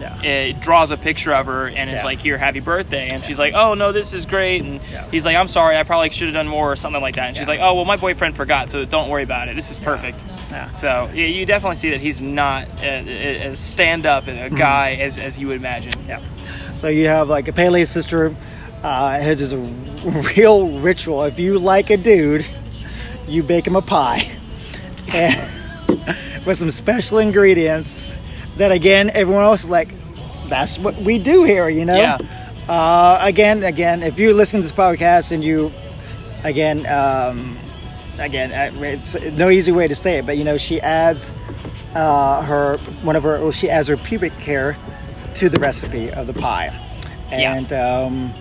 Yeah. 0.00 0.22
it 0.22 0.60
draws 0.60 0.92
a 0.92 0.96
picture 0.96 1.34
of 1.34 1.46
her 1.46 1.66
and 1.66 1.90
is 1.90 2.00
Yeah. 2.00 2.04
like, 2.04 2.20
"Here, 2.22 2.38
happy 2.38 2.60
birthday!" 2.60 3.08
And 3.08 3.24
she's 3.24 3.40
like, 3.40 3.54
"Oh 3.54 3.74
no, 3.74 3.90
this 3.90 4.14
is 4.14 4.24
great." 4.24 4.62
And 4.62 4.80
Yeah. 4.92 5.04
he's 5.10 5.24
like, 5.24 5.36
"I'm 5.36 5.48
sorry, 5.48 5.76
I 5.76 5.82
probably 5.82 6.10
should 6.10 6.28
have 6.28 6.34
done 6.34 6.46
more 6.46 6.70
or 6.70 6.76
something 6.76 7.02
like 7.02 7.16
that." 7.16 7.26
And 7.28 7.36
she's 7.36 7.48
like, 7.48 7.58
"Oh 7.60 7.74
well, 7.74 7.84
my 7.84 7.96
boyfriend 7.96 8.36
forgot, 8.36 8.70
so 8.70 8.84
don't 8.84 9.08
worry 9.08 9.24
about 9.24 9.48
it. 9.48 9.56
This 9.56 9.72
is 9.72 9.78
perfect." 9.78 10.20
Yeah. 10.52 10.70
So 10.74 11.10
yeah, 11.12 11.26
you 11.26 11.44
definitely 11.44 11.74
see 11.76 11.90
that 11.90 12.00
he's 12.00 12.20
not 12.20 12.66
a, 12.80 13.56
stand 13.56 14.06
up 14.06 14.28
a 14.28 14.48
guy 14.48 14.92
as, 15.00 15.18
as 15.18 15.36
you 15.40 15.48
would 15.48 15.56
imagine. 15.56 15.92
Yeah. 16.08 16.20
So 16.76 16.86
you 16.86 17.08
have 17.08 17.28
like 17.28 17.48
a 17.48 17.52
Pelle's 17.52 17.90
sister. 17.90 18.32
Uh, 18.82 19.18
it 19.20 19.40
is 19.40 19.52
a 19.52 19.58
real 20.36 20.68
ritual. 20.78 21.24
If 21.24 21.38
you 21.38 21.58
like 21.58 21.90
a 21.90 21.96
dude, 21.96 22.46
you 23.26 23.42
bake 23.42 23.66
him 23.66 23.76
a 23.76 23.82
pie, 23.82 24.30
with 26.46 26.58
some 26.58 26.70
special 26.70 27.18
ingredients. 27.18 28.16
That 28.56 28.72
again, 28.72 29.10
everyone 29.10 29.44
else 29.44 29.64
is 29.64 29.70
like, 29.70 29.88
that's 30.48 30.78
what 30.78 30.96
we 30.96 31.18
do 31.18 31.44
here, 31.44 31.68
you 31.68 31.84
know. 31.84 31.96
Yeah. 31.96 32.18
Uh, 32.68 33.18
again, 33.20 33.62
again, 33.62 34.02
if 34.02 34.18
you 34.18 34.34
listen 34.34 34.60
to 34.60 34.66
this 34.66 34.76
podcast 34.76 35.30
and 35.32 35.42
you, 35.44 35.72
again, 36.44 36.84
um, 36.86 37.56
again, 38.18 38.50
uh, 38.52 38.76
it's 38.82 39.14
no 39.32 39.48
easy 39.48 39.72
way 39.72 39.86
to 39.88 39.94
say 39.94 40.18
it, 40.18 40.26
but 40.26 40.36
you 40.36 40.44
know, 40.44 40.56
she 40.56 40.80
adds 40.80 41.30
uh, 41.94 42.42
her 42.42 42.78
one 43.02 43.16
of 43.16 43.22
her, 43.22 43.40
well, 43.40 43.52
she 43.52 43.70
adds 43.70 43.88
her 43.88 43.96
pubic 43.96 44.32
hair 44.32 44.76
to 45.34 45.48
the 45.48 45.58
recipe 45.60 46.10
of 46.10 46.26
the 46.26 46.34
pie, 46.34 46.66
Yeah. 47.30 47.54
and 47.54 47.72
um, 47.72 48.34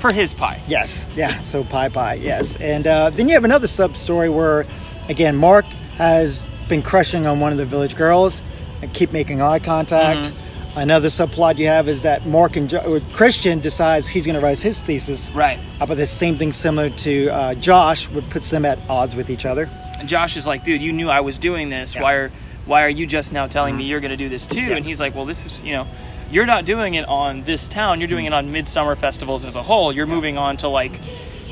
For 0.00 0.12
his 0.12 0.32
pie. 0.34 0.60
yes, 0.66 1.04
yeah, 1.14 1.40
so 1.40 1.62
pie 1.62 1.88
pie, 1.90 2.14
yes, 2.14 2.56
and 2.56 2.86
uh, 2.86 3.10
then 3.10 3.28
you 3.28 3.34
have 3.34 3.44
another 3.44 3.66
sub 3.66 3.96
story 3.96 4.28
where, 4.30 4.66
again, 5.08 5.36
Mark 5.36 5.66
has 5.98 6.46
been 6.68 6.82
crushing 6.82 7.26
on 7.26 7.38
one 7.40 7.52
of 7.52 7.58
the 7.58 7.66
village 7.66 7.96
girls 7.96 8.40
and 8.80 8.92
keep 8.94 9.12
making 9.12 9.42
eye 9.42 9.58
contact. 9.58 10.28
Mm-hmm. 10.28 10.78
Another 10.78 11.08
subplot 11.08 11.58
you 11.58 11.66
have 11.66 11.88
is 11.88 12.02
that 12.02 12.24
Mark 12.26 12.56
and 12.56 12.70
jo- 12.70 13.00
Christian 13.12 13.58
decides 13.60 14.06
he's 14.08 14.24
going 14.24 14.38
to 14.38 14.40
write 14.40 14.58
his 14.60 14.80
thesis 14.80 15.28
Right. 15.32 15.58
about 15.80 15.96
the 15.96 16.06
same 16.06 16.36
thing 16.36 16.52
similar 16.52 16.90
to 16.90 17.28
uh, 17.28 17.54
Josh, 17.56 18.08
which 18.08 18.28
puts 18.30 18.50
them 18.50 18.64
at 18.64 18.78
odds 18.88 19.14
with 19.16 19.28
each 19.30 19.44
other. 19.44 19.68
And 19.98 20.08
Josh 20.08 20.36
is 20.36 20.46
like, 20.46 20.62
dude, 20.64 20.80
you 20.80 20.92
knew 20.92 21.10
I 21.10 21.20
was 21.20 21.38
doing 21.40 21.70
this. 21.70 21.94
Yeah. 21.96 22.02
Why 22.02 22.14
are 22.14 22.30
why 22.66 22.84
are 22.84 22.88
you 22.88 23.06
just 23.06 23.32
now 23.32 23.48
telling 23.48 23.76
me 23.76 23.84
you're 23.84 24.00
going 24.00 24.12
to 24.12 24.16
do 24.16 24.28
this 24.28 24.46
too? 24.46 24.60
And 24.60 24.84
he's 24.84 25.00
like, 25.00 25.14
well, 25.14 25.24
this 25.26 25.44
is 25.44 25.64
you 25.64 25.72
know, 25.72 25.86
you're 26.30 26.46
not 26.46 26.64
doing 26.64 26.94
it 26.94 27.06
on 27.08 27.42
this 27.42 27.68
town. 27.68 28.00
You're 28.00 28.08
doing 28.08 28.26
it 28.26 28.32
on 28.32 28.52
midsummer 28.52 28.94
festivals 28.96 29.44
as 29.44 29.56
a 29.56 29.62
whole. 29.62 29.92
You're 29.92 30.06
moving 30.06 30.38
on 30.38 30.56
to 30.58 30.68
like. 30.68 30.98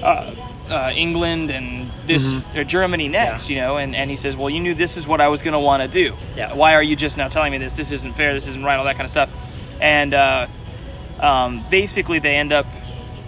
Uh, 0.03 0.35
uh, 0.71 0.93
England 0.95 1.51
and 1.51 1.91
this 2.07 2.45
uh, 2.55 2.65
Germany 2.65 3.09
next, 3.09 3.51
you 3.51 3.57
know, 3.57 3.79
and, 3.79 3.95
and 3.95 4.11
he 4.11 4.17
says, 4.17 4.37
well, 4.37 4.51
you 4.51 4.61
knew 4.61 4.75
this 4.75 4.97
is 4.97 5.07
what 5.07 5.21
I 5.21 5.29
was 5.29 5.43
going 5.43 5.53
to 5.53 5.59
want 5.59 5.83
to 5.83 5.89
do. 5.89 6.15
Yeah. 6.37 6.55
Why 6.55 6.75
are 6.75 6.83
you 6.83 6.97
just 6.97 7.17
now 7.17 7.29
telling 7.29 7.53
me 7.53 7.59
this? 7.59 7.75
This 7.75 7.93
isn't 7.93 8.15
fair. 8.15 8.35
This 8.35 8.49
isn't 8.49 8.63
right. 8.63 8.77
All 8.77 8.85
that 8.85 8.97
kind 8.97 9.05
of 9.05 9.11
stuff. 9.11 9.33
And 9.81 10.15
uh, 10.15 10.47
um, 11.21 11.65
basically, 11.71 12.19
they 12.19 12.37
end 12.37 12.53
up 12.53 12.67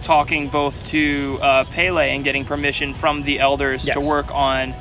talking 0.01 0.49
both 0.49 0.83
to 0.85 1.39
uh, 1.41 1.63
Pelle 1.65 1.99
and 1.99 2.23
getting 2.23 2.45
permission 2.45 2.93
from 2.93 3.23
the 3.23 3.39
elders 3.39 3.85
to 3.85 3.99
work 3.99 4.33
on 4.33 4.73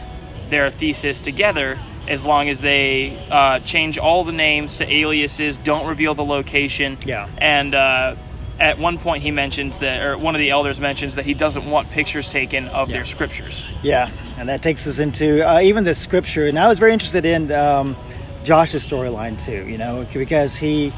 their 0.49 0.71
thesis 0.71 1.21
together 1.21 1.79
as 2.11 2.27
long 2.27 2.49
as 2.49 2.61
they 2.61 3.17
uh, 3.31 3.61
change 3.61 3.97
all 3.99 4.25
the 4.25 4.33
names 4.33 4.79
to 4.79 4.93
aliases, 4.93 5.57
don't 5.59 5.87
reveal 5.87 6.15
the 6.15 6.25
location. 6.25 6.99
Yeah. 7.07 7.29
And 7.39 7.75
uh, 7.75 8.17
at 8.59 8.79
one 8.79 8.99
point, 8.99 9.23
he 9.23 9.31
mentions 9.31 9.79
that, 9.79 10.03
or 10.03 10.19
one 10.19 10.35
of 10.35 10.41
the 10.41 10.51
elders 10.51 10.81
mentions 10.81 11.15
that 11.15 11.25
he 11.25 11.35
doesn't 11.35 11.65
want 11.71 11.89
pictures 11.91 12.29
taken 12.29 12.69
of 12.69 12.89
Yeah. 12.91 12.97
their 12.97 13.05
scriptures. 13.05 13.65
Yeah, 13.83 14.11
and 14.39 14.49
that 14.49 14.61
takes 14.63 14.87
us 14.87 14.99
into 14.99 15.49
uh, 15.49 15.61
even 15.61 15.85
the 15.85 15.95
scripture. 15.95 16.47
And 16.47 16.59
I 16.59 16.69
was 16.69 16.79
very 16.79 16.93
interested 16.93 17.25
in 17.25 17.51
um, 17.53 17.97
Josh's 18.45 18.87
storyline 18.87 19.43
too, 19.43 19.67
you 19.71 19.79
know, 19.79 20.05
because 20.13 20.57
he 20.57 20.93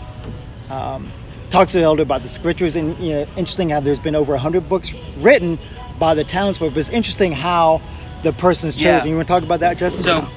um, 0.71 1.09
talks 1.51 1.73
to 1.73 1.79
the 1.79 1.85
elder 1.85 2.03
about 2.03 2.23
the 2.23 2.29
scriptures. 2.29 2.75
And 2.75 2.99
you 2.99 3.13
know, 3.13 3.21
interesting 3.37 3.69
how 3.69 3.81
there's 3.81 3.99
been 4.01 4.17
over 4.17 4.33
100 4.33 4.69
books 4.69 4.95
written 5.19 5.59
by 6.01 6.15
the 6.15 6.25
townsfolk, 6.25 6.73
but 6.75 6.81
it's 6.81 6.89
interesting 6.89 7.33
how 7.33 7.81
the 8.23 8.33
person's 8.33 8.77
Yeah. 8.77 8.97
chosen. 8.97 9.11
You 9.11 9.17
want 9.17 9.29
to 9.29 9.35
talk 9.35 9.43
about 9.43 9.61
that, 9.61 9.77
Justin? 9.79 10.03
So 10.03 10.29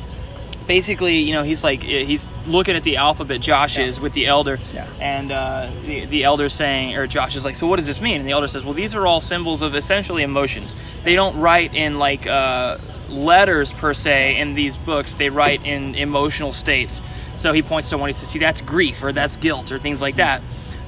basically, 0.67 1.17
you 1.19 1.33
know, 1.33 1.43
he's 1.43 1.63
like 1.63 1.83
he's 1.83 2.29
looking 2.47 2.75
at 2.75 2.83
the 2.83 2.97
alphabet 2.97 3.41
Josh 3.41 3.77
is 3.77 3.99
with 3.99 4.13
the 4.13 4.27
elder, 4.27 4.59
Yeah. 4.73 4.87
and 4.99 5.31
uh, 5.31 5.69
the 5.85 6.05
the 6.05 6.23
elder's 6.23 6.53
saying, 6.53 6.95
or 6.95 7.07
Josh 7.07 7.35
is 7.35 7.45
like, 7.45 7.55
so 7.55 7.67
what 7.67 7.77
does 7.77 7.87
this 7.87 8.01
mean? 8.01 8.19
And 8.19 8.27
the 8.27 8.31
elder 8.31 8.47
says, 8.47 8.63
well, 8.63 8.73
these 8.73 8.95
are 8.95 9.05
all 9.05 9.21
symbols 9.21 9.61
of 9.61 9.75
essentially 9.75 10.23
emotions. 10.23 10.75
They 11.03 11.15
don't 11.15 11.39
write 11.39 11.73
in 11.73 11.99
like 11.99 12.25
uh, 12.27 12.77
letters 13.09 13.71
per 13.71 13.93
se 13.93 14.37
in 14.37 14.55
these 14.55 14.75
books. 14.75 15.13
They 15.13 15.29
write 15.29 15.65
in 15.65 15.95
emotional 15.95 16.51
states. 16.51 17.01
So 17.37 17.51
he 17.53 17.61
points 17.61 17.89
to 17.89 17.97
one. 17.97 18.09
He 18.09 18.13
says, 18.13 18.29
see, 18.29 18.39
that's 18.39 18.61
grief 18.61 19.03
or 19.03 19.11
that's 19.11 19.35
guilt 19.37 19.71
or 19.71 19.77
things 19.79 20.01
like 20.01 20.15
that, 20.17 20.41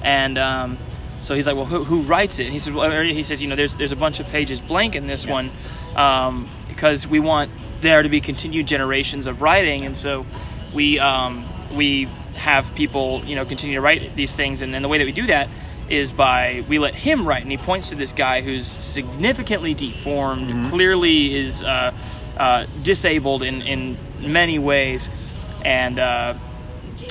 and. 0.04 0.38
Um, 0.38 0.78
so 1.20 1.36
he's 1.36 1.46
like, 1.46 1.58
well, 1.58 1.66
who, 1.66 1.84
who 1.84 2.04
writes 2.04 2.40
it? 2.40 2.44
And 2.46 2.54
he 2.54 2.60
says, 2.60 2.72
well, 2.74 2.90
he 3.04 3.22
says, 3.22 3.42
you 3.42 3.50
know, 3.50 3.58
there's 3.58 3.76
there's 3.76 3.92
a 3.92 3.98
bunch 3.98 4.22
of 4.22 4.28
pages 4.28 4.62
blank 4.62 4.96
in 4.96 5.08
this 5.08 5.28
one, 5.28 5.52
um, 5.98 6.48
because 6.70 7.06
we 7.06 7.20
want 7.20 7.52
there 7.82 8.04
to 8.04 8.10
be 8.10 8.22
continued 8.22 8.68
generations 8.68 9.28
of 9.28 9.42
writing, 9.42 9.86
and 9.86 9.96
so 9.96 10.26
we 10.74 11.00
um, 11.00 11.46
we 11.74 12.06
have 12.36 12.74
people, 12.76 13.24
you 13.26 13.36
know, 13.36 13.46
continue 13.46 13.76
to 13.76 13.82
write 13.82 14.16
these 14.16 14.34
things, 14.34 14.62
and 14.62 14.74
then 14.74 14.82
the 14.82 14.88
way 14.88 14.98
that 14.98 15.06
we 15.06 15.12
do 15.12 15.28
that 15.28 15.50
is 15.90 16.12
by 16.12 16.64
we 16.68 16.80
let 16.80 16.96
him 16.96 17.28
write, 17.28 17.42
and 17.44 17.52
he 17.52 17.58
points 17.58 17.90
to 17.90 17.96
this 17.96 18.12
guy 18.12 18.42
who's 18.42 18.68
significantly 18.68 19.74
deformed, 19.74 20.70
clearly 20.70 21.36
is 21.36 21.64
uh, 21.64 21.94
uh, 22.38 22.66
disabled 22.84 23.44
in 23.44 23.62
in 23.62 23.98
many 24.20 24.60
ways, 24.60 25.10
and. 25.64 26.00
Uh, 26.00 26.34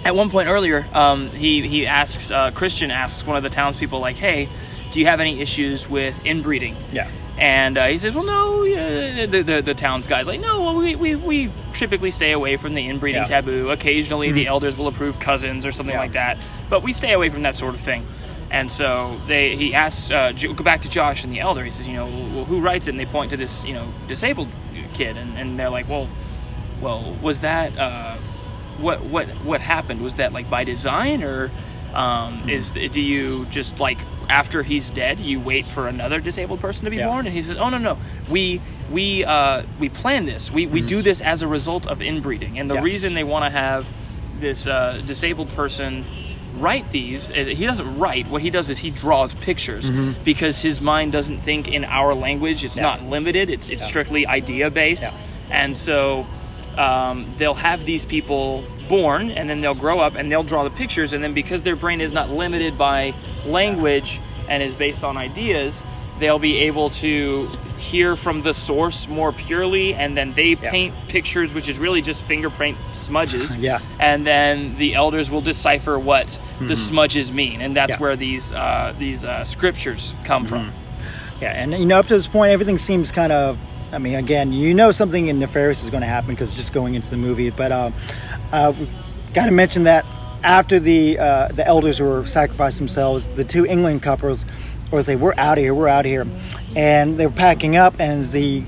at 0.05 0.15
one 0.15 0.31
point 0.31 0.49
earlier, 0.49 0.87
um, 0.95 1.31
he 1.31 1.67
he 1.67 1.87
asks 1.87 2.31
uh, 2.31 2.53
Christian 2.53 2.93
asks 2.93 3.27
one 3.27 3.37
of 3.37 3.43
the 3.43 3.51
townspeople 3.51 3.99
like, 3.99 4.15
"Hey, 4.15 4.49
do 4.93 5.01
you 5.01 5.07
have 5.07 5.19
any 5.19 5.41
issues 5.41 5.89
with 5.89 6.25
inbreeding?" 6.25 6.77
Yeah. 6.93 7.11
And 7.39 7.77
uh, 7.77 7.87
he 7.89 7.99
says, 7.99 8.15
"Well, 8.15 8.25
no." 8.25 8.65
The, 8.65 9.43
the 9.43 9.61
the 9.63 9.75
town's 9.75 10.07
guys 10.07 10.27
like, 10.27 10.41
"No, 10.41 10.61
well, 10.63 10.77
we, 10.77 10.97
we 10.97 11.15
we 11.17 11.51
typically 11.75 12.11
stay 12.11 12.33
away 12.33 12.57
from 12.57 12.75
the 12.75 12.89
inbreeding 12.89 13.23
Yeah. 13.23 13.27
taboo. 13.29 13.71
Occasionally, 13.71 14.33
the 14.33 14.47
elders 14.47 14.77
will 14.77 14.89
approve 14.89 15.19
cousins 15.21 15.67
or 15.67 15.71
something 15.73 15.95
Yeah. 15.95 16.01
like 16.01 16.13
that, 16.13 16.39
but 16.71 16.83
we 16.83 16.93
stay 16.95 17.13
away 17.13 17.29
from 17.29 17.43
that 17.43 17.55
sort 17.55 17.75
of 17.75 17.81
thing." 17.81 18.07
And 18.51 18.71
so 18.71 19.21
they 19.27 19.55
he 19.57 19.75
asks 19.75 20.11
uh, 20.11 20.33
go 20.33 20.65
back 20.65 20.83
to 20.83 20.89
Josh 20.89 21.25
and 21.25 21.33
the 21.33 21.41
elder. 21.41 21.63
He 21.65 21.71
says, 21.71 21.87
"You 21.87 21.95
know, 21.97 22.07
well, 22.07 22.45
who 22.47 22.61
writes 22.61 22.87
it?" 22.87 22.93
And 22.93 23.01
they 23.01 23.05
point 23.07 23.31
to 23.33 23.37
this 23.37 23.65
you 23.67 23.75
know 23.75 23.87
disabled 24.09 24.49
kid, 24.95 25.17
and, 25.19 25.37
and 25.37 25.59
they're 25.59 25.69
like, 25.71 25.89
"Well, 25.89 26.09
well, 26.81 27.17
was 27.21 27.43
that?" 27.43 27.77
Uh, 27.77 28.17
what 28.81 29.03
what 29.05 29.27
what 29.45 29.61
happened 29.61 30.01
was 30.03 30.17
that 30.17 30.33
like 30.33 30.49
by 30.49 30.65
design 30.65 31.23
or 31.23 31.51
um, 31.95 32.49
is 32.49 32.73
do 32.73 33.01
you 33.01 33.47
just 33.47 33.79
like 33.81 33.99
after 34.29 34.63
he's 34.63 34.91
dead 34.91 35.21
you 35.21 35.41
wait 35.41 35.67
for 35.67 35.87
another 35.89 36.21
disabled 36.21 36.61
person 36.61 36.85
to 36.85 36.91
be 36.91 36.97
Yeah. 36.99 37.07
born? 37.09 37.27
And 37.27 37.35
he 37.35 37.43
says 37.43 37.57
oh 37.57 37.69
no 37.69 37.79
no. 37.79 37.99
We 38.29 38.61
we 38.91 39.25
uh, 39.25 39.63
we 39.81 39.89
plan 39.89 40.27
this. 40.27 40.51
We, 40.51 40.67
we 40.67 40.81
do 40.81 41.03
this 41.03 41.21
as 41.21 41.43
a 41.43 41.49
result 41.49 41.87
of 41.87 42.01
inbreeding. 42.03 42.59
And 42.59 42.71
the 42.71 42.75
Yeah. 42.77 42.83
reason 42.83 43.15
they 43.15 43.25
want 43.25 43.45
to 43.45 43.51
have 43.51 43.87
this 44.41 44.67
uh, 44.67 45.01
disabled 45.07 45.49
person 45.55 46.05
write 46.59 46.91
these 46.91 47.29
is 47.31 47.47
he 47.49 47.67
doesn't 47.67 47.99
write. 47.99 48.29
What 48.29 48.43
he 48.43 48.51
does 48.51 48.71
is 48.71 48.79
he 48.79 48.91
draws 48.91 49.33
pictures 49.35 49.91
because 50.25 50.63
his 50.63 50.81
mind 50.81 51.13
doesn't 51.13 51.39
think 51.39 51.69
in 51.69 51.85
our 51.85 52.15
language. 52.15 52.65
It's 52.65 52.77
Yeah. 52.77 52.85
not 52.85 53.03
limited. 53.05 53.51
It's 53.51 53.69
it's 53.69 53.85
strictly 53.85 54.27
idea 54.27 54.71
based 54.71 55.07
and 55.51 55.77
so 55.77 56.27
um, 56.79 57.27
they'll 57.39 57.55
have 57.55 57.85
these 57.87 58.05
people 58.05 58.63
born 58.89 59.31
and 59.31 59.49
then 59.51 59.61
they'll 59.61 59.75
grow 59.75 60.01
up 60.01 60.15
and 60.15 60.31
they'll 60.31 60.43
draw 60.43 60.65
the 60.65 60.71
pictures 60.71 61.13
and 61.13 61.23
then 61.23 61.35
because 61.35 61.63
their 61.63 61.77
brain 61.77 62.01
is 62.01 62.13
not 62.13 62.31
limited 62.31 62.77
by 62.79 63.15
language 63.47 64.21
and 64.49 64.63
is 64.63 64.75
based 64.75 65.03
on 65.05 65.17
ideas 65.17 65.83
they'll 66.19 66.39
be 66.39 66.59
able 66.59 66.89
to 66.91 67.47
hear 67.79 68.17
from 68.17 68.41
the 68.43 68.55
source 68.55 69.07
more 69.07 69.33
purely 69.33 69.93
and 69.95 70.17
then 70.17 70.33
they 70.33 70.57
Yeah. 70.61 70.71
paint 70.71 70.95
pictures 71.09 71.53
which 71.53 71.69
is 71.69 71.79
really 71.79 72.01
just 72.01 72.25
fingerprint 72.25 72.77
smudges 72.95 73.55
Yeah. 73.61 73.81
and 74.01 74.27
then 74.27 74.77
the 74.77 74.95
elders 74.95 75.31
will 75.31 75.43
decipher 75.43 75.99
what 75.99 76.41
the 76.61 76.75
smudges 76.77 77.31
mean 77.33 77.61
and 77.61 77.77
that's 77.77 77.93
Mm-hmm. 77.93 78.03
Yeah. 78.03 78.07
where 78.09 78.17
these 78.17 78.53
uh, 78.53 78.95
these 78.99 79.25
uh, 79.25 79.45
scriptures 79.45 80.15
come 80.25 80.47
from 80.47 80.73
Yeah, 81.41 81.53
and 81.53 81.73
you 81.73 81.85
know, 81.85 81.99
up 81.99 82.07
to 82.07 82.15
this 82.15 82.27
point, 82.27 82.53
everything 82.53 82.79
seems 82.79 83.13
kind 83.13 83.31
of. 83.31 83.59
I 83.93 83.99
mean, 83.99 84.15
again, 84.15 84.53
you 84.55 84.73
know 84.73 84.91
something 84.91 85.29
in 85.29 85.39
nefarious 85.39 85.85
is 85.85 85.91
going 85.91 86.01
to 86.01 86.07
happen 86.09 86.31
because 86.35 86.55
just 86.55 86.73
going 86.73 86.95
into 86.95 87.11
the 87.11 87.19
movie. 87.19 87.51
But 87.51 87.73
uh, 87.73 87.91
uh, 88.53 88.73
we 88.79 88.89
got 89.35 89.47
to 89.47 89.53
mention 89.53 89.85
that 89.85 90.05
after 90.43 90.79
the 90.79 91.19
uh, 91.19 91.49
the 91.49 91.67
elders 91.67 92.01
were 92.01 92.27
sacrificed 92.27 92.79
themselves, 92.79 93.29
the 93.29 93.45
two 93.45 93.67
England 93.67 94.03
couples, 94.03 94.45
or 94.93 95.03
they 95.03 95.17
were 95.17 95.39
out 95.39 95.59
of 95.59 95.65
here, 95.65 95.75
we're 95.75 95.89
out 95.89 96.05
of 96.05 96.11
here, 96.11 96.27
and 96.77 97.17
they 97.17 97.27
were 97.27 97.33
packing 97.33 97.77
up, 97.77 97.99
and 97.99 98.25
the 98.25 98.63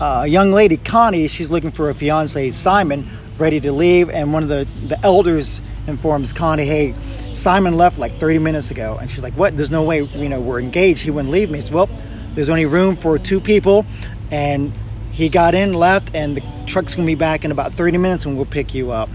uh, 0.00 0.24
young 0.28 0.52
lady 0.52 0.76
Connie, 0.76 1.28
she's 1.28 1.50
looking 1.50 1.70
for 1.70 1.90
a 1.90 1.94
fiance 1.94 2.50
Simon, 2.50 3.06
ready 3.38 3.60
to 3.60 3.72
leave, 3.72 4.10
and 4.10 4.32
one 4.32 4.42
of 4.42 4.48
the 4.48 4.66
the 4.86 5.00
elders 5.04 5.60
informs 5.86 6.32
Connie, 6.32 6.66
hey. 6.66 6.94
Simon 7.32 7.76
left 7.76 7.96
like 7.96 8.12
30 8.14 8.40
minutes 8.40 8.72
ago, 8.72 8.98
and 9.00 9.08
she's 9.08 9.22
like, 9.22 9.34
"What? 9.34 9.56
There's 9.56 9.70
no 9.70 9.84
way, 9.84 10.02
you 10.02 10.28
know, 10.28 10.40
we're 10.40 10.58
engaged. 10.58 11.02
He 11.02 11.12
wouldn't 11.12 11.32
leave 11.32 11.48
me." 11.48 11.62
Well, 11.70 11.88
there's 12.34 12.48
only 12.48 12.66
room 12.66 12.96
for 12.96 13.20
two 13.20 13.38
people, 13.40 13.86
and 14.32 14.72
he 15.12 15.28
got 15.28 15.54
in, 15.54 15.72
left, 15.72 16.12
and 16.12 16.36
the 16.36 16.42
truck's 16.66 16.96
gonna 16.96 17.06
be 17.06 17.14
back 17.14 17.44
in 17.44 17.52
about 17.52 17.72
30 17.72 17.98
minutes, 17.98 18.26
and 18.26 18.36
we'll 18.36 18.46
pick 18.46 18.74
you 18.74 18.90
up. 18.90 19.08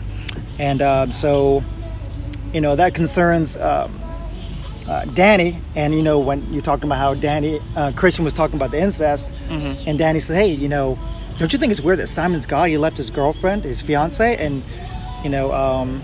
And 0.60 0.82
um, 0.82 1.12
so, 1.12 1.64
you 2.54 2.62
know, 2.62 2.76
that 2.76 2.94
concerns 2.94 3.58
um, 3.58 3.92
uh, 4.88 5.06
Danny. 5.06 5.58
And 5.76 5.94
you 5.94 6.04
know, 6.04 6.20
when 6.20 6.52
you 6.54 6.62
talked 6.62 6.84
about 6.84 6.98
how 6.98 7.14
Danny 7.14 7.60
uh, 7.76 7.92
Christian 7.96 8.24
was 8.24 8.34
talking 8.34 8.56
about 8.56 8.72
the 8.72 8.80
incest, 8.80 9.34
and 9.50 9.98
Danny 9.98 10.20
said, 10.20 10.36
"Hey, 10.38 10.54
you 10.54 10.70
know, 10.70 10.98
don't 11.40 11.52
you 11.52 11.60
think 11.60 11.72
it's 11.72 11.82
weird 11.82 12.00
that 12.00 12.08
Simon's 12.08 12.46
God? 12.46 12.70
He 12.70 12.78
left 12.78 12.98
his 12.98 13.10
girlfriend, 13.10 13.64
his 13.64 13.82
fiance, 13.82 14.38
and 14.44 14.64
you 15.24 15.30
know." 15.30 15.52
Um, 15.52 16.02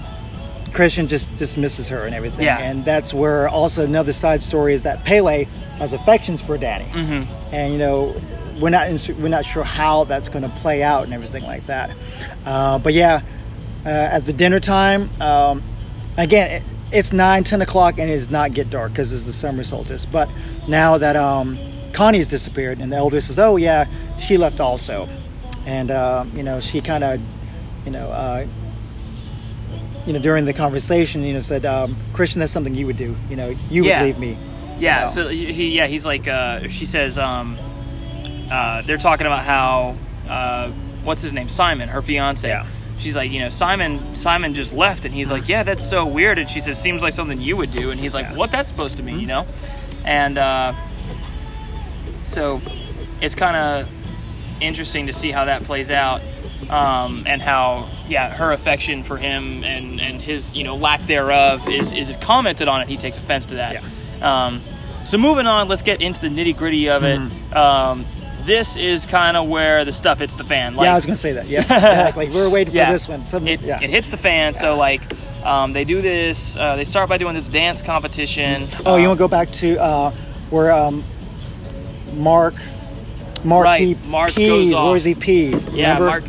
Christian 0.74 1.10
just 1.10 1.36
dismisses 1.36 1.90
her 1.90 2.06
and 2.06 2.16
everything, 2.16 2.46
Yeah. 2.46 2.58
and 2.58 2.86
that's 2.86 3.14
where 3.14 3.50
also 3.50 3.84
another 3.84 4.14
side 4.14 4.42
story 4.42 4.74
is 4.74 4.84
that 4.84 5.04
Pelle 5.04 5.44
has 5.78 5.92
affections 5.92 6.42
for 6.42 6.58
Danny, 6.58 6.86
mm-hmm. 6.86 7.54
and 7.54 7.74
you 7.74 7.78
know 7.78 8.16
we're 8.58 8.70
not 8.70 8.88
we're 9.20 9.28
not 9.28 9.44
sure 9.44 9.66
how 9.66 10.06
that's 10.06 10.30
going 10.30 10.44
to 10.44 10.50
play 10.60 10.82
out 10.82 11.04
and 11.04 11.14
everything 11.14 11.44
like 11.44 11.66
that. 11.66 11.92
Uh, 12.46 12.80
but 12.80 12.94
yeah, 12.94 13.20
uh, 13.86 13.90
at 13.90 14.26
the 14.26 14.34
dinner 14.34 14.60
time, 14.60 15.10
um, 15.22 15.62
again 16.18 16.52
it, 16.52 16.64
it's 16.92 17.14
nine 17.14 17.44
ten 17.44 17.62
o'clock 17.62 17.98
and 18.00 18.10
it 18.10 18.16
does 18.16 18.30
not 18.30 18.54
get 18.54 18.70
dark 18.70 18.92
because 18.92 19.14
it's 19.14 19.24
the 19.26 19.34
summer 19.34 19.64
solstice. 19.64 20.06
But 20.06 20.30
now 20.68 20.98
that 20.98 21.16
um, 21.16 21.58
Connie's 21.94 22.28
disappeared 22.28 22.80
and 22.80 22.92
the 22.92 22.98
elder 22.98 23.22
says, 23.22 23.40
"Oh 23.40 23.56
yeah, 23.58 23.86
she 24.20 24.38
left 24.38 24.60
also," 24.60 25.08
and 25.66 25.90
uh, 25.92 26.26
you 26.34 26.44
know 26.44 26.60
she 26.60 26.82
kind 26.82 27.04
of 27.04 27.22
you 27.86 27.92
know. 27.92 28.08
Uh, 28.12 28.46
you 30.08 30.14
know, 30.14 30.20
during 30.20 30.46
the 30.46 30.54
conversation, 30.54 31.22
you 31.22 31.34
know, 31.34 31.42
said, 31.42 31.64
um, 31.64 31.96
"Christian, 32.14 32.40
that's 32.40 32.52
something 32.52 32.74
you 32.74 32.88
would 32.88 32.98
do. 32.98 33.16
You 33.30 33.36
know, 33.36 33.50
you 33.70 33.84
Yeah. 33.84 34.00
would 34.02 34.08
leave 34.08 34.18
me." 34.18 34.36
Yeah. 34.80 35.02
No. 35.02 35.08
So 35.08 35.28
he, 35.28 35.54
he- 35.54 35.70
yeah, 35.78 35.86
he's 35.86 36.08
like, 36.08 36.28
uh, 36.28 36.68
she 36.70 36.86
says, 36.86 37.20
um, 37.20 37.56
uh, 38.52 38.82
they're 38.82 38.98
talking 38.98 39.28
about 39.28 39.44
how, 39.44 39.96
uh, 40.28 40.70
what's 41.04 41.22
his 41.22 41.34
name, 41.34 41.50
Simon, 41.50 41.88
her 41.90 42.02
fiance. 42.02 42.48
Yeah. 42.48 42.66
She's 43.02 43.16
like, 43.16 43.32
you 43.32 43.40
know, 43.40 43.50
Simon, 43.50 44.16
Simon 44.16 44.54
just 44.54 44.74
left, 44.74 45.06
and 45.06 45.14
he's 45.14 45.32
like, 45.32 45.50
yeah, 45.50 45.64
that's 45.64 45.84
so 45.88 46.06
weird. 46.06 46.38
And 46.38 46.48
she 46.50 46.60
says, 46.60 46.80
seems 46.80 47.02
like 47.02 47.14
something 47.14 47.42
you 47.42 47.58
would 47.58 47.72
do, 47.72 47.90
and 47.90 48.00
he's 48.00 48.14
like, 48.14 48.28
Yeah. 48.28 48.36
what 48.36 48.52
that's 48.52 48.70
supposed 48.70 48.98
to 48.98 49.04
mean, 49.04 49.20
you 49.20 49.26
know? 49.28 49.48
And 50.06 50.38
uh, 50.38 50.74
so 52.24 52.62
it's 53.22 53.36
kind 53.36 53.56
of 53.58 53.92
interesting 54.62 55.08
to 55.08 55.14
see 55.14 55.32
how 55.32 55.46
that 55.46 55.64
plays 55.64 55.92
out. 55.92 56.22
Um, 56.70 57.24
and 57.26 57.42
how, 57.42 57.90
yeah, 58.08 58.30
her 58.34 58.52
affection 58.54 59.02
for 59.04 59.18
him 59.18 59.64
and, 59.64 60.00
and 60.00 60.22
his, 60.22 60.56
you 60.56 60.64
know, 60.64 60.76
lack 60.76 61.02
thereof 61.02 61.68
is, 61.68 61.92
is 61.92 62.14
commented 62.22 62.68
on 62.68 62.82
it. 62.82 62.88
He 62.88 62.98
takes 62.98 63.18
offense 63.18 63.48
to 63.48 63.56
that. 63.56 63.84
Um, 64.22 64.62
so 65.04 65.18
moving 65.18 65.48
on, 65.48 65.68
let's 65.68 65.82
get 65.82 66.02
into 66.02 66.22
the 66.22 66.30
nitty 66.30 66.56
gritty 66.56 66.88
of 66.90 67.04
it. 67.04 67.20
Um, 67.54 68.06
this 68.46 68.78
is 68.78 69.06
kind 69.06 69.38
of 69.38 69.48
where 69.48 69.86
the 69.86 69.94
stuff 69.94 70.20
hits 70.20 70.36
the 70.36 70.44
fan. 70.44 70.76
Like, 70.76 70.86
yeah, 70.86 70.92
I 70.94 70.96
was 70.96 71.06
going 71.06 71.16
to 71.16 71.22
say 71.22 71.34
that. 71.34 71.48
Yeah, 71.48 72.16
we 72.18 72.30
were 72.30 72.50
waiting 72.50 72.74
yeah, 72.74 72.88
for 72.88 72.92
this 72.94 73.08
one. 73.08 73.26
Some, 73.26 73.48
it, 73.48 73.62
yeah. 73.62 73.82
it 73.82 73.90
hits 73.90 74.10
the 74.10 74.18
fan. 74.18 74.54
So 74.54 74.76
like, 74.76 75.02
um, 75.46 75.74
they 75.74 75.84
do 75.86 76.02
this. 76.02 76.58
Uh, 76.58 76.76
they 76.76 76.84
start 76.84 77.10
by 77.10 77.18
doing 77.18 77.36
this 77.36 77.50
dance 77.50 77.82
competition. 77.82 78.68
oh, 78.86 78.96
you 78.98 79.04
Um, 79.04 79.10
want 79.10 79.18
to 79.18 79.24
go 79.24 79.28
back 79.28 79.52
to 79.54 79.78
uh, 79.82 80.12
where 80.50 80.72
um, 80.72 81.04
Mark, 82.16 82.56
Mark, 83.44 83.66
Right, 83.66 83.82
he 83.82 83.96
Mark 84.08 84.34
pees. 84.36 84.74
off. 84.74 84.86
Where 84.88 84.96
is 84.96 85.04
he 85.04 85.16
pee? 85.16 85.56
Yeah, 85.72 86.00
Mark. 86.00 86.24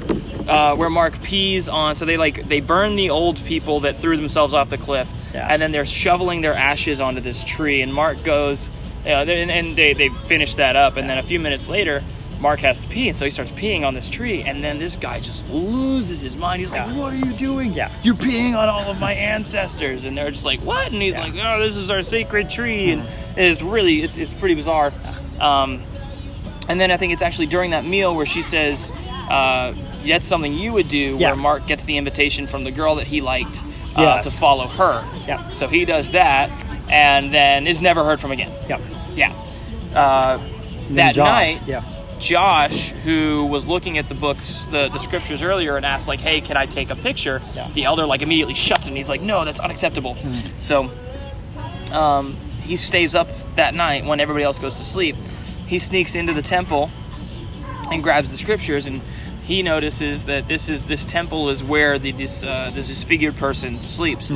Uh, 0.48 0.74
where 0.74 0.90
Mark 0.90 1.22
pees 1.22 1.68
on, 1.68 1.94
so 1.94 2.04
they 2.04 2.16
like 2.16 2.48
they 2.48 2.58
burn 2.60 2.96
the 2.96 3.10
old 3.10 3.42
people 3.44 3.80
that 3.80 3.98
threw 3.98 4.16
themselves 4.16 4.54
off 4.54 4.70
the 4.70 4.78
cliff, 4.78 5.08
Yeah. 5.32 5.46
and 5.48 5.62
then 5.62 5.70
they're 5.70 5.84
shoveling 5.86 6.40
their 6.40 6.54
ashes 6.54 7.00
onto 7.00 7.20
this 7.20 7.44
tree. 7.44 7.80
And 7.80 7.94
Mark 7.94 8.24
goes, 8.24 8.68
uh, 9.04 9.08
and, 9.08 9.50
and 9.50 9.76
they 9.76 9.92
they 9.94 10.08
finish 10.08 10.54
that 10.56 10.76
up, 10.76 10.96
and 10.96 11.08
then 11.08 11.18
a 11.18 11.22
few 11.22 11.38
minutes 11.40 11.68
later, 11.68 12.02
Mark 12.40 12.60
has 12.60 12.82
to 12.82 12.88
pee, 12.88 13.08
and 13.08 13.16
so 13.16 13.24
he 13.24 13.30
starts 13.30 13.50
peeing 13.52 13.84
on 13.86 13.94
this 13.94 14.08
tree, 14.08 14.42
and 14.42 14.62
then 14.64 14.78
this 14.78 14.96
guy 14.96 15.20
just 15.20 15.48
loses 15.48 16.20
his 16.20 16.36
mind. 16.36 16.60
He's 16.60 16.70
like, 16.70 16.86
Yeah. 16.88 16.98
"What 16.98 17.12
are 17.14 17.16
you 17.16 17.32
doing? 17.32 17.72
Yeah. 17.72 17.90
You're 18.02 18.14
peeing 18.14 18.56
on 18.56 18.68
all 18.68 18.90
of 18.90 18.98
my 19.00 19.12
ancestors," 19.12 20.04
and 20.04 20.16
they're 20.18 20.30
just 20.30 20.44
like, 20.44 20.60
"What?" 20.60 20.92
And 20.92 21.00
he's 21.00 21.16
Yeah. 21.16 21.24
like, 21.24 21.34
"Oh, 21.40 21.60
this 21.60 21.76
is 21.76 21.90
our 21.90 22.02
sacred 22.02 22.50
tree," 22.50 22.90
and 22.90 23.04
it's 23.36 23.62
really 23.62 24.02
it's, 24.02 24.16
it's 24.16 24.32
pretty 24.32 24.54
bizarre. 24.56 24.92
Um, 25.40 25.82
and 26.68 26.80
then 26.80 26.90
I 26.90 26.96
think 26.96 27.12
it's 27.12 27.22
actually 27.22 27.46
during 27.46 27.70
that 27.72 27.84
meal 27.84 28.14
where 28.14 28.26
she 28.26 28.40
says, 28.42 28.92
uh, 29.28 29.72
that's 30.06 30.24
something 30.24 30.52
you 30.52 30.72
would 30.72 30.88
do 30.88 31.16
Yeah. 31.18 31.28
where 31.28 31.36
Mark 31.36 31.66
gets 31.66 31.84
the 31.84 31.96
invitation 31.96 32.46
from 32.46 32.64
the 32.64 32.70
girl 32.70 32.96
that 32.96 33.06
he 33.08 33.20
liked 33.20 33.62
uh, 33.96 34.00
Yes. 34.02 34.24
to 34.24 34.30
follow 34.30 34.66
her. 34.66 35.04
Yeah. 35.26 35.50
So 35.52 35.66
he 35.68 35.84
does 35.84 36.10
that, 36.10 36.50
and 36.90 37.32
then 37.34 37.66
is 37.66 37.80
never 37.82 38.04
heard 38.04 38.20
from 38.20 38.30
again. 38.32 38.50
Yeah. 39.14 39.32
Uh, 39.94 40.38
that 40.90 41.14
Josh, 41.14 41.26
night, 41.26 41.60
Yeah. 41.66 41.82
Josh, 42.18 42.90
who 42.90 43.46
was 43.46 43.66
looking 43.66 43.98
at 43.98 44.08
the 44.08 44.14
books, 44.14 44.64
the, 44.70 44.88
the 44.88 44.98
scriptures 44.98 45.42
earlier, 45.42 45.76
and 45.76 45.84
asked 45.84 46.06
like, 46.08 46.20
"Hey, 46.20 46.40
can 46.40 46.56
I 46.56 46.66
take 46.66 46.90
a 46.90 46.96
picture?" 46.96 47.42
Yeah. 47.54 47.68
The 47.74 47.84
elder 47.84 48.06
like 48.06 48.22
immediately 48.22 48.54
shuts 48.54 48.86
him. 48.88 48.94
He's 48.94 49.08
like, 49.08 49.20
"No, 49.20 49.44
that's 49.44 49.60
unacceptable." 49.60 50.16
So, 50.60 50.90
um, 51.92 52.36
he 52.62 52.76
stays 52.76 53.14
up 53.14 53.28
that 53.56 53.74
night 53.74 54.04
when 54.04 54.20
everybody 54.20 54.44
else 54.44 54.58
goes 54.58 54.76
to 54.76 54.84
sleep. 54.84 55.16
He 55.66 55.78
sneaks 55.78 56.14
into 56.14 56.32
the 56.32 56.42
temple 56.42 56.90
and 57.90 58.02
grabs 58.02 58.30
the 58.30 58.36
scriptures, 58.36 58.86
and 58.86 59.00
he 59.44 59.62
notices 59.62 60.24
that 60.24 60.46
this 60.46 60.68
is 60.68 60.86
this 60.86 61.04
temple 61.04 61.50
is 61.50 61.64
where 61.64 61.98
the 61.98 62.12
this 62.12 62.44
uh, 62.44 62.70
this 62.74 62.86
disfigured 62.88 63.36
person 63.36 63.78
sleeps, 63.82 64.30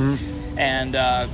and 0.57 0.95
uh, 0.95 1.27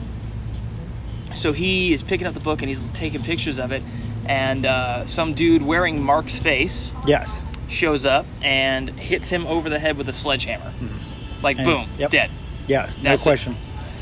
so 1.35 1.51
he 1.53 1.93
is 1.93 2.01
picking 2.03 2.27
up 2.27 2.33
the 2.33 2.39
book 2.39 2.61
and 2.61 2.69
he's 2.69 2.89
taking 2.91 3.21
pictures 3.23 3.59
of 3.59 3.71
it. 3.71 3.81
And 4.25 4.65
uh, 4.65 5.05
some 5.05 5.33
dude 5.33 5.61
wearing 5.63 6.01
Mark's 6.01 6.39
face 6.39 6.91
Yes. 7.05 7.39
shows 7.67 8.05
up 8.05 8.25
and 8.41 8.89
hits 8.89 9.29
him 9.29 9.45
over 9.47 9.69
the 9.69 9.79
head 9.79 9.97
with 9.97 10.07
a 10.07 10.13
sledgehammer. 10.13 10.71
Like, 11.41 11.57
And 11.57 11.65
boom, 11.65 11.85
yep. 11.97 12.09
dead. 12.11 12.31
Yeah. 12.67 12.89
No 12.97 13.09
That's 13.11 13.23
question. 13.23 13.55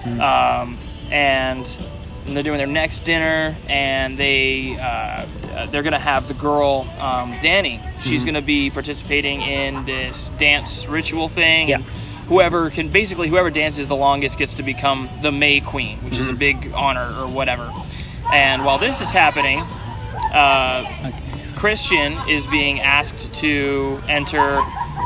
Um, 0.05 0.77
and 1.11 1.65
they're 2.27 2.43
doing 2.43 2.57
their 2.59 2.67
next 2.67 3.03
dinner, 3.03 3.55
and 3.67 4.17
they 4.17 4.77
uh, 4.79 5.25
uh, 5.55 5.65
they're 5.67 5.81
gonna 5.83 5.99
have 5.99 6.27
the 6.27 6.33
girl 6.35 6.87
um, 6.99 7.33
Dani. 7.33 7.79
Mm-hmm. 7.79 7.99
She's 8.01 8.23
gonna 8.25 8.41
be 8.43 8.69
participating 8.69 9.41
in 9.41 9.85
this 9.85 10.29
dance 10.37 10.85
ritual 10.87 11.27
thing. 11.27 11.67
Yeah. 11.67 11.77
And 11.77 11.85
whoever 12.31 12.69
can 12.69 12.87
basically 12.87 13.27
whoever 13.27 13.49
dances 13.49 13.89
the 13.89 13.95
longest 13.95 14.37
gets 14.39 14.53
to 14.53 14.63
become 14.63 15.09
the 15.21 15.33
May 15.33 15.59
Queen, 15.59 15.97
which 15.97 16.17
is 16.17 16.29
a 16.29 16.31
Mm-hmm. 16.31 16.39
big 16.39 16.71
honor 16.73 17.13
or 17.19 17.27
whatever. 17.27 17.69
And 18.31 18.63
while 18.63 18.77
this 18.77 19.01
is 19.01 19.11
happening, 19.11 19.59
uh, 20.33 21.11
Christian 21.57 22.13
is 22.29 22.47
being 22.47 22.79
asked 22.79 23.33
to 23.41 23.99
enter 24.07 24.61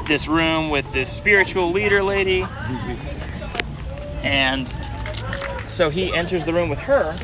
this 0.07 0.27
room 0.27 0.69
with 0.69 0.93
this 0.93 1.11
spiritual 1.11 1.71
leader 1.71 2.03
lady. 2.03 2.45
And 4.21 4.71
so 5.67 5.89
he 5.89 6.13
enters 6.13 6.45
the 6.45 6.53
room 6.53 6.69
with 6.69 6.79
her. 6.79 7.17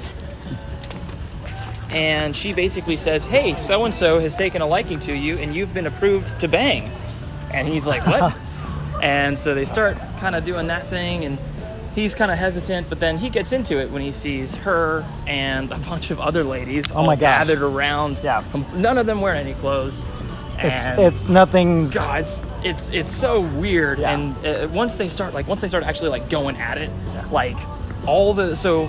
And 1.92 2.36
she 2.36 2.54
basically 2.54 2.98
says, 2.98 3.28
Hey, 3.28 3.56
so 3.56 3.86
and 3.86 3.94
so 3.94 4.18
has 4.20 4.36
taken 4.36 4.64
a 4.64 4.68
liking 4.68 5.00
to 5.02 5.14
you 5.14 5.38
and 5.38 5.54
you've 5.54 5.76
been 5.76 5.86
approved 5.86 6.40
to 6.40 6.48
bang. 6.48 6.90
And 7.54 7.68
he's 7.68 7.86
like, 7.86 8.04
What? 8.08 8.36
and 9.02 9.38
so 9.40 9.54
they 9.54 9.66
start 9.66 9.98
kind 10.20 10.36
of 10.36 10.46
doing 10.46 10.68
that 10.68 10.88
thing. 10.88 11.26
And 11.26 11.38
he's 11.96 12.16
kind 12.16 12.32
of 12.32 12.38
hesitant, 12.38 12.88
but 12.90 13.00
then 13.00 13.18
he 13.18 13.30
gets 13.30 13.52
into 13.52 13.80
it 13.80 13.92
when 13.92 14.02
he 14.02 14.12
sees 14.12 14.56
her 14.58 15.06
and 15.28 15.72
a 15.72 15.78
bunch 15.78 16.12
of 16.12 16.20
other 16.20 16.44
ladies 16.44 16.92
Oh 16.92 17.06
my 17.06 17.16
gosh. 17.16 17.48
gathered 17.48 17.62
around. 17.62 18.22
Yeah. 18.24 18.44
None 18.76 18.98
of 18.98 19.06
them 19.06 19.22
wearing 19.22 19.42
any 19.42 19.54
clothes. 19.56 20.00
It's 20.64 20.88
it's 20.90 21.28
nothing's. 21.28 21.94
God, 21.96 22.22
it's 22.22 22.42
it's, 22.64 22.90
it's 22.90 23.12
so 23.16 23.42
weird. 23.42 23.98
Yeah. 24.00 24.12
And 24.12 24.46
uh, 24.46 24.68
once 24.72 24.94
they 24.96 25.10
start 25.10 25.34
like 25.34 25.48
once 25.48 25.62
they 25.62 25.68
start 25.68 25.84
actually 25.84 26.10
like 26.10 26.30
going 26.30 26.56
at 26.58 26.78
it, 26.78 26.92
like 27.32 27.58
all 28.08 28.34
the 28.36 28.56
so 28.56 28.88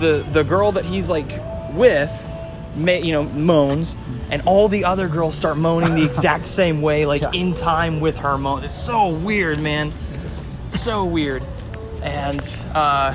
the 0.00 0.26
the 0.32 0.42
girl 0.44 0.72
that 0.72 0.86
he's 0.86 1.10
like 1.10 1.30
with, 1.74 2.10
you 2.76 3.12
know, 3.12 3.24
moans, 3.24 3.96
and 4.30 4.42
all 4.46 4.68
the 4.68 4.84
other 4.84 5.08
girls 5.08 5.34
start 5.34 5.56
moaning 5.56 5.94
the 5.94 6.04
exact 6.04 6.46
same 6.60 6.82
way, 6.82 7.04
like 7.06 7.22
Yeah. 7.22 7.30
in 7.32 7.54
time 7.54 8.00
with 8.00 8.16
her 8.18 8.38
moans. 8.38 8.64
It's 8.64 8.74
so 8.80 9.08
weird, 9.08 9.60
man. 9.60 9.92
So 10.70 11.04
weird. 11.04 11.42
And 12.02 12.40
uh, 12.74 13.14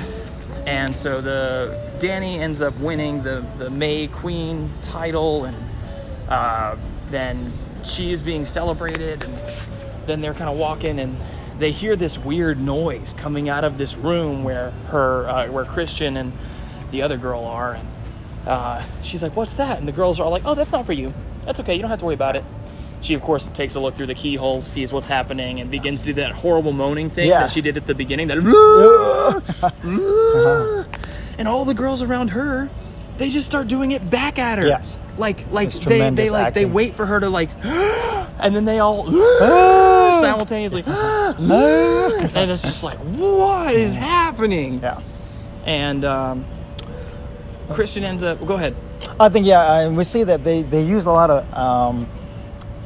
and 0.66 0.94
so 0.96 1.20
the 1.20 1.78
Dani 1.98 2.38
ends 2.38 2.60
up 2.62 2.78
winning 2.78 3.22
the 3.22 3.44
the 3.58 3.70
May 3.70 4.06
Queen 4.06 4.70
title, 4.82 5.44
and 5.44 5.56
uh, 6.28 6.76
then 7.10 7.52
she 7.84 8.12
is 8.12 8.20
being 8.22 8.44
celebrated, 8.44 9.24
and 9.24 9.36
then 10.06 10.20
they're 10.20 10.34
kind 10.34 10.50
of 10.50 10.56
walking, 10.58 11.00
and 11.00 11.16
they 11.58 11.72
hear 11.72 11.96
this 11.96 12.18
weird 12.18 12.60
noise 12.60 13.14
coming 13.16 13.48
out 13.48 13.64
of 13.64 13.78
this 13.78 13.96
room 13.96 14.44
where 14.44 14.70
her 14.90 15.28
uh, 15.28 15.46
where 15.48 15.64
Christian 15.64 16.16
and 16.16 16.32
the 16.92 17.02
other 17.02 17.16
girl 17.16 17.44
are, 17.44 17.74
and 17.74 17.88
uh, 18.46 18.82
she's 19.02 19.22
like, 19.22 19.36
"What's 19.36 19.54
that?" 19.54 19.78
And 19.78 19.88
the 19.88 19.92
girls 19.92 20.20
are 20.20 20.24
all 20.24 20.30
like, 20.30 20.42
"Oh, 20.44 20.54
that's 20.54 20.72
not 20.72 20.86
for 20.86 20.92
you. 20.92 21.12
That's 21.42 21.60
okay. 21.60 21.74
You 21.74 21.80
don't 21.82 21.90
have 21.90 22.00
to 22.00 22.04
worry 22.04 22.14
about 22.14 22.36
it." 22.36 22.44
She, 23.02 23.14
of 23.14 23.22
course, 23.22 23.46
takes 23.48 23.74
a 23.74 23.80
look 23.80 23.94
through 23.94 24.06
the 24.06 24.14
keyhole, 24.14 24.62
sees 24.62 24.92
what's 24.92 25.06
happening, 25.06 25.60
and 25.60 25.70
begins 25.70 26.00
to 26.00 26.06
do 26.06 26.12
that 26.14 26.32
horrible 26.32 26.72
moaning 26.72 27.10
thing 27.10 27.28
Yeah. 27.28 27.40
that 27.40 27.50
she 27.50 27.60
did 27.60 27.76
at 27.76 27.86
the 27.86 27.94
beginning. 27.94 28.28
That 28.28 28.38
and 31.38 31.48
all 31.48 31.64
the 31.64 31.74
girls 31.74 32.02
around 32.02 32.28
her, 32.28 32.68
they 33.18 33.30
just 33.30 33.46
start 33.46 33.68
doing 33.68 33.92
it 33.92 34.08
back 34.08 34.38
at 34.38 34.58
her. 34.58 34.66
Yes. 34.66 34.96
Like, 35.18 35.50
like 35.50 35.72
they, 35.72 36.10
they 36.10 36.30
like 36.30 36.54
they 36.54 36.66
wait 36.66 36.94
for 36.94 37.06
her 37.06 37.20
to 37.20 37.28
like, 37.28 37.50
and 37.62 38.54
then 38.56 38.64
they 38.64 38.78
all 38.80 39.06
simultaneously, 40.20 40.82
and 40.86 42.50
it's 42.50 42.62
just 42.62 42.84
like, 42.84 42.98
what 42.98 43.74
is 43.74 43.94
happening? 43.94 44.80
Yeah. 44.82 45.00
And 45.64 46.04
um, 46.04 46.44
Christian 47.70 48.04
ends 48.04 48.22
up. 48.22 48.44
Go 48.46 48.54
ahead. 48.54 48.74
I 49.20 49.28
think 49.28 49.46
yeah, 49.46 49.80
and 49.80 49.96
we 49.96 50.04
see 50.04 50.24
that 50.24 50.44
they, 50.44 50.62
they 50.62 50.82
use 50.82 51.06
a 51.06 51.12
lot 51.12 51.30
of 51.30 51.54
um, 51.54 52.06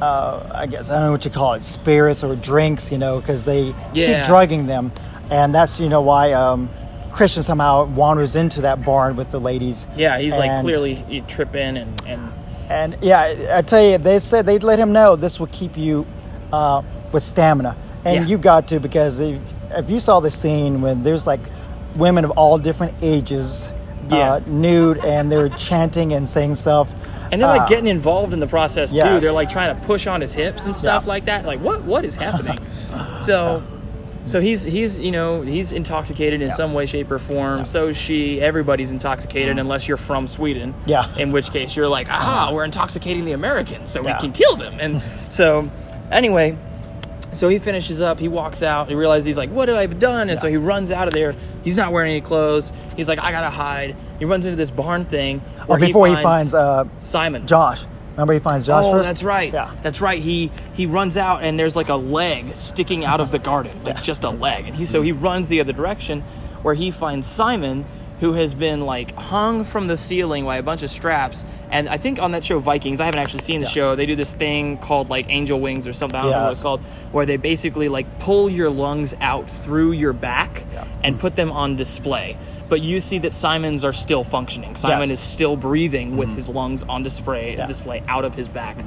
uh, 0.01 0.49
I 0.53 0.67
guess 0.67 0.89
I 0.89 0.95
don't 0.95 1.05
know 1.05 1.11
what 1.11 1.25
you 1.25 1.31
call 1.31 1.53
it, 1.53 1.63
spirits 1.63 2.23
or 2.23 2.35
drinks, 2.35 2.91
you 2.91 2.97
know, 2.97 3.19
because 3.19 3.45
they 3.45 3.73
Yeah. 3.93 4.19
keep 4.21 4.27
drugging 4.27 4.65
them, 4.67 4.91
and 5.29 5.53
that's 5.53 5.79
you 5.79 5.89
know 5.89 6.01
why 6.01 6.33
um, 6.33 6.69
Christian 7.11 7.43
somehow 7.43 7.85
wanders 7.85 8.35
into 8.35 8.61
that 8.61 8.83
barn 8.83 9.15
with 9.15 9.31
the 9.31 9.39
ladies. 9.39 9.85
Yeah, 9.95 10.17
he's 10.19 10.37
like 10.37 10.61
clearly 10.61 11.03
you 11.09 11.21
trip 11.21 11.55
in 11.55 11.77
and 11.77 12.01
and 12.07 12.31
And 12.69 12.95
yeah, 13.01 13.19
I- 13.19 13.57
I 13.57 13.61
tell 13.61 13.81
you, 13.83 13.97
they 13.97 14.17
said 14.19 14.45
they'd 14.45 14.63
let 14.63 14.79
him 14.79 14.91
know 14.93 15.15
this 15.17 15.39
will 15.39 15.47
keep 15.51 15.77
you 15.77 16.05
uh, 16.53 16.81
with 17.11 17.21
stamina, 17.23 17.75
and 18.05 18.15
Yeah. 18.15 18.25
you 18.31 18.37
got 18.37 18.67
to 18.69 18.79
because 18.79 19.19
if, 19.19 19.39
if 19.71 19.89
you 19.89 19.99
saw 19.99 20.19
the 20.21 20.29
scene 20.31 20.81
when 20.81 21.03
there's 21.03 21.27
like 21.27 21.41
women 21.95 22.23
of 22.25 22.31
all 22.31 22.57
different 22.57 22.93
ages, 23.01 23.71
Yeah. 24.11 24.33
uh, 24.33 24.41
nude, 24.47 24.97
and 25.03 25.31
they're 25.31 25.49
chanting 25.49 26.13
and 26.13 26.27
saying 26.27 26.55
stuff. 26.55 26.89
and 27.31 27.41
they're 27.41 27.47
like 27.47 27.61
uh, 27.61 27.67
getting 27.67 27.87
involved 27.87 28.33
in 28.33 28.39
the 28.39 28.47
process 28.47 28.91
too. 28.91 28.97
They're 29.19 29.31
like 29.31 29.49
trying 29.49 29.75
to 29.75 29.81
push 29.85 30.05
on 30.07 30.21
his 30.21 30.33
hips 30.33 30.65
and 30.65 30.75
stuff 30.75 31.03
Yeah. 31.03 31.09
like 31.09 31.25
that. 31.25 31.45
Like 31.45 31.59
what 31.61 31.81
what 31.83 32.03
is 32.05 32.15
happening? 32.15 32.57
so 33.21 33.63
so 34.25 34.39
he's 34.41 34.63
he's 34.63 34.99
you 34.99 35.11
know 35.11 35.41
he's 35.41 35.71
intoxicated 35.73 36.41
in 36.41 36.49
Yeah. 36.49 36.53
some 36.55 36.73
way, 36.73 36.85
shape, 36.85 37.09
or 37.09 37.19
form. 37.19 37.65
So 37.65 37.87
is 37.87 37.97
she. 37.97 38.39
Everybody's 38.41 38.91
intoxicated 38.91 39.57
unless 39.57 39.87
you're 39.87 39.97
from 39.97 40.27
Sweden. 40.27 40.73
Yeah. 40.85 41.07
In 41.17 41.31
which 41.31 41.51
case 41.51 41.75
you're 41.75 41.87
like, 41.87 42.09
aha, 42.09 42.51
we're 42.53 42.65
intoxicating 42.65 43.25
the 43.25 43.31
Americans, 43.31 43.89
so 43.89 44.03
Yeah. 44.03 44.13
we 44.15 44.19
can 44.19 44.31
kill 44.33 44.55
them. 44.57 44.75
And 44.79 45.01
so 45.29 45.69
anyway. 46.11 46.57
So 47.33 47.47
he 47.47 47.59
finishes 47.59 48.01
up. 48.01 48.19
He 48.19 48.27
walks 48.27 48.61
out. 48.61 48.89
He 48.89 48.95
realizes 48.95 49.25
he's 49.25 49.37
like, 49.37 49.49
"What 49.49 49.69
have 49.69 49.77
I 49.77 49.85
done?" 49.85 50.29
And 50.29 50.39
so 50.39 50.47
he 50.47 50.57
runs 50.57 50.91
out 50.91 51.07
of 51.07 51.13
there. 51.13 51.33
He's 51.63 51.75
not 51.75 51.91
wearing 51.91 52.11
any 52.11 52.21
clothes. 52.21 52.73
He's 52.97 53.07
like, 53.07 53.19
"I 53.23 53.31
gotta 53.31 53.49
hide." 53.49 53.95
He 54.19 54.25
runs 54.25 54.45
into 54.45 54.57
this 54.57 54.71
barn 54.71 55.05
thing. 55.05 55.41
Or 55.61 55.77
where 55.77 55.79
before 55.79 56.07
he 56.07 56.15
finds 56.21 56.53
uh, 56.53 56.85
Simon. 56.99 57.47
Josh. 57.47 57.85
Remember 58.11 58.33
he 58.33 58.39
finds 58.39 58.65
Josh 58.65 58.83
oh, 58.85 58.91
first? 58.91 59.07
that's 59.07 59.23
right. 59.23 59.53
Yeah. 59.53 59.71
That's 59.81 60.01
right. 60.01 60.21
He 60.21 60.51
he 60.73 60.85
runs 60.85 61.15
out 61.15 61.43
and 61.43 61.57
there's 61.57 61.75
like 61.75 61.89
a 61.89 61.95
leg 61.95 62.53
sticking 62.55 63.05
out 63.05 63.21
of 63.21 63.31
the 63.31 63.39
garden, 63.39 63.83
like 63.83 64.03
just 64.03 64.23
a 64.23 64.29
leg. 64.29 64.67
And 64.67 64.75
he 64.75 64.85
so 64.85 65.01
he 65.01 65.13
runs 65.13 65.47
the 65.47 65.61
other 65.61 65.73
direction, 65.73 66.21
where 66.61 66.73
he 66.73 66.91
finds 66.91 67.27
Simon, 67.27 67.85
who 68.21 68.33
has 68.33 68.53
been 68.53 68.81
like 68.85 69.13
hung 69.15 69.65
from 69.65 69.87
the 69.87 69.97
ceiling 69.97 70.45
by 70.45 70.55
a 70.57 70.63
bunch 70.63 70.83
of 70.83 70.89
straps. 70.89 71.43
And 71.71 71.89
I 71.89 71.97
think 71.97 72.21
on 72.21 72.31
that 72.31 72.45
show 72.45 72.59
Vikings, 72.59 73.01
I 73.01 73.05
haven't 73.05 73.19
actually 73.19 73.41
seen 73.43 73.59
the 73.59 73.65
Yeah. 73.65 73.71
show. 73.71 73.95
They 73.95 74.05
do 74.05 74.15
this 74.15 74.31
thing 74.31 74.77
called 74.77 75.09
like 75.09 75.25
angel 75.29 75.59
wings 75.59 75.87
or 75.87 75.93
something. 75.93 76.19
I 76.19 76.23
don't 76.23 76.31
know 76.31 76.43
what 76.43 76.51
it's 76.51 76.61
called, 76.61 76.81
where 77.11 77.25
they 77.25 77.37
basically 77.37 77.89
like 77.89 78.19
pull 78.19 78.49
your 78.49 78.69
lungs 78.69 79.13
out 79.19 79.49
through 79.49 79.91
your 79.93 80.13
back 80.13 80.63
Yeah. 80.73 80.85
and 81.03 81.19
put 81.19 81.35
them 81.35 81.51
on 81.51 81.75
display. 81.75 82.37
But 82.69 82.79
you 82.81 82.99
see 83.01 83.17
that 83.17 83.33
Simon's 83.33 83.83
are 83.83 83.91
still 83.91 84.23
functioning. 84.23 84.75
Simon 84.75 84.97
Yes. 84.99 85.03
Mm-hmm. 85.05 85.11
is 85.13 85.19
still 85.19 85.55
breathing 85.57 86.15
with 86.15 86.33
his 86.35 86.47
lungs 86.47 86.83
on 86.87 87.03
display 87.03 87.55
Yeah. 87.57 87.65
display 87.65 88.01
out 88.07 88.23
of 88.23 88.35
his 88.35 88.47
back. 88.47 88.77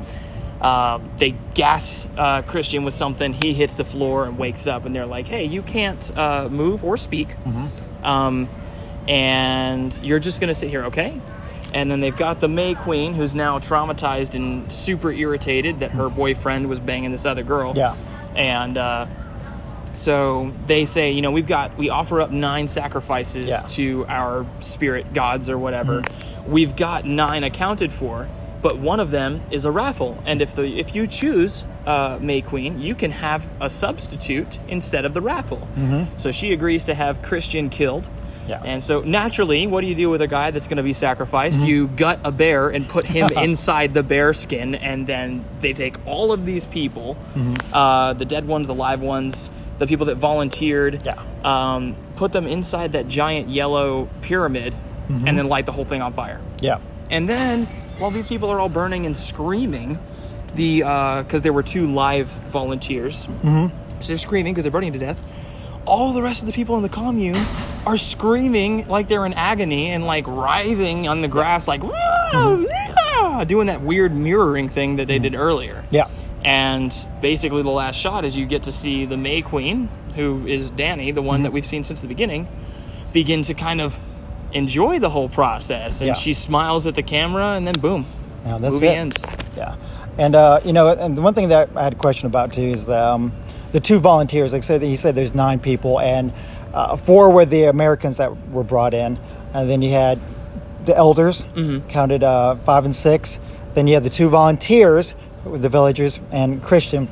Um, 0.62 1.02
they 1.18 1.34
gas 1.54 2.06
uh, 2.16 2.42
Christian 2.42 2.84
with 2.84 2.94
something. 2.94 3.34
He 3.34 3.52
hits 3.52 3.74
the 3.74 3.84
floor 3.84 4.24
and 4.24 4.38
wakes 4.38 4.66
up, 4.66 4.86
and 4.86 4.94
they're 4.94 5.04
like, 5.04 5.26
"Hey, 5.26 5.44
you 5.44 5.60
can't 5.60 6.16
uh, 6.16 6.48
move 6.50 6.82
or 6.84 6.96
speak, 6.96 7.28
um, 8.02 8.48
and 9.08 9.98
you're 10.02 10.18
just 10.18 10.40
gonna 10.40 10.54
sit 10.54 10.70
here, 10.70 10.84
okay?" 10.84 11.20
And 11.72 11.90
then 11.90 12.00
they've 12.00 12.16
got 12.16 12.40
the 12.40 12.48
May 12.48 12.74
Queen, 12.74 13.14
who's 13.14 13.34
now 13.34 13.58
traumatized 13.58 14.34
and 14.34 14.70
super 14.72 15.10
irritated 15.10 15.80
that 15.80 15.90
her 15.92 16.08
boyfriend 16.08 16.68
was 16.68 16.78
banging 16.78 17.10
this 17.12 17.26
other 17.26 17.42
girl. 17.42 17.72
Yeah. 17.76 17.94
and 18.36 18.76
uh, 18.78 19.06
so 19.94 20.52
they 20.66 20.86
say, 20.86 21.12
you 21.12 21.22
know, 21.22 21.30
we've 21.30 21.46
got 21.46 21.76
we 21.76 21.88
offer 21.90 22.20
up 22.20 22.30
nine 22.30 22.66
sacrifices 22.68 23.46
Yeah. 23.46 23.58
to 23.70 24.04
our 24.08 24.44
spirit 24.60 25.12
gods 25.14 25.48
or 25.48 25.56
whatever. 25.58 26.02
We've 26.46 26.74
got 26.76 27.04
nine 27.04 27.44
accounted 27.44 27.92
for, 27.92 28.28
but 28.60 28.78
one 28.78 28.98
of 29.00 29.10
them 29.12 29.40
is 29.50 29.64
a 29.64 29.70
raffle, 29.70 30.18
and 30.26 30.42
if 30.42 30.54
the 30.54 30.64
if 30.80 30.94
you 30.94 31.06
choose 31.06 31.64
uh, 31.86 32.18
May 32.20 32.40
Queen, 32.40 32.80
you 32.80 32.94
can 32.94 33.10
have 33.12 33.46
a 33.60 33.70
substitute 33.70 34.58
instead 34.68 35.04
of 35.04 35.14
the 35.14 35.20
raffle. 35.20 35.66
So 36.16 36.30
she 36.32 36.52
agrees 36.52 36.84
to 36.84 36.94
have 36.94 37.22
Christian 37.22 37.68
killed. 37.70 38.08
Yeah. 38.48 38.62
And 38.64 38.82
so 38.82 39.00
naturally, 39.00 39.66
what 39.66 39.80
do 39.80 39.86
you 39.86 39.94
do 39.94 40.10
with 40.10 40.20
a 40.20 40.26
guy 40.26 40.50
that's 40.50 40.66
going 40.66 40.76
to 40.76 40.82
be 40.82 40.92
sacrificed? 40.92 41.62
You 41.62 41.88
gut 41.88 42.20
a 42.24 42.32
bear 42.32 42.68
and 42.68 42.86
put 42.88 43.04
him 43.04 43.30
inside 43.36 43.94
the 43.94 44.02
bear 44.02 44.34
skin, 44.34 44.74
and 44.74 45.06
then 45.06 45.44
they 45.60 45.72
take 45.72 45.96
all 46.06 46.32
of 46.32 46.44
these 46.44 46.66
people, 46.66 47.16
uh, 47.72 48.12
the 48.12 48.24
dead 48.24 48.46
ones, 48.46 48.66
the 48.66 48.74
live 48.74 49.00
ones, 49.00 49.48
the 49.78 49.86
people 49.86 50.06
that 50.06 50.16
volunteered, 50.16 51.02
Yeah. 51.04 51.20
um, 51.42 51.96
put 52.16 52.32
them 52.32 52.46
inside 52.46 52.92
that 52.92 53.08
giant 53.08 53.48
yellow 53.48 54.08
pyramid, 54.22 54.74
and 55.08 55.36
then 55.38 55.48
light 55.48 55.66
the 55.66 55.72
whole 55.72 55.84
thing 55.84 56.00
on 56.00 56.12
fire. 56.12 56.40
Yeah. 56.60 56.78
And 57.10 57.28
then, 57.28 57.66
while 57.98 58.10
these 58.10 58.26
people 58.26 58.50
are 58.50 58.58
all 58.58 58.70
burning 58.70 59.04
and 59.04 59.16
screaming, 59.16 59.98
the 60.54 60.78
because 60.78 61.42
there 61.42 61.52
were 61.52 61.62
two 61.62 61.86
live 61.92 62.28
volunteers, 62.28 63.26
mm-hmm. 63.26 63.66
so 64.00 64.08
they're 64.08 64.18
screaming 64.18 64.54
because 64.54 64.64
they're 64.64 64.70
burning 64.72 64.92
to 64.94 64.98
death. 64.98 65.20
All 65.86 66.12
the 66.14 66.22
rest 66.22 66.40
of 66.40 66.46
the 66.46 66.52
people 66.54 66.76
in 66.76 66.82
the 66.82 66.88
commune 66.88 67.36
are 67.86 67.96
screaming 67.96 68.88
like 68.88 69.08
they're 69.08 69.26
in 69.26 69.34
agony 69.34 69.90
and 69.90 70.04
like 70.06 70.26
writhing 70.26 71.08
on 71.08 71.20
the 71.22 71.28
grass, 71.28 71.68
like 71.68 71.82
"Wah, 71.82 72.56
yeah," 72.68 73.44
doing 73.44 73.66
that 73.66 73.80
weird 73.82 74.14
mirroring 74.14 74.68
thing 74.68 74.96
that 74.96 75.06
they 75.06 75.18
did 75.18 75.34
earlier. 75.34 75.84
Yeah. 75.90 76.08
And 76.44 76.94
basically, 77.22 77.62
the 77.62 77.70
last 77.70 77.96
shot 77.96 78.24
is 78.24 78.36
you 78.36 78.46
get 78.46 78.64
to 78.64 78.72
see 78.72 79.06
the 79.06 79.16
May 79.16 79.40
Queen, 79.42 79.88
who 80.14 80.46
is 80.46 80.70
Dani, 80.70 81.14
the 81.14 81.22
one 81.22 81.42
that 81.44 81.52
we've 81.52 81.64
seen 81.64 81.84
since 81.84 82.00
the 82.00 82.06
beginning, 82.06 82.48
begin 83.12 83.42
to 83.44 83.54
kind 83.54 83.80
of 83.80 83.98
enjoy 84.52 84.98
the 84.98 85.08
whole 85.10 85.28
process. 85.28 86.00
And 86.00 86.08
Yeah. 86.08 86.14
she 86.14 86.32
smiles 86.34 86.86
at 86.86 86.94
the 86.94 87.02
camera, 87.02 87.52
and 87.52 87.66
then 87.66 87.74
boom, 87.80 88.06
Now 88.44 88.58
that's 88.58 88.74
movie 88.74 88.88
it. 88.88 88.96
ends. 88.98 89.22
Yeah, 89.56 89.74
and 90.18 90.34
uh, 90.34 90.60
you 90.64 90.72
know, 90.74 90.88
and 90.90 91.16
the 91.16 91.22
one 91.22 91.32
thing 91.34 91.48
that 91.48 91.70
I 91.74 91.82
had 91.84 91.94
a 91.94 91.96
question 91.96 92.26
about 92.26 92.52
too 92.52 92.62
is 92.62 92.84
the, 92.84 93.02
um, 93.12 93.32
the 93.72 93.80
two 93.80 93.98
volunteers. 93.98 94.52
Like 94.52 94.60
I 94.62 94.66
said, 94.66 94.82
he 94.82 94.96
said 94.96 95.14
there's 95.14 95.34
nine 95.34 95.58
people, 95.60 95.98
and 95.98 96.30
uh, 96.74 96.96
four 96.96 97.30
were 97.30 97.44
the 97.44 97.64
Americans 97.64 98.16
that 98.18 98.48
were 98.48 98.64
brought 98.64 98.94
in, 98.94 99.18
and 99.54 99.70
then 99.70 99.80
you 99.82 99.90
had 99.90 100.18
the 100.84 100.96
elders 100.96 101.44
counted 101.88 102.22
uh, 102.22 102.56
five 102.56 102.84
and 102.84 102.94
six. 102.94 103.38
Then 103.74 103.86
you 103.86 103.94
had 103.94 104.04
the 104.04 104.10
two 104.10 104.28
volunteers, 104.28 105.14
the 105.44 105.68
villagers, 105.68 106.20
and 106.32 106.62
Christian. 106.62 107.08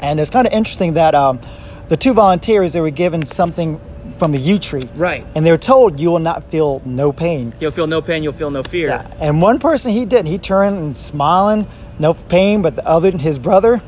And 0.00 0.18
it's 0.18 0.30
kind 0.30 0.46
of 0.46 0.52
interesting 0.52 0.94
that 0.94 1.14
um, 1.14 1.40
the 1.88 1.96
two 1.96 2.12
volunteers 2.12 2.72
they 2.72 2.80
were 2.80 2.90
given 2.90 3.24
something 3.26 3.80
from 4.18 4.32
the 4.32 4.38
yew 4.38 4.58
tree, 4.58 4.82
Right. 4.94 5.24
And 5.34 5.44
they 5.44 5.50
were 5.50 5.58
told 5.58 5.98
you 5.98 6.10
will 6.10 6.18
not 6.18 6.44
feel 6.44 6.80
no 6.84 7.12
pain. 7.12 7.52
You'll 7.60 7.70
feel 7.72 7.86
no 7.86 8.00
pain, 8.00 8.22
you'll 8.22 8.32
feel 8.32 8.50
no 8.50 8.62
fear. 8.62 8.88
Yeah. 8.88 9.14
And 9.20 9.42
one 9.42 9.58
person 9.58 9.92
he 9.92 10.04
didn't. 10.04 10.26
He 10.26 10.38
turned 10.38 10.78
and 10.78 10.96
smiling, 10.96 11.66
no 11.98 12.14
pain, 12.14 12.62
but 12.62 12.76
the 12.76 12.86
other, 12.86 13.10
his 13.10 13.38
brother, 13.38 13.80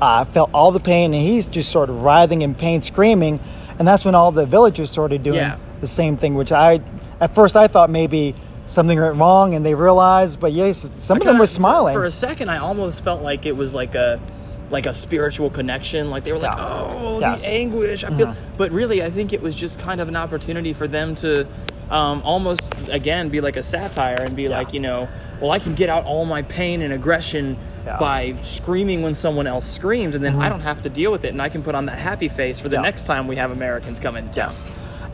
uh, 0.00 0.24
felt 0.26 0.50
all 0.54 0.70
the 0.72 0.80
pain, 0.80 1.12
and 1.12 1.22
he's 1.22 1.46
just 1.46 1.70
sort 1.70 1.90
of 1.90 2.02
writhing 2.02 2.42
in 2.42 2.54
pain, 2.54 2.82
screaming. 2.82 3.40
And 3.80 3.88
that's 3.88 4.04
when 4.04 4.14
all 4.14 4.30
the 4.30 4.44
villagers 4.44 4.90
started 4.90 5.22
doing 5.22 5.38
Yeah. 5.38 5.56
the 5.80 5.86
same 5.86 6.18
thing, 6.18 6.34
which 6.34 6.52
I, 6.52 6.80
at 7.18 7.34
first, 7.34 7.56
I 7.56 7.66
thought 7.66 7.88
maybe 7.88 8.34
something 8.66 9.00
went 9.00 9.16
wrong, 9.16 9.54
and 9.54 9.64
they 9.64 9.74
realized, 9.74 10.38
but 10.38 10.52
yes, 10.52 10.86
some 10.98 11.16
of 11.16 11.24
them 11.24 11.38
were 11.38 11.46
smiling. 11.46 11.94
For 11.96 12.04
a 12.04 12.10
second, 12.10 12.50
I 12.50 12.58
almost 12.58 13.02
felt 13.02 13.22
like 13.22 13.46
it 13.46 13.56
was 13.56 13.74
like 13.74 13.94
a 13.94 14.20
like 14.70 14.86
a 14.86 14.92
spiritual 14.92 15.50
connection. 15.50 16.10
Like 16.10 16.22
they 16.24 16.32
were 16.32 16.38
like, 16.38 16.56
Yeah. 16.56 16.64
"Oh, 16.64 17.18
Yes. 17.20 17.42
the 17.42 17.48
anguish." 17.48 18.04
I 18.04 18.10
feel, 18.10 18.36
but 18.58 18.70
really, 18.70 19.02
I 19.02 19.10
think 19.10 19.32
it 19.32 19.42
was 19.42 19.54
just 19.56 19.80
kind 19.80 20.00
of 20.00 20.06
an 20.08 20.14
opportunity 20.14 20.72
for 20.74 20.86
them 20.86 21.16
to 21.16 21.46
um, 21.90 22.20
almost 22.24 22.72
again 22.90 23.30
be 23.30 23.40
like 23.40 23.56
a 23.56 23.62
satire 23.64 24.20
and 24.20 24.36
be 24.36 24.46
like, 24.48 24.72
you 24.74 24.78
know, 24.78 25.08
well, 25.40 25.50
I 25.50 25.58
can 25.58 25.74
get 25.74 25.88
out 25.88 26.04
all 26.04 26.24
my 26.26 26.42
pain 26.42 26.82
and 26.82 26.92
aggression 26.92 27.56
Yeah. 27.86 27.98
by 27.98 28.34
screaming 28.42 29.02
when 29.02 29.14
someone 29.14 29.46
else 29.46 29.64
screams, 29.66 30.14
and 30.14 30.22
then 30.24 30.36
I 30.40 30.48
don't 30.48 30.60
have 30.60 30.82
to 30.82 30.88
deal 30.90 31.10
with 31.12 31.24
it, 31.24 31.28
and 31.28 31.40
I 31.40 31.48
can 31.48 31.62
put 31.62 31.74
on 31.74 31.86
that 31.86 31.98
happy 31.98 32.28
face 32.28 32.60
for 32.60 32.68
the 32.68 32.76
Yeah. 32.76 32.82
next 32.82 33.04
time 33.04 33.26
we 33.26 33.36
have 33.36 33.50
Americans 33.50 33.98
come 33.98 34.16
in. 34.16 34.28
Yes. 34.36 34.62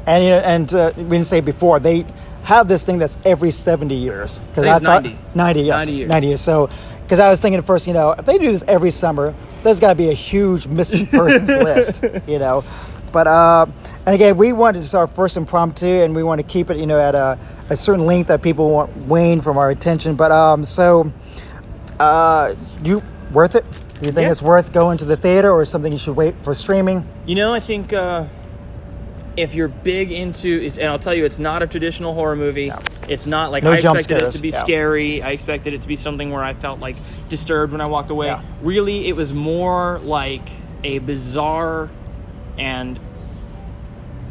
And 0.07 0.25
you 0.25 0.31
know, 0.31 0.39
and 0.39 0.75
uh, 0.75 0.93
we 0.97 1.03
didn't 1.05 1.27
say 1.27 1.41
before 1.41 1.79
they 1.81 2.05
have 2.45 2.69
this 2.69 2.85
thing 2.85 2.99
that's 2.99 3.19
every 3.25 3.51
seventy 3.51 3.97
years. 3.97 4.39
Because 4.39 4.67
I 4.67 4.79
think 5.01 5.15
it's 5.17 5.37
90. 5.37 5.37
90, 5.37 5.61
yes, 5.63 5.77
90 5.79 5.93
years. 5.93 6.09
90 6.09 6.27
years. 6.29 6.41
So, 6.41 6.71
because 7.03 7.19
I 7.21 7.29
was 7.31 7.41
thinking 7.41 7.59
at 7.59 7.65
first, 7.65 7.87
you 7.87 7.93
know, 7.93 8.13
if 8.13 8.25
they 8.25 8.39
do 8.39 8.51
this 8.51 8.65
every 8.69 8.91
summer, 8.91 9.35
there's 9.63 9.81
got 9.81 9.91
to 9.91 9.95
be 9.97 10.11
a 10.11 10.15
huge 10.15 10.67
missing 10.67 11.07
persons 11.19 11.49
list, 11.49 12.05
you 12.29 12.39
know. 12.39 12.65
But 13.13 13.27
uh, 13.27 13.67
and 14.05 14.15
again, 14.15 14.37
we 14.37 14.53
wanted 14.53 14.79
this 14.81 14.87
is 14.87 14.95
our 14.95 15.07
first 15.07 15.37
impromptu, 15.37 15.87
and 15.87 16.15
we 16.15 16.23
want 16.23 16.41
to 16.41 16.47
keep 16.47 16.71
it, 16.71 16.77
you 16.77 16.87
know, 16.87 17.01
at 17.01 17.15
a, 17.15 17.39
a 17.71 17.75
certain 17.77 18.07
length 18.07 18.29
that 18.29 18.43
people 18.43 18.71
won't 18.71 18.97
wane 19.09 19.41
from 19.41 19.57
our 19.59 19.71
attention. 19.71 20.15
But 20.15 20.31
um, 20.31 20.65
so, 20.65 21.11
uh, 21.99 22.55
you 22.83 23.03
worth 23.33 23.55
it? 23.55 23.65
Do 24.01 24.07
you 24.07 24.13
think 24.13 24.27
Yeah. 24.27 24.31
it's 24.33 24.43
worth 24.43 24.73
going 24.73 24.99
to 24.99 25.05
the 25.05 25.17
theater, 25.17 25.51
or 25.51 25.65
something 25.65 25.93
you 25.93 25.99
should 25.99 26.17
wait 26.17 26.35
for 26.35 26.55
streaming? 26.55 27.05
You 27.27 27.35
know, 27.35 27.55
I 27.55 27.61
think 27.61 27.93
uh, 27.93 28.25
if 29.37 29.55
you're 29.55 29.69
big 29.69 30.13
into, 30.13 30.49
it's, 30.49 30.77
and 30.79 30.89
I'll 30.89 30.99
tell 30.99 31.15
you, 31.15 31.25
it's 31.25 31.39
not 31.39 31.63
a 31.63 31.67
traditional 31.67 32.13
horror 32.15 32.37
movie. 32.37 32.73
It's 33.09 33.27
not 33.27 33.53
like 33.53 33.63
No 33.63 33.73
I 33.73 33.77
expected 33.77 34.23
it 34.23 34.31
to 34.33 34.39
be 34.41 34.51
yeah. 34.51 34.61
scary. 34.61 35.23
I 35.23 35.31
expected 35.31 35.73
it 35.75 35.83
to 35.83 35.89
be 35.89 35.97
something 35.97 36.31
where 36.31 36.43
I 36.43 36.53
felt 36.53 36.81
like 36.81 36.97
disturbed 37.29 37.73
when 37.73 37.81
I 37.81 37.87
walked 37.87 38.11
away. 38.11 38.27
Yeah. 38.27 38.43
Really, 38.63 39.09
it 39.09 39.17
was 39.17 39.33
more 39.33 39.99
like 40.01 40.43
a 40.85 40.99
bizarre 40.99 41.89
and 42.59 42.99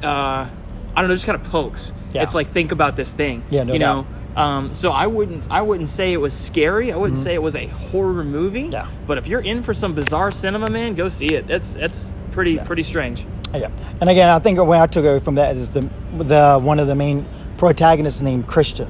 uh, 0.03 0.47
I 0.95 1.01
don't 1.01 1.07
know, 1.07 1.15
just 1.15 1.25
kind 1.25 1.39
of 1.39 1.47
pokes. 1.47 1.91
Yeah. 2.13 2.23
It's 2.23 2.35
like 2.35 2.47
think 2.47 2.71
about 2.71 2.95
this 2.95 3.11
thing. 3.11 3.43
Yeah, 3.49 3.63
no 3.63 3.73
you 3.73 3.79
doubt. 3.79 4.05
Um, 4.35 4.73
so 4.73 4.91
I 4.91 5.07
wouldn't 5.07 5.49
I 5.49 5.61
wouldn't 5.61 5.89
say 5.89 6.11
it 6.13 6.17
was 6.17 6.33
scary. 6.33 6.91
I 6.91 6.97
wouldn't 6.97 7.19
say 7.19 7.33
it 7.33 7.41
was 7.41 7.55
a 7.55 7.67
horror 7.67 8.23
movie. 8.23 8.63
Mm-hmm. 8.63 8.73
Yeah. 8.73 8.87
But 9.07 9.17
if 9.17 9.27
you're 9.27 9.39
in 9.41 9.63
for 9.63 9.73
some 9.73 9.93
bizarre 9.95 10.31
cinema, 10.31 10.69
man, 10.69 10.95
go 10.95 11.07
see 11.09 11.27
it. 11.33 11.47
That's 11.47 11.73
that's 11.73 12.11
pretty 12.31 12.57
pretty 12.59 12.83
strange. 12.83 13.25
Yeah, 13.53 13.71
and 14.01 14.09
again, 14.09 14.27
I 14.29 14.39
think 14.39 14.59
when 14.61 14.81
I 14.81 14.87
took 14.87 15.05
away 15.05 15.19
from 15.19 15.35
that 15.35 15.55
is 15.55 15.69
the 15.71 15.81
the 16.17 16.59
one 16.61 16.79
of 16.79 16.87
the 16.87 16.95
main 16.95 17.25
protagonists 17.57 18.21
named 18.21 18.47
Christian 18.47 18.89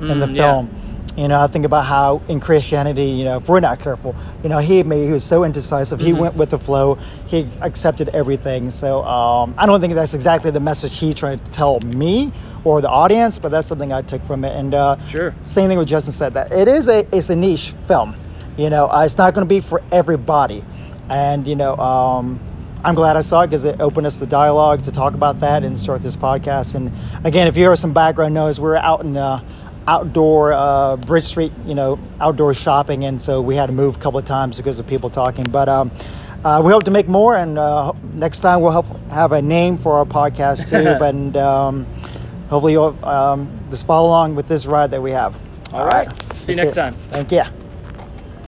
in 0.00 0.18
the 0.18 0.26
Mm, 0.26 0.34
yeah. 0.34 0.52
film. 0.52 0.70
You 1.16 1.28
know, 1.28 1.40
I 1.40 1.46
think 1.48 1.64
about 1.64 1.84
how 1.84 2.22
in 2.28 2.40
Christianity, 2.40 3.04
you 3.10 3.24
know, 3.24 3.36
if 3.36 3.48
we're 3.48 3.60
not 3.60 3.78
careful, 3.80 4.14
you 4.42 4.48
know, 4.48 4.58
he 4.58 4.82
made 4.82 5.06
he 5.06 5.12
was 5.12 5.22
so 5.22 5.44
indecisive. 5.44 6.00
He 6.00 6.10
Mm-hmm. 6.12 6.20
went 6.20 6.34
with 6.34 6.50
the 6.50 6.58
flow. 6.58 6.94
He 7.28 7.46
accepted 7.60 8.08
everything. 8.08 8.70
So 8.72 9.04
um, 9.04 9.54
I 9.58 9.66
don't 9.66 9.80
think 9.80 9.94
that's 9.94 10.14
exactly 10.14 10.50
the 10.50 10.60
message 10.60 10.96
he 10.98 11.14
tried 11.14 11.44
to 11.44 11.50
tell 11.52 11.78
me 11.80 12.32
or 12.64 12.80
the 12.80 12.88
audience, 12.90 13.38
but 13.38 13.50
that's 13.50 13.66
something 13.66 13.92
I 13.92 14.02
took 14.02 14.22
from 14.22 14.44
it. 14.44 14.54
And 14.56 14.74
uh, 14.74 14.96
Sure. 15.06 15.34
same 15.44 15.68
thing 15.68 15.78
with 15.78 15.88
Justin 15.88 16.12
said 16.12 16.34
that 16.34 16.52
it 16.52 16.68
is 16.68 16.88
a 16.88 17.06
it's 17.16 17.30
a 17.30 17.36
niche 17.36 17.72
film. 17.86 18.14
You 18.56 18.68
know, 18.70 18.86
uh, 18.90 19.04
it's 19.04 19.16
not 19.16 19.32
going 19.34 19.46
to 19.46 19.48
be 19.48 19.60
for 19.60 19.80
everybody, 19.90 20.62
and 21.08 21.46
you 21.46 21.56
know, 21.56 21.76
um, 21.76 22.38
I'm 22.84 22.94
glad 22.94 23.16
I 23.16 23.20
saw 23.22 23.42
it 23.42 23.46
because 23.48 23.64
it 23.64 23.80
opened 23.80 24.06
us 24.06 24.18
the 24.18 24.26
dialogue 24.26 24.82
to 24.84 24.92
talk 24.92 25.14
about 25.14 25.40
that 25.40 25.64
and 25.64 25.78
start 25.78 26.02
this 26.02 26.16
podcast. 26.16 26.74
And 26.74 26.90
again, 27.24 27.46
if 27.46 27.56
you 27.56 27.64
hear 27.64 27.76
some 27.76 27.92
background 27.94 28.34
noise, 28.34 28.58
we're 28.60 28.76
out 28.76 29.00
in 29.02 29.16
uh, 29.16 29.40
outdoor 29.86 30.52
uh, 30.52 30.96
Bridge 30.96 31.24
Street, 31.24 31.52
you 31.64 31.74
know, 31.74 31.98
outdoor 32.20 32.52
shopping, 32.54 33.04
and 33.04 33.20
so 33.20 33.40
we 33.40 33.54
had 33.56 33.66
to 33.66 33.72
move 33.72 33.96
a 33.96 33.98
couple 33.98 34.18
of 34.18 34.26
times 34.26 34.56
because 34.58 34.78
of 34.78 34.86
people 34.86 35.08
talking. 35.10 35.48
But 35.48 35.68
um, 35.68 35.90
uh, 36.44 36.60
we 36.64 36.70
hope 36.72 36.84
to 36.84 36.90
make 36.90 37.08
more, 37.08 37.36
and 37.36 37.58
uh, 37.58 37.92
next 38.14 38.40
time 38.40 38.60
we'll 38.60 38.72
help 38.72 38.86
have 39.10 39.32
a 39.32 39.40
name 39.42 39.78
for 39.78 39.94
our 39.98 40.04
podcast 40.04 40.68
too. 40.68 41.02
and 41.04 41.36
um, 41.36 41.86
hopefully 42.50 42.72
you'll 42.72 43.02
um, 43.04 43.48
just 43.70 43.86
follow 43.86 44.08
along 44.08 44.34
with 44.34 44.48
this 44.48 44.66
ride 44.66 44.90
that 44.90 45.00
we 45.00 45.12
have. 45.12 45.34
All 45.72 45.86
right. 45.86 46.08
See 46.34 46.52
you 46.52 46.56
next 46.56 46.72
it. 46.72 46.74
time. 46.74 46.94
Thank 46.94 47.32
you. 47.32 47.59